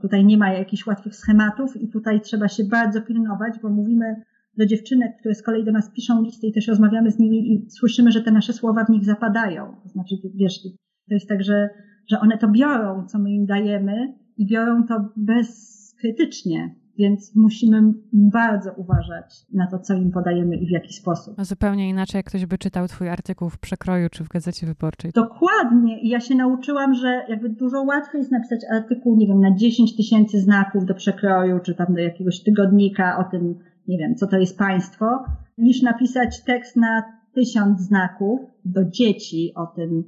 tutaj 0.03 0.25
nie 0.25 0.39
ma 0.39 0.53
jakichś 0.53 0.87
łatwych 0.87 1.17
schematów 1.17 1.77
i 1.77 1.89
tutaj 1.89 2.21
trzeba 2.21 2.49
się 2.49 2.65
bardzo 2.65 3.03
pilnować, 3.03 3.55
bo 3.63 3.69
mówimy 3.69 4.17
do 4.57 4.67
dziewczynek, 4.67 5.17
które 5.19 5.35
z 5.35 5.43
kolei 5.43 5.65
do 5.65 5.73
nas 5.73 5.91
piszą 5.91 6.23
listy 6.23 6.47
i 6.47 6.53
też 6.53 6.69
rozmawiamy 6.69 7.11
z 7.11 7.19
nimi 7.19 7.53
i 7.55 7.71
słyszymy, 7.71 8.13
że 8.13 8.23
te 8.23 8.31
nasze 8.31 8.53
słowa 8.53 8.85
w 8.85 8.89
nich 8.89 9.05
zapadają. 9.05 9.77
To 9.83 9.89
znaczy, 9.89 10.15
wiesz, 10.35 10.63
to 11.09 11.15
jest 11.15 11.29
tak, 11.29 11.45
że, 11.45 11.69
że 12.11 12.21
one 12.21 12.39
to 12.39 12.49
biorą, 12.49 13.07
co 13.07 13.19
my 13.19 13.31
im 13.31 13.47
dajemy 13.47 14.15
i 14.37 14.47
biorą 14.47 14.87
to 14.87 15.09
bezkrytycznie, 15.17 16.75
więc 16.99 17.37
musimy 17.37 17.83
bardzo 18.13 18.73
uważać 18.73 19.47
na 19.53 19.67
to, 19.67 19.79
co 19.79 19.95
im 19.95 20.11
podajemy 20.11 20.57
i 20.57 20.67
w 20.67 20.71
jaki 20.71 20.93
sposób. 20.93 21.35
A 21.39 21.45
zupełnie 21.45 21.89
inaczej, 21.89 22.19
jak 22.19 22.27
ktoś 22.27 22.47
by 22.47 22.59
czytał 22.59 22.89
twój 22.89 23.09
artykuł 23.09 23.51
w 23.51 23.59
Przekroju 23.59 24.09
czy 24.11 24.25
w 24.25 24.29
Gazecie 24.29 24.67
Wyborczej. 24.67 25.11
Dokładnie. 25.15 26.01
I 26.01 26.09
ja 26.09 26.21
się 26.21 26.35
nauczyłam, 26.35 26.95
że 26.95 27.25
jakby 27.29 27.49
dużo 27.49 27.83
łatwiej 27.83 28.19
jest 28.19 28.33
napisać 28.33 28.61
artykuł, 28.73 29.17
nie 29.17 29.27
wiem, 29.27 29.41
na 29.41 29.55
10 29.55 29.97
tysięcy 29.97 30.41
znaków 30.41 30.85
do 30.85 30.95
Przekroju, 30.95 31.61
czy 31.61 31.75
tam 31.75 31.95
do 31.95 32.01
jakiegoś 32.01 32.43
tygodnika 32.43 33.19
o 33.19 33.31
tym, 33.31 33.55
nie 33.89 33.99
wiem, 33.99 34.15
co 34.15 34.27
to 34.27 34.37
jest 34.37 34.59
państwo, 34.59 35.25
niż 35.59 35.83
napisać 35.83 36.45
tekst 36.45 36.77
na 36.77 37.03
tysiąc 37.35 37.81
znaków 37.81 38.41
do 38.65 38.85
dzieci 38.85 39.53
o 39.55 39.67
tym, 39.67 40.05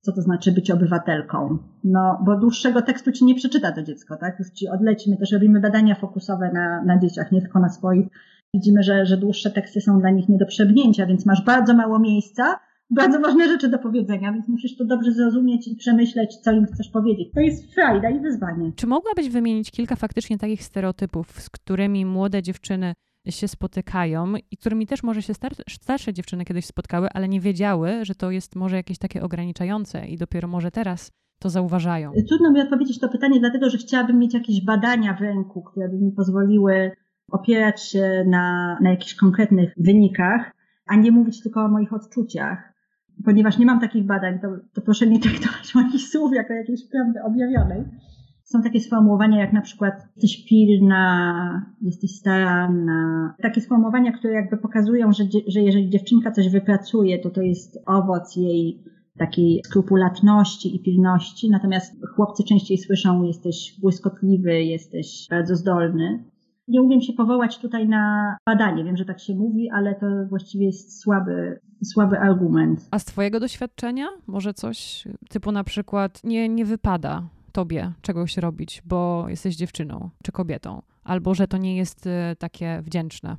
co 0.00 0.12
to 0.12 0.22
znaczy 0.22 0.52
być 0.52 0.70
obywatelką. 0.70 1.58
No, 1.84 2.22
bo 2.24 2.36
dłuższego 2.36 2.82
tekstu 2.82 3.12
ci 3.12 3.24
nie 3.24 3.34
przeczyta 3.34 3.72
to 3.72 3.82
dziecko, 3.82 4.16
tak? 4.16 4.38
Już 4.38 4.50
ci 4.50 4.68
odleci. 4.68 5.10
My 5.10 5.16
też 5.16 5.32
robimy 5.32 5.60
badania 5.60 5.94
fokusowe 5.94 6.50
na, 6.52 6.84
na 6.84 6.98
dzieciach, 6.98 7.32
nie 7.32 7.40
tylko 7.40 7.60
na 7.60 7.68
swoich. 7.68 8.06
Widzimy, 8.54 8.82
że, 8.82 9.06
że 9.06 9.16
dłuższe 9.16 9.50
teksty 9.50 9.80
są 9.80 10.00
dla 10.00 10.10
nich 10.10 10.28
nie 10.28 10.38
do 10.38 10.46
przebnięcia, 10.46 11.06
więc 11.06 11.26
masz 11.26 11.44
bardzo 11.44 11.74
mało 11.74 11.98
miejsca, 11.98 12.60
bardzo 12.90 13.20
ważne 13.20 13.48
rzeczy 13.48 13.68
do 13.68 13.78
powiedzenia, 13.78 14.32
więc 14.32 14.48
musisz 14.48 14.76
to 14.76 14.84
dobrze 14.84 15.12
zrozumieć 15.12 15.68
i 15.68 15.76
przemyśleć, 15.76 16.36
co 16.36 16.52
im 16.52 16.66
chcesz 16.66 16.88
powiedzieć. 16.88 17.32
To 17.34 17.40
jest 17.40 17.74
frajda 17.74 18.10
i 18.10 18.20
wyzwanie. 18.20 18.72
Czy 18.76 18.86
mogłabyś 18.86 19.28
wymienić 19.28 19.70
kilka 19.70 19.96
faktycznie 19.96 20.38
takich 20.38 20.64
stereotypów, 20.64 21.40
z 21.40 21.50
którymi 21.50 22.06
młode 22.06 22.42
dziewczyny 22.42 22.94
się 23.28 23.48
spotykają 23.48 24.34
i 24.50 24.56
którymi 24.56 24.86
też 24.86 25.02
może 25.02 25.22
się 25.22 25.32
starsze 25.68 26.12
dziewczyny 26.12 26.44
kiedyś 26.44 26.66
spotkały, 26.66 27.08
ale 27.14 27.28
nie 27.28 27.40
wiedziały, 27.40 28.04
że 28.04 28.14
to 28.14 28.30
jest 28.30 28.56
może 28.56 28.76
jakieś 28.76 28.98
takie 28.98 29.22
ograniczające 29.22 30.06
i 30.06 30.16
dopiero 30.16 30.48
może 30.48 30.70
teraz 30.70 31.12
to 31.38 31.50
zauważają. 31.50 32.12
Trudno 32.28 32.52
mi 32.52 32.60
odpowiedzieć 32.60 32.98
to 32.98 33.08
pytanie, 33.08 33.40
dlatego 33.40 33.70
że 33.70 33.78
chciałabym 33.78 34.18
mieć 34.18 34.34
jakieś 34.34 34.64
badania 34.64 35.14
w 35.14 35.20
ręku, 35.20 35.62
które 35.62 35.88
by 35.88 35.96
mi 35.96 36.12
pozwoliły 36.12 36.90
opierać 37.30 37.82
się 37.82 38.24
na, 38.26 38.78
na 38.80 38.90
jakichś 38.90 39.14
konkretnych 39.14 39.74
wynikach, 39.76 40.52
a 40.86 40.96
nie 40.96 41.12
mówić 41.12 41.42
tylko 41.42 41.60
o 41.60 41.68
moich 41.68 41.92
odczuciach. 41.92 42.72
Ponieważ 43.24 43.58
nie 43.58 43.66
mam 43.66 43.80
takich 43.80 44.06
badań, 44.06 44.38
to, 44.40 44.48
to 44.74 44.80
proszę 44.80 45.06
nie 45.06 45.20
traktować 45.20 45.74
moich 45.74 46.02
słów 46.02 46.32
jako 46.34 46.52
jakiejś 46.52 46.80
prawdy 46.90 47.22
objawionej. 47.22 47.84
Są 48.52 48.62
takie 48.62 48.80
sformułowania 48.80 49.40
jak 49.40 49.52
na 49.52 49.60
przykład 49.60 49.94
jesteś 50.16 50.48
pilna, 50.48 51.66
jesteś 51.82 52.10
staranna. 52.10 53.34
Takie 53.42 53.60
sformułowania, 53.60 54.12
które 54.12 54.34
jakby 54.34 54.56
pokazują, 54.56 55.12
że, 55.12 55.24
że 55.48 55.60
jeżeli 55.60 55.90
dziewczynka 55.90 56.30
coś 56.30 56.48
wypracuje, 56.48 57.18
to 57.18 57.30
to 57.30 57.42
jest 57.42 57.78
owoc 57.86 58.36
jej 58.36 58.84
takiej 59.18 59.60
skrupulatności 59.64 60.76
i 60.76 60.82
pilności. 60.82 61.50
Natomiast 61.50 62.06
chłopcy 62.16 62.44
częściej 62.44 62.78
słyszą, 62.78 63.22
jesteś 63.22 63.76
błyskotliwy, 63.80 64.62
jesteś 64.62 65.26
bardzo 65.30 65.56
zdolny. 65.56 66.24
Nie 66.68 66.82
umiem 66.82 67.00
się 67.00 67.12
powołać 67.12 67.58
tutaj 67.58 67.88
na 67.88 68.36
badanie. 68.46 68.84
Wiem, 68.84 68.96
że 68.96 69.04
tak 69.04 69.20
się 69.20 69.34
mówi, 69.34 69.70
ale 69.70 69.94
to 69.94 70.06
właściwie 70.28 70.66
jest 70.66 71.02
słaby, 71.02 71.60
słaby 71.84 72.18
argument. 72.18 72.88
A 72.90 72.98
z 72.98 73.04
Twojego 73.04 73.40
doświadczenia 73.40 74.06
może 74.26 74.54
coś 74.54 75.08
typu 75.28 75.52
na 75.52 75.64
przykład 75.64 76.24
nie, 76.24 76.48
nie 76.48 76.64
wypada 76.64 77.22
tobie 77.50 77.92
czegoś 78.00 78.36
robić, 78.36 78.82
bo 78.84 79.26
jesteś 79.28 79.56
dziewczyną 79.56 80.10
czy 80.24 80.32
kobietą, 80.32 80.82
albo 81.04 81.34
że 81.34 81.48
to 81.48 81.56
nie 81.56 81.76
jest 81.76 82.06
y, 82.06 82.10
takie 82.38 82.82
wdzięczne, 82.82 83.36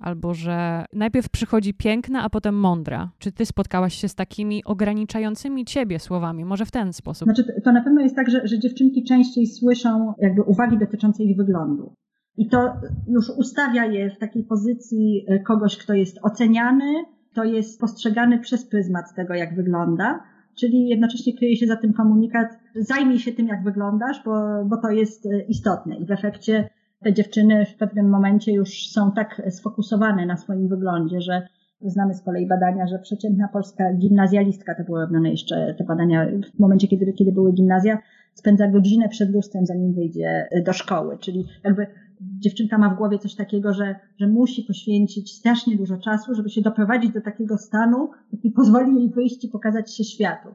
albo 0.00 0.34
że 0.34 0.84
najpierw 0.92 1.28
przychodzi 1.28 1.74
piękna, 1.74 2.22
a 2.22 2.30
potem 2.30 2.54
mądra. 2.54 3.10
Czy 3.18 3.32
ty 3.32 3.46
spotkałaś 3.46 3.94
się 3.94 4.08
z 4.08 4.14
takimi 4.14 4.64
ograniczającymi 4.64 5.64
ciebie 5.64 5.98
słowami? 5.98 6.44
Może 6.44 6.66
w 6.66 6.70
ten 6.70 6.92
sposób? 6.92 7.26
Znaczy, 7.26 7.44
to 7.64 7.72
na 7.72 7.82
pewno 7.82 8.00
jest 8.00 8.16
tak, 8.16 8.30
że, 8.30 8.46
że 8.48 8.58
dziewczynki 8.58 9.04
częściej 9.04 9.46
słyszą 9.46 10.14
jakby 10.18 10.42
uwagi 10.42 10.78
dotyczące 10.78 11.22
ich 11.22 11.36
wyglądu. 11.36 11.94
I 12.36 12.48
to 12.48 12.72
już 13.08 13.30
ustawia 13.30 13.86
je 13.86 14.10
w 14.10 14.18
takiej 14.18 14.44
pozycji 14.44 15.24
e, 15.28 15.38
kogoś, 15.38 15.76
kto 15.76 15.94
jest 15.94 16.18
oceniany, 16.22 17.04
kto 17.32 17.44
jest 17.44 17.80
postrzegany 17.80 18.38
przez 18.38 18.66
pryzmat 18.66 19.14
tego, 19.16 19.34
jak 19.34 19.54
wygląda, 19.56 20.20
czyli 20.54 20.88
jednocześnie 20.88 21.36
kryje 21.38 21.56
się 21.56 21.66
za 21.66 21.76
tym 21.76 21.92
komunikat, 21.92 22.48
zajmij 22.74 23.18
się 23.18 23.32
tym, 23.32 23.46
jak 23.46 23.64
wyglądasz, 23.64 24.22
bo, 24.24 24.64
bo 24.64 24.76
to 24.76 24.90
jest 24.90 25.26
e, 25.26 25.40
istotne. 25.40 25.96
I 25.96 26.06
w 26.06 26.10
efekcie 26.10 26.68
te 27.04 27.12
dziewczyny 27.12 27.66
w 27.66 27.74
pewnym 27.74 28.10
momencie 28.10 28.52
już 28.52 28.88
są 28.88 29.12
tak 29.12 29.42
sfokusowane 29.50 30.26
na 30.26 30.36
swoim 30.36 30.68
wyglądzie, 30.68 31.20
że 31.20 31.48
znamy 31.82 32.14
z 32.14 32.22
kolei 32.22 32.46
badania, 32.46 32.86
że 32.86 32.98
przeciętna 32.98 33.48
polska 33.48 33.94
gimnazjalistka, 33.94 34.74
to 34.74 34.84
były 34.84 35.00
robione 35.00 35.30
jeszcze 35.30 35.74
te 35.78 35.84
badania 35.84 36.26
w 36.56 36.58
momencie, 36.58 36.88
kiedy, 36.88 37.12
kiedy 37.12 37.32
były 37.32 37.52
gimnazja, 37.52 37.98
spędza 38.34 38.68
godzinę 38.68 39.08
przed 39.08 39.30
lustrem, 39.30 39.66
zanim 39.66 39.92
wyjdzie 39.92 40.48
do 40.64 40.72
szkoły. 40.72 41.18
Czyli 41.18 41.46
jakby 41.64 41.86
dziewczynka 42.20 42.78
ma 42.78 42.94
w 42.94 42.96
głowie 42.96 43.18
coś 43.18 43.34
takiego, 43.34 43.72
że, 43.72 43.94
że 44.20 44.26
musi 44.26 44.62
poświęcić 44.62 45.32
strasznie 45.32 45.76
dużo 45.76 45.96
czasu, 45.96 46.34
żeby 46.34 46.50
się 46.50 46.62
doprowadzić 46.62 47.12
do 47.12 47.20
takiego 47.20 47.58
stanu, 47.58 48.10
jaki 48.32 48.50
pozwoli 48.50 48.96
jej 48.96 49.10
wyjść 49.10 49.44
i 49.44 49.48
pokazać 49.48 49.96
się 49.96 50.04
światu. 50.04 50.48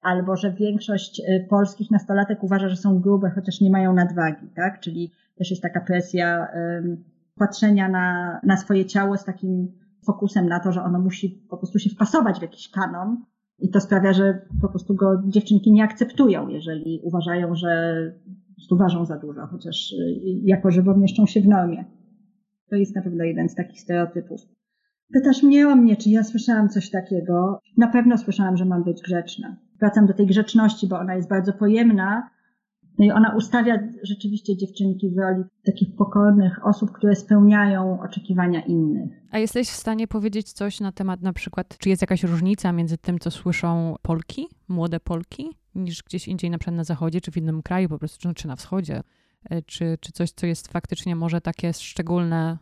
Albo 0.00 0.36
że 0.36 0.52
większość 0.52 1.20
y, 1.20 1.46
polskich 1.50 1.90
nastolatek 1.90 2.42
uważa, 2.42 2.68
że 2.68 2.76
są 2.76 3.00
grube, 3.00 3.30
chociaż 3.30 3.60
nie 3.60 3.70
mają 3.70 3.94
nadwagi, 3.94 4.46
tak? 4.56 4.80
Czyli 4.80 5.12
też 5.38 5.50
jest 5.50 5.62
taka 5.62 5.80
presja 5.80 6.48
um, 6.54 7.04
patrzenia 7.38 7.88
na, 7.88 8.40
na 8.42 8.56
swoje 8.56 8.84
ciało 8.84 9.16
z 9.16 9.24
takim 9.24 9.72
fokusem 10.06 10.48
na 10.48 10.60
to, 10.60 10.72
że 10.72 10.82
ono 10.82 10.98
musi 10.98 11.30
po 11.50 11.56
prostu 11.56 11.78
się 11.78 11.90
wpasować 11.90 12.38
w 12.38 12.42
jakiś 12.42 12.70
kanon. 12.70 13.24
I 13.58 13.70
to 13.70 13.80
sprawia, 13.80 14.12
że 14.12 14.46
po 14.60 14.68
prostu 14.68 14.94
go 14.94 15.22
dziewczynki 15.26 15.72
nie 15.72 15.84
akceptują, 15.84 16.48
jeżeli 16.48 17.00
uważają, 17.02 17.54
że 17.54 17.96
prostu 18.56 18.76
ważą 18.76 19.04
za 19.04 19.18
dużo, 19.18 19.46
chociaż 19.46 19.92
y, 19.92 19.96
jako 20.44 20.70
żywo 20.70 20.96
mieszczą 20.96 21.26
się 21.26 21.40
w 21.40 21.48
normie. 21.48 21.84
To 22.70 22.76
jest 22.76 22.96
na 22.96 23.02
pewno 23.02 23.24
jeden 23.24 23.48
z 23.48 23.54
takich 23.54 23.80
stereotypów. 23.80 24.40
Pytasz 25.12 25.42
mnie 25.42 25.68
o 25.68 25.76
mnie, 25.76 25.96
czy 25.96 26.10
ja 26.10 26.24
słyszałam 26.24 26.68
coś 26.68 26.90
takiego. 26.90 27.60
Na 27.76 27.88
pewno 27.88 28.18
słyszałam, 28.18 28.56
że 28.56 28.64
mam 28.64 28.84
być 28.84 29.02
grzeczna. 29.02 29.56
Wracam 29.80 30.06
do 30.06 30.14
tej 30.14 30.26
grzeczności, 30.26 30.88
bo 30.88 30.98
ona 30.98 31.14
jest 31.14 31.28
bardzo 31.28 31.52
pojemna. 31.52 32.30
No 32.98 33.04
i 33.04 33.10
ona 33.10 33.36
ustawia 33.36 33.78
rzeczywiście 34.02 34.56
dziewczynki 34.56 35.10
w 35.10 35.18
roli 35.18 35.44
takich 35.66 35.96
pokornych 35.96 36.66
osób, 36.66 36.92
które 36.92 37.14
spełniają 37.14 38.00
oczekiwania 38.00 38.64
innych. 38.64 39.10
A 39.30 39.38
jesteś 39.38 39.68
w 39.68 39.76
stanie 39.76 40.08
powiedzieć 40.08 40.52
coś 40.52 40.80
na 40.80 40.92
temat 40.92 41.22
na 41.22 41.32
przykład, 41.32 41.78
czy 41.78 41.88
jest 41.88 42.02
jakaś 42.02 42.22
różnica 42.24 42.72
między 42.72 42.98
tym, 42.98 43.18
co 43.18 43.30
słyszą 43.30 43.94
Polki, 44.02 44.48
młode 44.68 45.00
Polki, 45.00 45.50
niż 45.76 46.02
gdzieś 46.02 46.28
indziej, 46.28 46.50
na 46.50 46.58
przykład 46.58 46.76
na 46.76 46.84
zachodzie, 46.84 47.20
czy 47.20 47.30
w 47.30 47.36
innym 47.36 47.62
kraju 47.62 47.88
po 47.88 47.98
prostu, 47.98 48.34
czy 48.34 48.48
na 48.48 48.56
wschodzie, 48.56 49.02
e, 49.50 49.62
czy, 49.62 49.98
czy 50.00 50.12
coś, 50.12 50.30
co 50.30 50.46
jest 50.46 50.72
faktycznie 50.72 51.16
może 51.16 51.40
takie 51.40 51.72
szczególne 51.72 52.58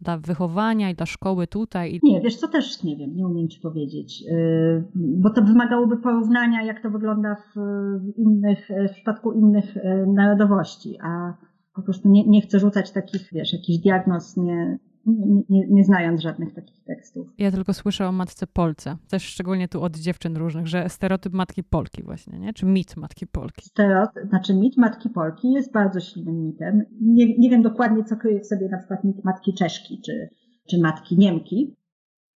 dla 0.00 0.18
wychowania 0.18 0.90
i 0.90 0.94
dla 0.94 1.06
szkoły 1.06 1.46
tutaj? 1.46 2.00
Nie, 2.02 2.20
wiesz 2.20 2.36
co, 2.36 2.48
też 2.48 2.82
nie 2.82 2.96
wiem, 2.96 3.16
nie 3.16 3.26
umiem 3.26 3.48
ci 3.48 3.60
powiedzieć, 3.60 4.22
yy, 4.22 4.84
bo 4.94 5.30
to 5.30 5.42
wymagałoby 5.42 5.96
porównania, 5.96 6.62
jak 6.62 6.82
to 6.82 6.90
wygląda 6.90 7.34
w, 7.34 7.54
innych, 8.16 8.68
w 8.90 8.92
przypadku 8.92 9.32
innych 9.32 9.74
narodowości, 10.06 10.98
a 11.02 11.34
po 11.74 11.82
prostu 11.82 12.08
nie, 12.08 12.24
nie 12.26 12.40
chcę 12.40 12.58
rzucać 12.58 12.90
takich, 12.90 13.28
wiesz, 13.32 13.52
jakichś 13.52 13.78
diagnoz 13.78 14.36
nie, 14.36 14.78
nie, 15.06 15.42
nie, 15.48 15.68
nie, 15.68 15.84
znając 15.84 16.20
żadnych 16.20 16.54
takich 16.54 16.84
tekstów. 16.84 17.28
Ja 17.38 17.50
tylko 17.50 17.72
słyszę 17.72 18.08
o 18.08 18.12
matce 18.12 18.46
Polce, 18.46 18.96
też 19.08 19.22
szczególnie 19.22 19.68
tu 19.68 19.82
od 19.82 19.96
dziewczyn 19.96 20.36
różnych, 20.36 20.66
że 20.66 20.88
stereotyp 20.88 21.32
matki 21.32 21.64
Polki 21.64 22.02
właśnie, 22.02 22.38
nie? 22.38 22.52
Czy 22.52 22.66
mit 22.66 22.96
matki 22.96 23.26
Polki? 23.26 23.64
Stereotyp, 23.64 24.28
znaczy 24.28 24.54
mit 24.54 24.76
matki 24.76 25.10
Polki 25.10 25.52
jest 25.52 25.72
bardzo 25.72 26.00
silnym 26.00 26.42
mitem. 26.42 26.82
Nie, 27.00 27.38
nie 27.38 27.50
wiem 27.50 27.62
dokładnie, 27.62 28.04
co 28.04 28.16
kryje 28.16 28.40
w 28.40 28.46
sobie 28.46 28.68
na 28.68 28.78
przykład 28.78 29.04
mit 29.04 29.24
matki 29.24 29.54
Czeszki, 29.54 30.00
czy, 30.06 30.28
czy 30.70 30.78
matki 30.80 31.18
Niemki. 31.18 31.76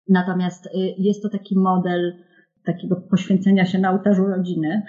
Natomiast 0.08 0.66
y, 0.66 0.70
jest 0.98 1.22
to 1.22 1.28
taki 1.28 1.58
model 1.58 2.16
takiego 2.64 2.96
poświęcenia 2.96 3.66
się 3.66 3.78
na 3.78 3.90
ołtarzu 3.90 4.26
rodziny, 4.26 4.82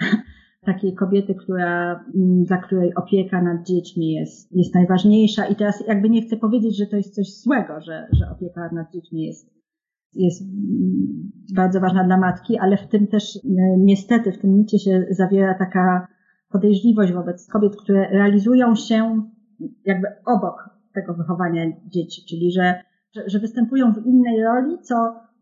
takiej 0.64 0.94
kobiety, 0.94 1.34
która, 1.34 2.04
mm, 2.14 2.44
dla 2.44 2.56
której 2.56 2.94
opieka 2.94 3.42
nad 3.42 3.66
dziećmi 3.66 4.12
jest, 4.12 4.56
jest 4.56 4.74
najważniejsza. 4.74 5.46
I 5.46 5.56
teraz 5.56 5.84
jakby 5.88 6.10
nie 6.10 6.22
chcę 6.22 6.36
powiedzieć, 6.36 6.78
że 6.78 6.86
to 6.86 6.96
jest 6.96 7.14
coś 7.14 7.26
złego, 7.42 7.80
że, 7.80 8.06
że 8.12 8.30
opieka 8.30 8.70
nad 8.72 8.92
dziećmi 8.92 9.26
jest, 9.26 9.50
jest 10.14 10.42
mm, 10.42 11.32
bardzo 11.54 11.80
ważna 11.80 12.04
dla 12.04 12.16
matki, 12.16 12.58
ale 12.58 12.76
w 12.76 12.88
tym 12.88 13.06
też 13.06 13.38
niestety 13.78 14.32
w 14.32 14.38
tym 14.38 14.54
micie 14.54 14.78
się 14.78 15.06
zawiera 15.10 15.54
taka 15.58 16.08
podejrzliwość 16.50 17.12
wobec 17.12 17.48
kobiet, 17.48 17.76
które 17.76 18.08
realizują 18.10 18.74
się 18.74 19.22
jakby 19.84 20.08
obok 20.26 20.70
tego 20.94 21.14
wychowania 21.14 21.72
dzieci, 21.86 22.22
czyli 22.28 22.52
że, 22.52 22.74
że, 23.14 23.22
że 23.26 23.38
występują 23.38 23.92
w 23.92 24.06
innej 24.06 24.42
roli, 24.42 24.78
co 24.82 24.94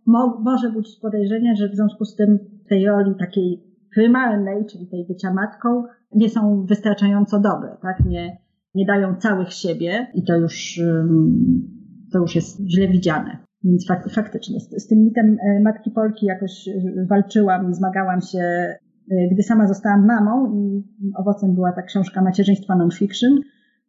mo, 0.07 0.41
może 0.41 0.71
budzić 0.71 1.01
podejrzenie, 1.01 1.57
że 1.57 1.68
w 1.68 1.75
związku 1.75 2.05
z 2.05 2.16
tym 2.16 2.39
tej 2.68 2.87
roli 2.87 3.14
takiej 3.18 3.70
prymarnej, 3.95 4.66
czyli 4.66 4.86
tej 4.86 5.07
bycia 5.09 5.34
matką, 5.34 5.84
nie 6.14 6.30
są 6.30 6.66
wystarczająco 6.66 7.41
dobre, 7.41 7.76
tak? 7.82 8.05
Nie, 8.05 8.38
nie 8.74 8.86
dają 8.86 9.16
całych 9.16 9.53
siebie 9.53 10.07
i 10.14 10.24
to 10.24 10.36
już, 10.36 10.80
to 12.12 12.18
już 12.18 12.34
jest 12.34 12.61
źle 12.68 12.88
widziane. 12.88 13.38
Więc 13.64 13.86
fak, 13.86 14.11
faktycznie 14.11 14.61
z, 14.61 14.82
z 14.84 14.86
tym 14.86 15.05
mitem 15.05 15.36
e, 15.43 15.61
matki 15.61 15.91
Polki 15.91 16.26
jakoś 16.26 16.68
e, 16.68 16.72
walczyłam, 17.07 17.74
zmagałam 17.74 18.20
się, 18.20 18.38
e, 18.38 18.78
gdy 19.32 19.43
sama 19.43 19.66
zostałam 19.66 20.07
mamą 20.07 20.53
i 20.55 20.82
owocem 21.16 21.55
była 21.55 21.72
ta 21.72 21.82
książka 21.82 22.22
Macierzyństwa 22.22 22.76
Non-Fiction, 22.76 23.38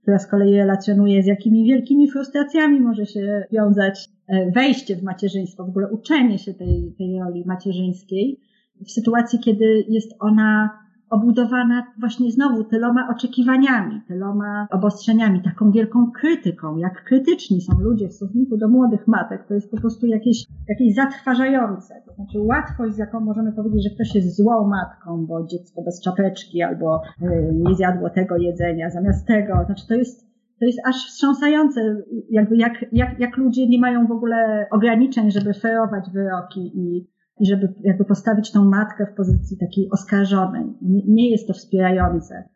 która 0.01 0.19
z 0.19 0.27
kolei 0.27 0.57
relacjonuje 0.57 1.23
z 1.23 1.25
jakimi 1.25 1.65
wielkimi 1.65 2.11
frustracjami 2.11 2.81
może 2.81 3.05
się 3.05 3.43
wiązać 3.51 4.09
wejście 4.55 4.95
w 4.95 5.03
macierzyństwo, 5.03 5.65
w 5.65 5.69
ogóle 5.69 5.89
uczenie 5.89 6.37
się 6.37 6.53
tej, 6.53 6.95
tej 6.97 7.19
roli 7.19 7.43
macierzyńskiej 7.45 8.39
w 8.85 8.91
sytuacji, 8.91 9.39
kiedy 9.39 9.85
jest 9.89 10.15
ona 10.19 10.81
obudowana 11.11 11.83
właśnie 11.99 12.31
znowu 12.31 12.63
tyloma 12.63 13.07
oczekiwaniami, 13.15 14.01
tyloma 14.07 14.67
obostrzeniami, 14.71 15.41
taką 15.41 15.71
wielką 15.71 16.11
krytyką, 16.11 16.77
jak 16.77 17.03
krytyczni 17.03 17.61
są 17.61 17.79
ludzie 17.79 18.07
w 18.07 18.13
stosunku 18.13 18.57
do 18.57 18.67
młodych 18.67 19.07
matek, 19.07 19.47
to 19.47 19.53
jest 19.53 19.71
po 19.71 19.77
prostu 19.77 20.07
jakieś, 20.07 20.45
jakieś 20.69 20.95
zatrważające. 20.95 22.01
To 22.05 22.13
znaczy 22.13 22.39
łatwość, 22.39 22.95
z 22.95 22.97
jaką 22.97 23.19
możemy 23.19 23.51
powiedzieć, 23.51 23.83
że 23.83 23.95
ktoś 23.95 24.15
jest 24.15 24.37
złą 24.37 24.67
matką, 24.67 25.25
bo 25.25 25.47
dziecko 25.47 25.81
bez 25.81 26.01
czapeczki 26.01 26.61
albo 26.61 27.01
y, 27.21 27.51
nie 27.53 27.75
zjadło 27.75 28.09
tego 28.09 28.37
jedzenia 28.37 28.89
zamiast 28.89 29.27
tego. 29.27 29.53
Znaczy 29.65 29.87
to 29.87 29.95
jest 29.95 30.31
to 30.59 30.65
jest 30.65 30.79
aż 30.87 30.95
wstrząsające, 30.95 32.03
jakby 32.29 32.57
jak, 32.57 32.85
jak, 32.91 33.19
jak 33.19 33.37
ludzie 33.37 33.67
nie 33.67 33.79
mają 33.79 34.07
w 34.07 34.11
ogóle 34.11 34.67
ograniczeń, 34.71 35.31
żeby 35.31 35.53
ferować 35.53 36.09
wyroki 36.13 36.71
i 36.75 37.07
żeby 37.45 37.73
jakby 37.83 38.05
postawić 38.05 38.51
tą 38.51 38.65
matkę 38.65 39.05
w 39.05 39.15
pozycji 39.15 39.57
takiej 39.57 39.89
oskarżonej. 39.91 40.65
Nie, 41.07 41.29
jest 41.29 41.47
to 41.47 41.53
wspierające. 41.53 42.49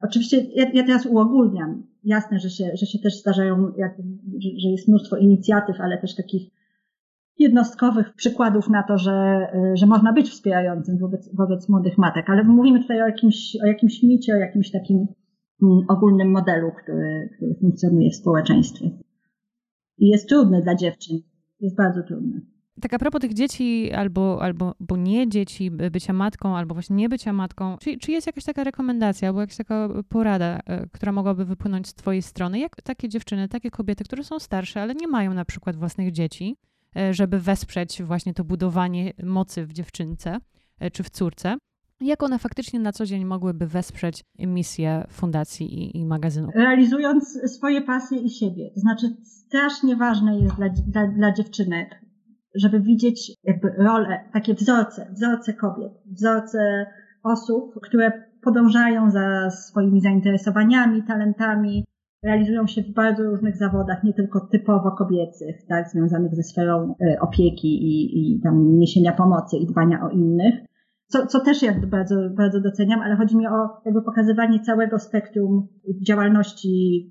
Oczywiście 0.00 0.40
ja, 0.54 0.70
ja, 0.72 0.86
teraz 0.86 1.06
uogólniam. 1.06 1.82
Jasne, 2.04 2.38
że 2.38 2.50
się, 2.50 2.70
że 2.74 2.86
się 2.86 2.98
też 2.98 3.20
zdarzają, 3.20 3.72
jak, 3.76 3.96
że, 4.38 4.48
że 4.62 4.68
jest 4.68 4.88
mnóstwo 4.88 5.16
inicjatyw, 5.16 5.80
ale 5.80 5.98
też 5.98 6.16
takich 6.16 6.50
jednostkowych 7.38 8.14
przykładów 8.14 8.68
na 8.68 8.82
to, 8.82 8.98
że, 8.98 9.46
że 9.74 9.86
można 9.86 10.12
być 10.12 10.30
wspierającym 10.30 10.98
wobec, 10.98 11.34
wobec 11.34 11.68
młodych 11.68 11.98
matek, 11.98 12.30
ale 12.30 12.44
mówimy 12.44 12.82
tutaj 12.82 13.02
o 13.02 13.06
jakimś, 13.06 13.56
o 13.64 13.66
jakimś 13.66 14.02
micie, 14.02 14.34
o 14.34 14.38
jakimś 14.38 14.70
takim 14.70 15.06
mm, 15.62 15.78
ogólnym 15.88 16.30
modelu, 16.30 16.70
który, 16.82 17.30
który 17.36 17.54
funkcjonuje 17.54 18.10
w 18.10 18.16
społeczeństwie. 18.16 18.90
I 19.98 20.08
jest 20.08 20.28
trudny 20.28 20.62
dla 20.62 20.74
dziewczyn. 20.74 21.18
Jest 21.60 21.76
bardzo 21.76 22.02
trudny 22.02 22.40
tak 22.80 22.94
a 22.94 22.98
propos 22.98 23.20
tych 23.20 23.34
dzieci, 23.34 23.92
albo, 23.92 24.42
albo 24.42 24.74
bo 24.80 24.96
nie 24.96 25.28
dzieci, 25.28 25.70
bycia 25.70 26.12
matką, 26.12 26.56
albo 26.56 26.74
właśnie 26.74 26.96
nie 26.96 27.08
bycia 27.08 27.32
matką, 27.32 27.76
czy, 27.80 27.98
czy 27.98 28.12
jest 28.12 28.26
jakaś 28.26 28.44
taka 28.44 28.64
rekomendacja, 28.64 29.28
albo 29.28 29.40
jakaś 29.40 29.56
taka 29.56 29.88
porada, 30.08 30.60
e, 30.66 30.86
która 30.92 31.12
mogłaby 31.12 31.44
wypłynąć 31.44 31.88
z 31.88 31.94
Twojej 31.94 32.22
strony? 32.22 32.58
Jak 32.58 32.82
takie 32.82 33.08
dziewczyny, 33.08 33.48
takie 33.48 33.70
kobiety, 33.70 34.04
które 34.04 34.24
są 34.24 34.38
starsze, 34.38 34.82
ale 34.82 34.94
nie 34.94 35.08
mają 35.08 35.34
na 35.34 35.44
przykład 35.44 35.76
własnych 35.76 36.12
dzieci, 36.12 36.56
e, 36.96 37.14
żeby 37.14 37.38
wesprzeć 37.38 38.02
właśnie 38.02 38.34
to 38.34 38.44
budowanie 38.44 39.12
mocy 39.22 39.66
w 39.66 39.72
dziewczynce 39.72 40.38
e, 40.78 40.90
czy 40.90 41.02
w 41.02 41.10
córce, 41.10 41.56
jak 42.00 42.22
one 42.22 42.38
faktycznie 42.38 42.80
na 42.80 42.92
co 42.92 43.06
dzień 43.06 43.24
mogłyby 43.24 43.66
wesprzeć 43.66 44.24
misję 44.38 45.04
fundacji 45.10 45.74
i, 45.74 45.96
i 45.98 46.06
magazynu? 46.06 46.48
Realizując 46.54 47.38
swoje 47.46 47.82
pasje 47.82 48.18
i 48.18 48.30
siebie. 48.30 48.70
To 48.74 48.80
znaczy, 48.80 49.16
strasznie 49.24 49.96
ważne 49.96 50.38
jest 50.38 50.54
dla, 50.54 50.68
dla, 50.68 51.06
dla 51.06 51.32
dziewczynek, 51.32 52.09
żeby 52.54 52.80
widzieć 52.80 53.32
jakby 53.44 53.68
rolę, 53.68 54.20
takie 54.32 54.54
wzorce, 54.54 55.06
wzorce 55.12 55.54
kobiet, 55.54 55.92
wzorce 56.06 56.86
osób, 57.22 57.80
które 57.82 58.12
podążają 58.42 59.10
za 59.10 59.50
swoimi 59.50 60.00
zainteresowaniami, 60.00 61.02
talentami, 61.02 61.84
realizują 62.22 62.66
się 62.66 62.82
w 62.82 62.94
bardzo 62.94 63.22
różnych 63.22 63.56
zawodach, 63.56 64.04
nie 64.04 64.14
tylko 64.14 64.40
typowo 64.40 64.90
kobiecych, 64.90 65.66
tak, 65.68 65.88
związanych 65.88 66.34
ze 66.34 66.42
sferą 66.42 66.94
e, 67.00 67.20
opieki 67.20 67.68
i, 67.68 68.34
i 68.36 68.40
tam 68.40 68.78
niesienia 68.78 69.12
pomocy 69.12 69.56
i 69.56 69.66
dbania 69.66 70.02
o 70.02 70.10
innych, 70.10 70.54
co, 71.06 71.26
co 71.26 71.40
też 71.40 71.62
jakby 71.62 71.86
bardzo, 71.86 72.16
bardzo 72.30 72.60
doceniam, 72.60 73.00
ale 73.00 73.16
chodzi 73.16 73.36
mi 73.36 73.46
o 73.46 73.68
jakby 73.84 74.02
pokazywanie 74.02 74.60
całego 74.60 74.98
spektrum 74.98 75.68
działalności 76.06 77.06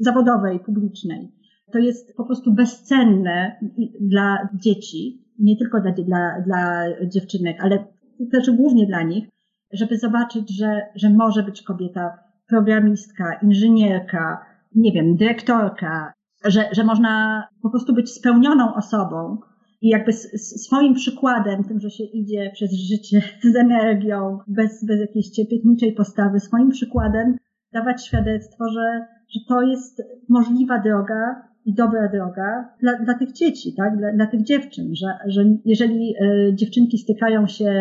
zawodowej, 0.00 0.60
publicznej. 0.60 1.32
To 1.72 1.78
jest 1.78 2.16
po 2.16 2.24
prostu 2.24 2.52
bezcenne 2.52 3.60
dla 4.00 4.48
dzieci, 4.54 5.24
nie 5.38 5.56
tylko 5.56 5.80
dla, 5.80 5.92
dla, 5.92 6.40
dla 6.40 6.84
dziewczynek, 7.06 7.56
ale 7.60 7.84
też 8.32 8.50
głównie 8.50 8.86
dla 8.86 9.02
nich, 9.02 9.28
żeby 9.72 9.98
zobaczyć, 9.98 10.58
że, 10.58 10.80
że 10.94 11.10
może 11.10 11.42
być 11.42 11.62
kobieta 11.62 12.18
programistka, 12.48 13.34
inżynierka, 13.42 14.46
nie 14.74 14.92
wiem, 14.92 15.16
dyrektorka, 15.16 16.12
że, 16.44 16.68
że 16.72 16.84
można 16.84 17.44
po 17.62 17.70
prostu 17.70 17.94
być 17.94 18.10
spełnioną 18.10 18.74
osobą 18.74 19.38
i 19.82 19.88
jakby 19.88 20.12
swoim 20.12 20.94
przykładem, 20.94 21.64
tym, 21.64 21.80
że 21.80 21.90
się 21.90 22.04
idzie 22.04 22.50
przez 22.54 22.72
życie 22.72 23.22
z 23.52 23.56
energią, 23.56 24.38
bez, 24.48 24.84
bez 24.84 25.00
jakiejś 25.00 25.30
cierpiętniczej 25.30 25.92
postawy, 25.92 26.40
swoim 26.40 26.70
przykładem 26.70 27.36
dawać 27.72 28.06
świadectwo, 28.06 28.68
że, 28.68 29.06
że 29.28 29.40
to 29.48 29.62
jest 29.62 30.02
możliwa 30.28 30.78
droga 30.78 31.49
i 31.64 31.74
dobra 31.74 32.08
droga 32.08 32.68
dla, 32.80 32.98
dla 33.04 33.14
tych 33.14 33.32
dzieci, 33.32 33.74
tak? 33.74 33.96
Dla, 33.96 34.12
dla 34.12 34.26
tych 34.26 34.42
dziewczyn, 34.42 34.94
że, 34.94 35.06
że 35.26 35.44
jeżeli 35.64 36.14
y, 36.22 36.54
dziewczynki 36.54 36.98
stykają 36.98 37.46
się 37.46 37.72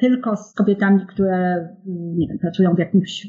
tylko 0.00 0.36
z 0.36 0.54
kobietami, 0.54 1.06
które 1.06 1.68
nie 1.86 2.28
wiem, 2.28 2.38
pracują 2.38 2.74
w 2.74 2.78
jakimś 2.78 3.26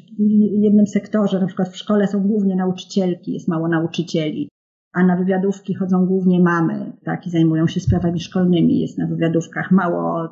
jednym 0.51 0.87
sektorze, 0.87 1.39
na 1.39 1.47
przykład 1.47 1.69
w 1.69 1.77
szkole 1.77 2.07
są 2.07 2.21
głównie 2.21 2.55
nauczycielki, 2.55 3.33
jest 3.33 3.47
mało 3.47 3.67
nauczycieli, 3.67 4.49
a 4.93 5.03
na 5.03 5.15
wywiadówki 5.15 5.73
chodzą 5.73 6.05
głównie 6.05 6.39
mamy, 6.39 6.91
tak, 7.03 7.27
i 7.27 7.29
zajmują 7.29 7.67
się 7.67 7.79
sprawami 7.79 8.19
szkolnymi, 8.19 8.79
jest 8.79 8.97
na 8.97 9.07
wywiadówkach 9.07 9.71
mało 9.71 10.29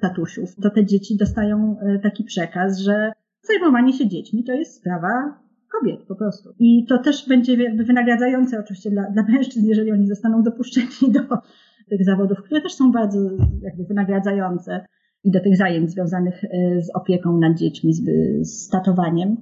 tatusiów, 0.00 0.54
to 0.62 0.70
te 0.70 0.86
dzieci 0.86 1.16
dostają 1.16 1.76
e, 1.80 1.98
taki 1.98 2.24
przekaz, 2.24 2.78
że 2.78 3.12
zajmowanie 3.42 3.92
się 3.92 4.08
dziećmi 4.08 4.44
to 4.44 4.52
jest 4.52 4.74
sprawa 4.74 5.43
kobiet 5.80 6.02
po 6.08 6.14
prostu. 6.14 6.54
I 6.58 6.86
to 6.88 6.98
też 6.98 7.28
będzie 7.28 7.62
jakby 7.62 7.84
wynagradzające 7.84 8.60
oczywiście 8.60 8.90
dla, 8.90 9.10
dla 9.10 9.22
mężczyzn, 9.22 9.66
jeżeli 9.66 9.92
oni 9.92 10.06
zostaną 10.06 10.42
dopuszczeni 10.42 11.12
do 11.12 11.20
tych 11.88 12.04
zawodów, 12.04 12.38
które 12.42 12.60
też 12.60 12.72
są 12.74 12.92
bardzo 12.92 13.18
jakby 13.62 13.84
wynagradzające 13.84 14.86
i 15.24 15.30
do 15.30 15.40
tych 15.40 15.56
zajęć 15.56 15.90
związanych 15.90 16.44
e, 16.44 16.82
z 16.82 16.90
opieką 16.94 17.38
nad 17.38 17.58
dziećmi, 17.58 17.92
z, 17.92 18.02
z 18.48 18.68
tatowaniem. 18.68 19.36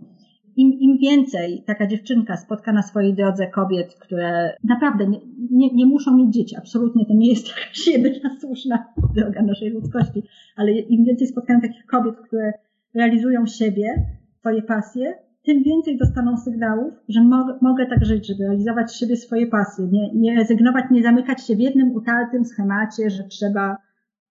Im, 0.57 0.73
Im 0.73 0.99
więcej 0.99 1.63
taka 1.67 1.87
dziewczynka 1.87 2.37
spotka 2.37 2.73
na 2.73 2.83
swojej 2.83 3.15
drodze 3.15 3.47
kobiet, 3.47 3.95
które 3.95 4.57
naprawdę 4.65 5.07
nie, 5.07 5.21
nie, 5.51 5.75
nie 5.75 5.87
muszą 5.87 6.17
mieć 6.17 6.35
dzieci, 6.35 6.57
absolutnie 6.57 7.07
to 7.07 7.15
nie 7.15 7.29
jest 7.29 7.49
jakaś 7.49 7.87
jedyna 7.87 8.37
słuszna 8.41 8.93
droga 9.15 9.43
naszej 9.43 9.71
ludzkości, 9.71 10.23
ale 10.57 10.73
im 10.73 11.05
więcej 11.05 11.27
spotkają 11.27 11.61
takich 11.61 11.87
kobiet, 11.87 12.17
które 12.17 12.53
realizują 12.95 13.47
siebie, 13.47 14.07
swoje 14.41 14.63
pasje, 14.63 15.15
tym 15.45 15.63
więcej 15.63 15.99
dostaną 15.99 16.37
sygnałów, 16.37 16.95
że 17.09 17.25
mo 17.25 17.59
mogę 17.61 17.87
tak 17.87 18.05
żyć, 18.05 18.27
żeby 18.27 18.45
realizować 18.45 18.97
siebie 18.97 19.17
swoje 19.17 19.47
pasje, 19.47 19.89
nie, 19.93 20.15
nie 20.15 20.37
rezygnować, 20.37 20.85
nie 20.91 21.03
zamykać 21.03 21.47
się 21.47 21.57
w 21.57 21.61
jednym 21.61 21.93
utartym 21.93 22.45
schemacie, 22.45 23.11
że 23.11 23.25
trzeba 23.25 23.77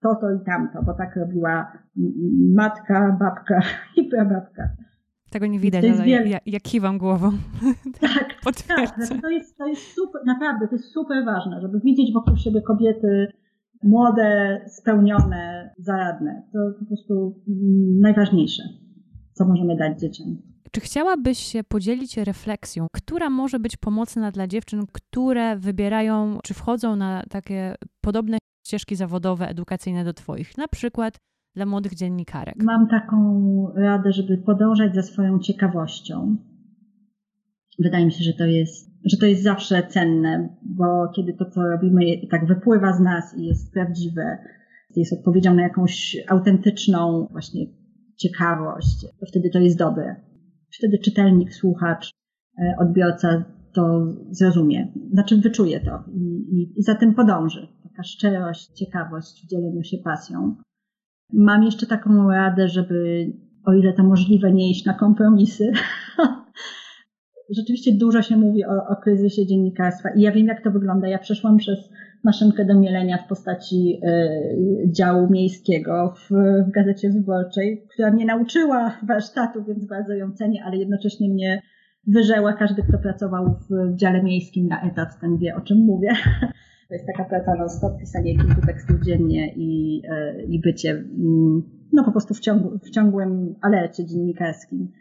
to, 0.01 0.15
to 0.15 0.31
i 0.31 0.45
tamto, 0.45 0.83
bo 0.83 0.93
tak 0.93 1.15
robiła 1.15 1.71
matka, 2.53 3.17
babka 3.19 3.59
i 3.97 4.03
prababka. 4.03 4.69
Tego 5.31 5.47
nie 5.47 5.59
widać, 5.59 5.85
ale 5.85 6.03
wiel... 6.03 6.29
ja, 6.29 6.39
ja 6.45 6.59
kiwam 6.59 6.97
głową. 6.97 7.31
Tak, 8.01 8.35
tak. 8.67 9.21
To 9.21 9.29
jest, 9.29 9.57
to 9.57 9.67
jest 9.67 9.81
super, 9.81 10.21
naprawdę, 10.25 10.67
to 10.67 10.75
jest 10.75 10.93
super 10.93 11.25
ważne, 11.25 11.61
żeby 11.61 11.79
widzieć 11.79 12.13
wokół 12.13 12.37
siebie 12.37 12.61
kobiety 12.61 13.27
młode, 13.83 14.61
spełnione, 14.67 15.73
zaradne. 15.77 16.43
To 16.53 16.59
po 16.79 16.85
prostu 16.85 17.43
najważniejsze, 17.99 18.63
co 19.33 19.45
możemy 19.45 19.77
dać 19.77 19.99
dzieciom. 19.99 20.50
Czy 20.71 20.81
chciałabyś 20.81 21.37
się 21.37 21.63
podzielić 21.63 22.17
refleksją, 22.17 22.87
która 22.93 23.29
może 23.29 23.59
być 23.59 23.77
pomocna 23.77 24.31
dla 24.31 24.47
dziewczyn, 24.47 24.85
które 24.91 25.55
wybierają, 25.57 26.39
czy 26.43 26.53
wchodzą 26.53 26.95
na 26.95 27.23
takie 27.29 27.75
podobne 28.01 28.37
ścieżki 28.67 28.95
zawodowe, 28.95 29.47
edukacyjne 29.47 30.03
do 30.03 30.13
Twoich? 30.13 30.57
Na 30.57 30.67
przykład 30.67 31.17
dla 31.55 31.65
młodych 31.65 31.95
dziennikarek. 31.95 32.55
Mam 32.63 32.87
taką 32.87 33.17
radę, 33.75 34.11
żeby 34.11 34.37
podążać 34.37 34.95
za 34.95 35.03
swoją 35.03 35.39
ciekawością. 35.39 36.37
Wydaje 37.79 38.05
mi 38.05 38.11
się, 38.11 38.23
że 38.23 38.33
to 38.33 38.45
jest, 38.45 38.91
że 39.05 39.17
to 39.17 39.25
jest 39.25 39.43
zawsze 39.43 39.83
cenne, 39.87 40.57
bo 40.63 41.11
kiedy 41.15 41.33
to, 41.33 41.45
co 41.49 41.61
robimy, 41.61 42.01
tak 42.31 42.47
wypływa 42.47 42.93
z 42.93 42.99
nas 42.99 43.37
i 43.37 43.45
jest 43.45 43.73
prawdziwe, 43.73 44.37
jest 44.95 45.13
odpowiedzią 45.13 45.53
na 45.53 45.61
jakąś 45.61 46.17
autentyczną 46.29 47.27
właśnie 47.31 47.65
ciekawość, 48.17 49.01
to 49.19 49.25
wtedy 49.25 49.49
to 49.49 49.59
jest 49.59 49.77
dobre 49.77 50.30
wtedy 50.77 50.97
czytelnik, 50.99 51.53
słuchacz, 51.53 52.11
e, 52.59 52.75
odbiorca 52.79 53.43
to 53.73 54.07
zrozumie, 54.31 54.93
znaczy 55.13 55.37
wyczuje 55.37 55.79
to 55.79 56.03
i, 56.13 56.73
i 56.77 56.83
za 56.83 56.95
tym 56.95 57.13
podąży. 57.13 57.67
Taka 57.83 58.03
szczerość, 58.03 58.67
ciekawość 58.67 59.45
w 59.45 59.49
dzieleniu 59.49 59.83
się 59.83 59.97
pasją. 59.97 60.55
Mam 61.33 61.63
jeszcze 61.63 61.87
taką 61.87 62.29
radę, 62.29 62.67
żeby 62.67 63.25
o 63.65 63.73
ile 63.73 63.93
to 63.93 64.03
możliwe, 64.03 64.51
nie 64.51 64.71
iść 64.71 64.85
na 64.85 64.93
kompromisy. 64.93 65.71
Rzeczywiście 67.57 67.91
dużo 67.97 68.21
się 68.21 68.37
mówi 68.37 68.65
o, 68.65 68.87
o 68.89 68.95
kryzysie 68.95 69.45
dziennikarstwa 69.45 70.09
i 70.15 70.21
ja 70.21 70.31
wiem, 70.31 70.47
jak 70.47 70.63
to 70.63 70.71
wygląda. 70.71 71.07
Ja 71.07 71.19
przeszłam 71.19 71.57
przez 71.57 71.89
maszynkę 72.23 72.65
do 72.65 72.79
mielenia 72.79 73.17
w 73.17 73.27
postaci 73.27 73.99
y, 74.03 74.91
działu 74.91 75.29
miejskiego 75.29 76.13
w, 76.29 76.31
Gazecie 76.71 77.09
Wyborczej, 77.09 77.85
która 77.93 78.11
mnie 78.11 78.25
nauczyła 78.25 78.97
warsztatu, 79.07 79.63
więc 79.63 79.85
bardzo 79.85 80.13
ją 80.13 80.31
cenię, 80.31 80.63
ale 80.65 80.77
jednocześnie 80.77 81.29
mnie 81.29 81.61
wyżeła. 82.07 82.53
Każdy, 82.53 82.83
kto 82.83 82.97
pracował 82.97 83.59
w 83.69 83.95
dziale 83.95 84.23
miejskim 84.23 84.67
na 84.67 84.81
etat, 84.81 85.19
ten 85.21 85.37
wie, 85.37 85.55
o 85.55 85.61
czym 85.61 85.77
mówię. 85.77 86.09
To 86.87 86.95
jest 86.95 87.07
taka 87.07 87.29
praca 87.29 87.55
non-stop, 87.55 87.99
pisanie 87.99 88.37
kilku 88.37 88.61
tekstów 88.65 89.01
dziennie 89.05 89.53
i, 89.55 90.01
y, 90.05 90.43
i 90.43 90.59
bycie 90.59 90.91
mm, 90.91 91.61
no 91.93 92.03
po 92.03 92.11
prostu 92.11 92.33
w, 92.33 92.39
ciągu, 92.39 92.79
w 92.79 92.89
ciągłym 92.89 93.55
alercie 93.61 94.05
dziennikarskim. 94.05 94.91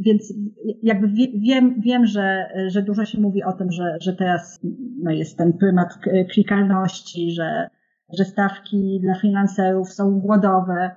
Więc 0.00 0.34
jakby 0.82 1.08
wiem, 1.34 1.80
wiem 1.80 2.06
że, 2.06 2.48
że 2.68 2.82
dużo 2.82 3.04
się 3.04 3.20
mówi 3.20 3.42
o 3.42 3.52
tym, 3.52 3.72
że, 3.72 3.96
że 4.00 4.12
teraz 4.12 4.60
no 5.02 5.10
jest 5.10 5.38
ten 5.38 5.52
prymat 5.52 5.98
klikalności, 6.30 7.30
że, 7.30 7.70
że 8.18 8.24
stawki 8.24 9.00
dla 9.02 9.14
freelancerów 9.14 9.92
są 9.92 10.20
głodowe, 10.20 10.90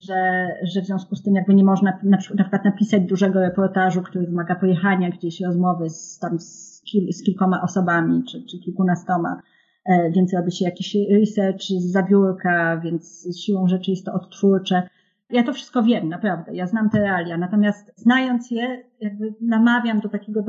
że, 0.00 0.48
że 0.62 0.82
w 0.82 0.86
związku 0.86 1.16
z 1.16 1.22
tym 1.22 1.34
jakby 1.34 1.54
nie 1.54 1.64
można 1.64 1.98
na, 2.02 2.16
przykład 2.16 2.64
napisać 2.64 3.02
dużego 3.02 3.40
reportażu, 3.40 4.02
który 4.02 4.26
wymaga 4.26 4.54
pojechania 4.54 5.10
gdzieś 5.10 5.40
rozmowy 5.40 5.90
z, 5.90 6.18
tam 6.18 6.38
z, 6.40 6.82
kil, 6.82 7.12
z 7.12 7.22
kilkoma 7.22 7.62
osobami 7.62 8.24
czy, 8.24 8.44
czy 8.44 8.58
kilkunastoma, 8.58 9.42
e, 9.86 10.10
więc 10.10 10.34
robi 10.34 10.52
się 10.52 10.64
jakiś 10.64 10.96
research 11.20 11.62
z 11.62 11.92
zabiórka, 11.92 12.80
więc 12.84 13.28
siłą 13.44 13.68
rzeczy 13.68 13.90
jest 13.90 14.06
to 14.06 14.12
odtwórcze. 14.12 14.82
Ja 15.32 15.42
to 15.42 15.52
wszystko 15.52 15.82
wiem, 15.82 16.08
naprawdę. 16.08 16.54
Ja 16.54 16.66
znam 16.66 16.90
te 16.90 16.98
realia. 16.98 17.38
Natomiast 17.38 17.92
znając 17.96 18.50
je, 18.50 18.84
jakby 19.00 19.34
namawiam 19.40 20.00
do 20.00 20.08
takiego 20.08 20.44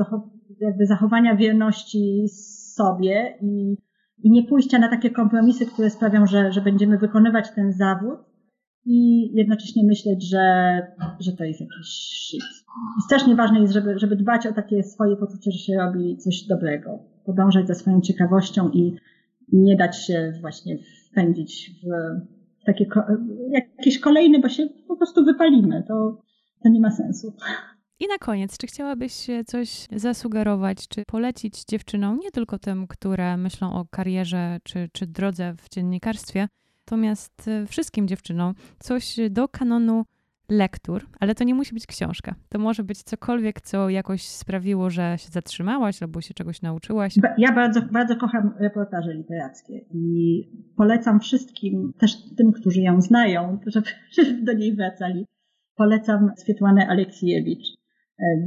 jakby 0.60 0.86
zachowania 0.86 1.36
wierności 1.36 2.24
sobie 2.74 3.38
i, 3.40 3.76
i 4.22 4.30
nie 4.30 4.42
pójścia 4.42 4.78
na 4.78 4.88
takie 4.88 5.10
kompromisy, 5.10 5.66
które 5.66 5.90
sprawią, 5.90 6.26
że, 6.26 6.52
że 6.52 6.60
będziemy 6.60 6.98
wykonywać 6.98 7.50
ten 7.54 7.72
zawód 7.72 8.18
i 8.84 9.30
jednocześnie 9.34 9.84
myśleć, 9.84 10.30
że, 10.30 10.42
że 11.20 11.32
to 11.32 11.44
jest 11.44 11.60
jakiś 11.60 11.86
shit. 11.86 12.42
Strasznie 13.04 13.34
ważne 13.34 13.60
jest, 13.60 13.72
żeby, 13.72 13.98
żeby 13.98 14.16
dbać 14.16 14.46
o 14.46 14.52
takie 14.52 14.82
swoje 14.82 15.16
poczucie, 15.16 15.50
że 15.50 15.58
się 15.58 15.74
robi 15.74 16.16
coś 16.16 16.46
dobrego. 16.48 16.98
Podążać 17.26 17.66
za 17.66 17.74
swoją 17.74 18.00
ciekawością 18.00 18.70
i 18.70 18.96
nie 19.52 19.76
dać 19.76 20.06
się 20.06 20.32
właśnie 20.40 20.78
wpędzić 21.10 21.70
w 21.82 21.86
takie, 22.66 22.86
jakieś 23.50 23.98
kolejne, 23.98 24.38
bo 24.38 24.48
się 24.48 24.68
po 24.88 24.96
prostu 24.96 25.24
wypalimy. 25.24 25.84
To, 25.88 26.22
to 26.62 26.68
nie 26.68 26.80
ma 26.80 26.90
sensu. 26.90 27.36
I 28.00 28.06
na 28.06 28.18
koniec, 28.18 28.58
czy 28.58 28.66
chciałabyś 28.66 29.26
coś 29.46 29.86
zasugerować, 29.92 30.88
czy 30.88 31.02
polecić 31.06 31.64
dziewczynom, 31.64 32.18
nie 32.18 32.30
tylko 32.30 32.58
tym, 32.58 32.86
które 32.86 33.36
myślą 33.36 33.72
o 33.72 33.84
karierze 33.90 34.58
czy, 34.62 34.88
czy 34.92 35.06
drodze 35.06 35.54
w 35.58 35.68
dziennikarstwie, 35.68 36.48
natomiast 36.86 37.48
y, 37.48 37.66
wszystkim 37.66 38.08
dziewczynom 38.08 38.54
coś 38.78 39.16
do 39.30 39.48
kanonu 39.48 40.04
lektur, 40.54 41.06
ale 41.20 41.34
to 41.34 41.44
nie 41.44 41.54
musi 41.54 41.74
być 41.74 41.86
książka. 41.86 42.34
To 42.48 42.58
może 42.58 42.84
być 42.84 43.02
cokolwiek, 43.02 43.60
co 43.60 43.88
jakoś 43.88 44.22
sprawiło, 44.22 44.90
że 44.90 45.14
się 45.18 45.28
zatrzymałaś 45.30 46.02
albo 46.02 46.20
się 46.20 46.34
czegoś 46.34 46.62
nauczyłaś. 46.62 47.14
Ja 47.38 47.52
bardzo, 47.52 47.82
bardzo 47.82 48.16
kocham 48.16 48.54
reportaże 48.58 49.14
literackie 49.14 49.78
i 49.90 50.42
polecam 50.76 51.20
wszystkim, 51.20 51.92
też 51.98 52.34
tym, 52.36 52.52
którzy 52.52 52.80
ją 52.80 53.00
znają, 53.00 53.58
żeby, 53.66 53.86
do 54.46 54.52
niej 54.52 54.76
wracali. 54.76 55.26
Polecam 55.76 56.30
Swietłanę 56.36 56.88
Aleksiejewicz. 56.88 57.66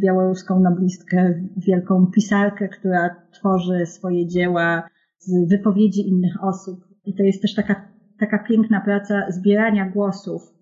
białoruską 0.02 0.60
noblistkę, 0.60 1.34
wielką 1.68 2.12
pisarkę, 2.16 2.70
która 2.70 3.16
tworzy 3.32 3.86
swoje 3.86 4.28
dzieła 4.28 4.90
z 5.20 5.50
wypowiedzi 5.50 6.08
innych 6.08 6.44
osób. 6.44 6.80
I 7.06 7.16
to 7.16 7.24
jest 7.24 7.42
też 7.42 7.56
taka, 7.56 7.88
taka 8.20 8.44
piękna 8.44 8.82
praca 8.82 9.32
zbierania 9.32 9.90
głosów, 9.90 10.57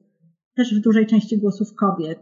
też 0.55 0.79
w 0.79 0.83
dużej 0.83 1.07
części 1.07 1.37
głosów 1.37 1.75
kobiet 1.75 2.19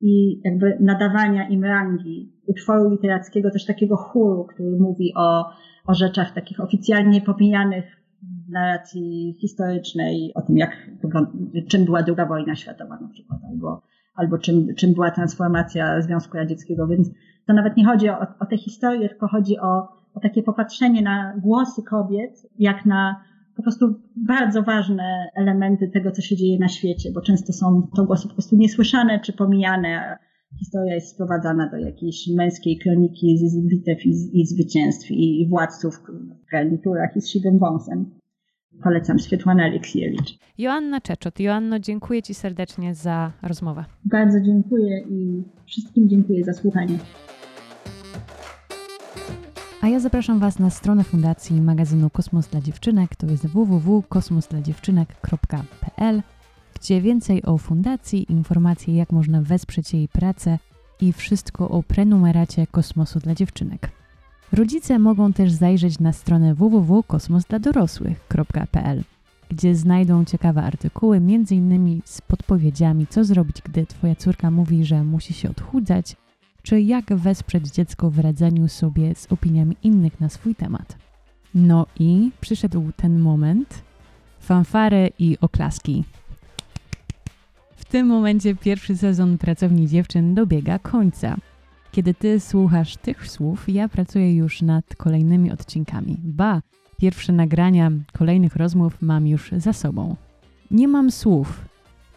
i 0.00 0.40
jakby 0.44 0.78
nadawania 0.80 1.48
im 1.48 1.64
rangi 1.64 2.32
utworu 2.46 2.90
literackiego, 2.90 3.50
też 3.50 3.66
takiego 3.66 3.96
chóru, 3.96 4.44
który 4.44 4.76
mówi 4.80 5.12
o, 5.16 5.50
o 5.86 5.94
rzeczach 5.94 6.34
takich 6.34 6.60
oficjalnie 6.60 7.20
pomijanych 7.20 7.84
w 8.22 8.50
narracji 8.50 9.36
historycznej, 9.40 10.32
o 10.34 10.42
tym, 10.42 10.56
jak, 10.56 10.90
czym 11.68 11.84
była 11.84 12.02
druga 12.02 12.26
wojna 12.26 12.56
światowa 12.56 12.98
na 13.00 13.08
przykład, 13.08 13.40
albo, 13.50 13.82
albo 14.14 14.38
czym, 14.38 14.74
czym 14.74 14.94
była 14.94 15.10
transformacja 15.10 16.02
Związku 16.02 16.36
Radzieckiego. 16.36 16.86
Więc 16.86 17.10
to 17.46 17.52
nawet 17.52 17.76
nie 17.76 17.84
chodzi 17.86 18.08
o, 18.08 18.20
o 18.40 18.46
tę 18.46 18.56
historię, 18.56 19.08
tylko 19.08 19.28
chodzi 19.28 19.58
o, 19.58 19.88
o 20.14 20.20
takie 20.22 20.42
popatrzenie 20.42 21.02
na 21.02 21.34
głosy 21.36 21.82
kobiet, 21.82 22.46
jak 22.58 22.86
na 22.86 23.24
po 23.58 23.62
prostu 23.62 23.94
bardzo 24.16 24.62
ważne 24.62 25.30
elementy 25.34 25.88
tego, 25.88 26.10
co 26.10 26.22
się 26.22 26.36
dzieje 26.36 26.58
na 26.58 26.68
świecie, 26.68 27.10
bo 27.14 27.20
często 27.20 27.52
są 27.52 27.88
to 27.96 28.04
głosy 28.04 28.28
po 28.28 28.34
prostu 28.34 28.56
niesłyszane 28.56 29.20
czy 29.20 29.32
pomijane. 29.32 30.18
Historia 30.58 30.94
jest 30.94 31.08
sprowadzana 31.08 31.70
do 31.70 31.76
jakiejś 31.76 32.28
męskiej 32.36 32.78
kroniki 32.78 33.38
z 33.38 33.66
bitew 33.68 34.06
i, 34.06 34.14
z, 34.14 34.34
i 34.34 34.46
zwycięstw 34.46 35.10
i 35.10 35.48
władców 35.50 35.94
w 35.94 36.50
garniturach 36.52 37.16
i 37.16 37.20
z 37.20 37.28
siwym 37.28 37.58
wąsem. 37.58 38.10
Polecam 38.82 39.18
Swietłana 39.18 39.64
Aleksiewicz. 39.64 40.38
Joanna 40.58 41.00
Czeczot. 41.00 41.40
Joanno, 41.40 41.78
dziękuję 41.78 42.22
Ci 42.22 42.34
serdecznie 42.34 42.94
za 42.94 43.32
rozmowę. 43.42 43.84
Bardzo 44.04 44.40
dziękuję 44.40 45.00
i 45.10 45.42
wszystkim 45.66 46.08
dziękuję 46.08 46.44
za 46.44 46.52
słuchanie. 46.52 46.98
A 49.80 49.88
ja 49.88 50.00
zapraszam 50.00 50.38
Was 50.38 50.58
na 50.58 50.70
stronę 50.70 51.04
fundacji 51.04 51.60
magazynu 51.60 52.10
Kosmos 52.10 52.48
dla 52.48 52.60
Dziewczynek, 52.60 53.16
to 53.16 53.26
jest 53.26 53.46
www.kosmosdladziewczynek.pl, 53.46 56.22
gdzie 56.80 57.00
więcej 57.00 57.42
o 57.42 57.58
fundacji, 57.58 58.32
informacje 58.32 58.96
jak 58.96 59.12
można 59.12 59.42
wesprzeć 59.42 59.94
jej 59.94 60.08
pracę 60.08 60.58
i 61.00 61.12
wszystko 61.12 61.68
o 61.68 61.82
prenumeracie 61.82 62.66
Kosmosu 62.66 63.20
dla 63.20 63.34
Dziewczynek. 63.34 63.90
Rodzice 64.52 64.98
mogą 64.98 65.32
też 65.32 65.52
zajrzeć 65.52 65.98
na 65.98 66.12
stronę 66.12 66.54
www.kosmosdladorosłych.pl, 66.54 69.04
gdzie 69.50 69.74
znajdą 69.74 70.24
ciekawe 70.24 70.62
artykuły, 70.62 71.16
m.in. 71.16 72.00
z 72.04 72.20
podpowiedziami, 72.20 73.06
co 73.06 73.24
zrobić, 73.24 73.62
gdy 73.62 73.86
Twoja 73.86 74.16
córka 74.16 74.50
mówi, 74.50 74.84
że 74.84 75.04
musi 75.04 75.34
się 75.34 75.50
odchudzać, 75.50 76.16
czy 76.62 76.80
jak 76.80 77.14
wesprzeć 77.14 77.66
dziecko 77.66 78.10
w 78.10 78.18
radzeniu 78.18 78.68
sobie 78.68 79.14
z 79.14 79.32
opiniami 79.32 79.76
innych 79.82 80.20
na 80.20 80.28
swój 80.28 80.54
temat. 80.54 80.96
No 81.54 81.86
i 81.98 82.30
przyszedł 82.40 82.92
ten 82.96 83.18
moment. 83.18 83.82
Fanfary 84.40 85.10
i 85.18 85.38
oklaski. 85.40 86.04
W 87.76 87.84
tym 87.84 88.06
momencie 88.06 88.54
pierwszy 88.54 88.96
sezon 88.96 89.38
Pracowni 89.38 89.88
Dziewczyn 89.88 90.34
dobiega 90.34 90.78
końca. 90.78 91.36
Kiedy 91.92 92.14
ty 92.14 92.40
słuchasz 92.40 92.96
tych 92.96 93.30
słów, 93.30 93.68
ja 93.68 93.88
pracuję 93.88 94.36
już 94.36 94.62
nad 94.62 94.96
kolejnymi 94.96 95.52
odcinkami. 95.52 96.16
Ba, 96.24 96.62
pierwsze 96.98 97.32
nagrania 97.32 97.90
kolejnych 98.12 98.56
rozmów 98.56 99.02
mam 99.02 99.26
już 99.26 99.50
za 99.56 99.72
sobą. 99.72 100.16
Nie 100.70 100.88
mam 100.88 101.10
słów, 101.10 101.64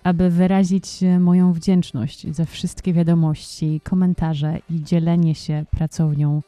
aby 0.03 0.29
wyrazić 0.29 1.03
e, 1.03 1.19
moją 1.19 1.53
wdzięczność 1.53 2.27
za 2.35 2.45
wszystkie 2.45 2.93
wiadomości, 2.93 3.81
komentarze 3.83 4.59
i 4.69 4.83
dzielenie 4.83 5.35
się 5.35 5.65
pracownią 5.71 6.41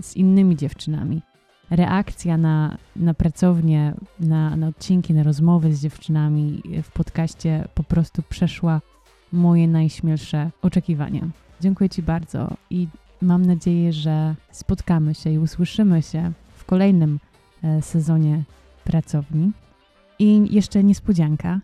z 0.00 0.16
innymi 0.16 0.56
dziewczynami. 0.56 1.22
Reakcja 1.70 2.36
na, 2.36 2.78
na 2.96 3.14
pracownię, 3.14 3.94
na, 4.20 4.56
na 4.56 4.68
odcinki, 4.68 5.14
na 5.14 5.22
rozmowy 5.22 5.74
z 5.74 5.82
dziewczynami 5.82 6.62
w 6.82 6.92
podcaście 6.92 7.68
po 7.74 7.84
prostu 7.84 8.22
przeszła 8.22 8.80
moje 9.32 9.68
najśmielsze 9.68 10.50
oczekiwania. 10.62 11.28
Dziękuję 11.60 11.90
Ci 11.90 12.02
bardzo 12.02 12.56
i 12.70 12.88
mam 13.22 13.46
nadzieję, 13.46 13.92
że 13.92 14.34
spotkamy 14.50 15.14
się 15.14 15.30
i 15.30 15.38
usłyszymy 15.38 16.02
się 16.02 16.32
w 16.56 16.64
kolejnym 16.64 17.18
e, 17.62 17.82
sezonie 17.82 18.42
pracowni. 18.84 19.52
I 20.18 20.54
jeszcze 20.54 20.84
niespodzianka 20.84 21.60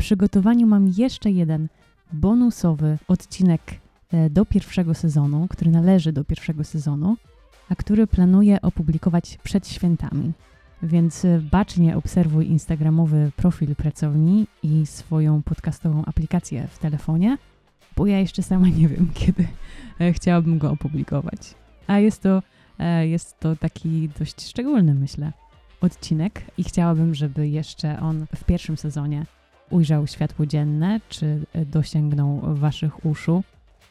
przygotowaniu 0.00 0.66
mam 0.66 0.92
jeszcze 0.96 1.30
jeden 1.30 1.68
bonusowy 2.12 2.98
odcinek 3.08 3.60
e, 4.12 4.30
do 4.30 4.46
pierwszego 4.46 4.94
sezonu, 4.94 5.46
który 5.50 5.70
należy 5.70 6.12
do 6.12 6.24
pierwszego 6.24 6.64
sezonu, 6.64 7.16
a 7.68 7.74
który 7.74 8.06
planuję 8.06 8.62
opublikować 8.62 9.38
przed 9.42 9.68
świętami. 9.68 10.32
Więc 10.82 11.24
e, 11.24 11.40
bacznie 11.50 11.96
obserwuj 11.96 12.46
instagramowy 12.46 13.32
profil 13.36 13.76
pracowni 13.76 14.46
i 14.62 14.86
swoją 14.86 15.42
podcastową 15.42 16.04
aplikację 16.04 16.68
w 16.70 16.78
telefonie, 16.78 17.38
bo 17.96 18.06
ja 18.06 18.18
jeszcze 18.18 18.42
sama 18.42 18.68
nie 18.68 18.88
wiem, 18.88 19.10
kiedy 19.20 19.48
e, 20.00 20.12
chciałabym 20.12 20.58
go 20.58 20.70
opublikować. 20.70 21.54
A 21.86 21.98
jest 21.98 22.22
to, 22.22 22.42
jest 23.02 23.40
to 23.40 23.56
taki 23.56 24.10
dość 24.18 24.48
szczególny, 24.48 24.94
myślę, 24.94 25.32
odcinek 25.80 26.42
i 26.58 26.64
chciałabym, 26.64 27.14
żeby 27.14 27.48
jeszcze 27.48 28.00
on 28.00 28.26
w 28.36 28.44
pierwszym 28.44 28.76
sezonie 28.76 29.26
ujrzał 29.70 30.06
światło 30.06 30.46
dzienne, 30.46 31.00
czy 31.08 31.40
dosięgnął 31.66 32.40
waszych 32.54 33.06
uszu, 33.06 33.42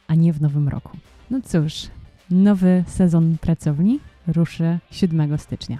a 0.07 0.15
nie 0.15 0.33
w 0.33 0.41
nowym 0.41 0.67
roku. 0.67 0.97
No 1.29 1.41
cóż, 1.41 1.87
nowy 2.31 2.83
sezon 2.87 3.37
pracowni 3.41 3.99
ruszy 4.27 4.79
7 4.91 5.37
stycznia. 5.37 5.77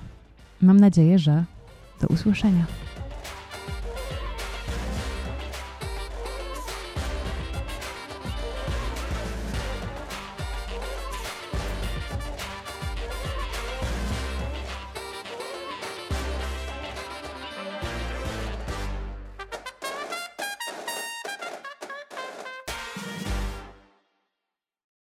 Mam 0.61 0.79
nadzieję, 0.79 1.19
że 1.19 1.45
do 2.01 2.07
usłyszenia. 2.07 2.65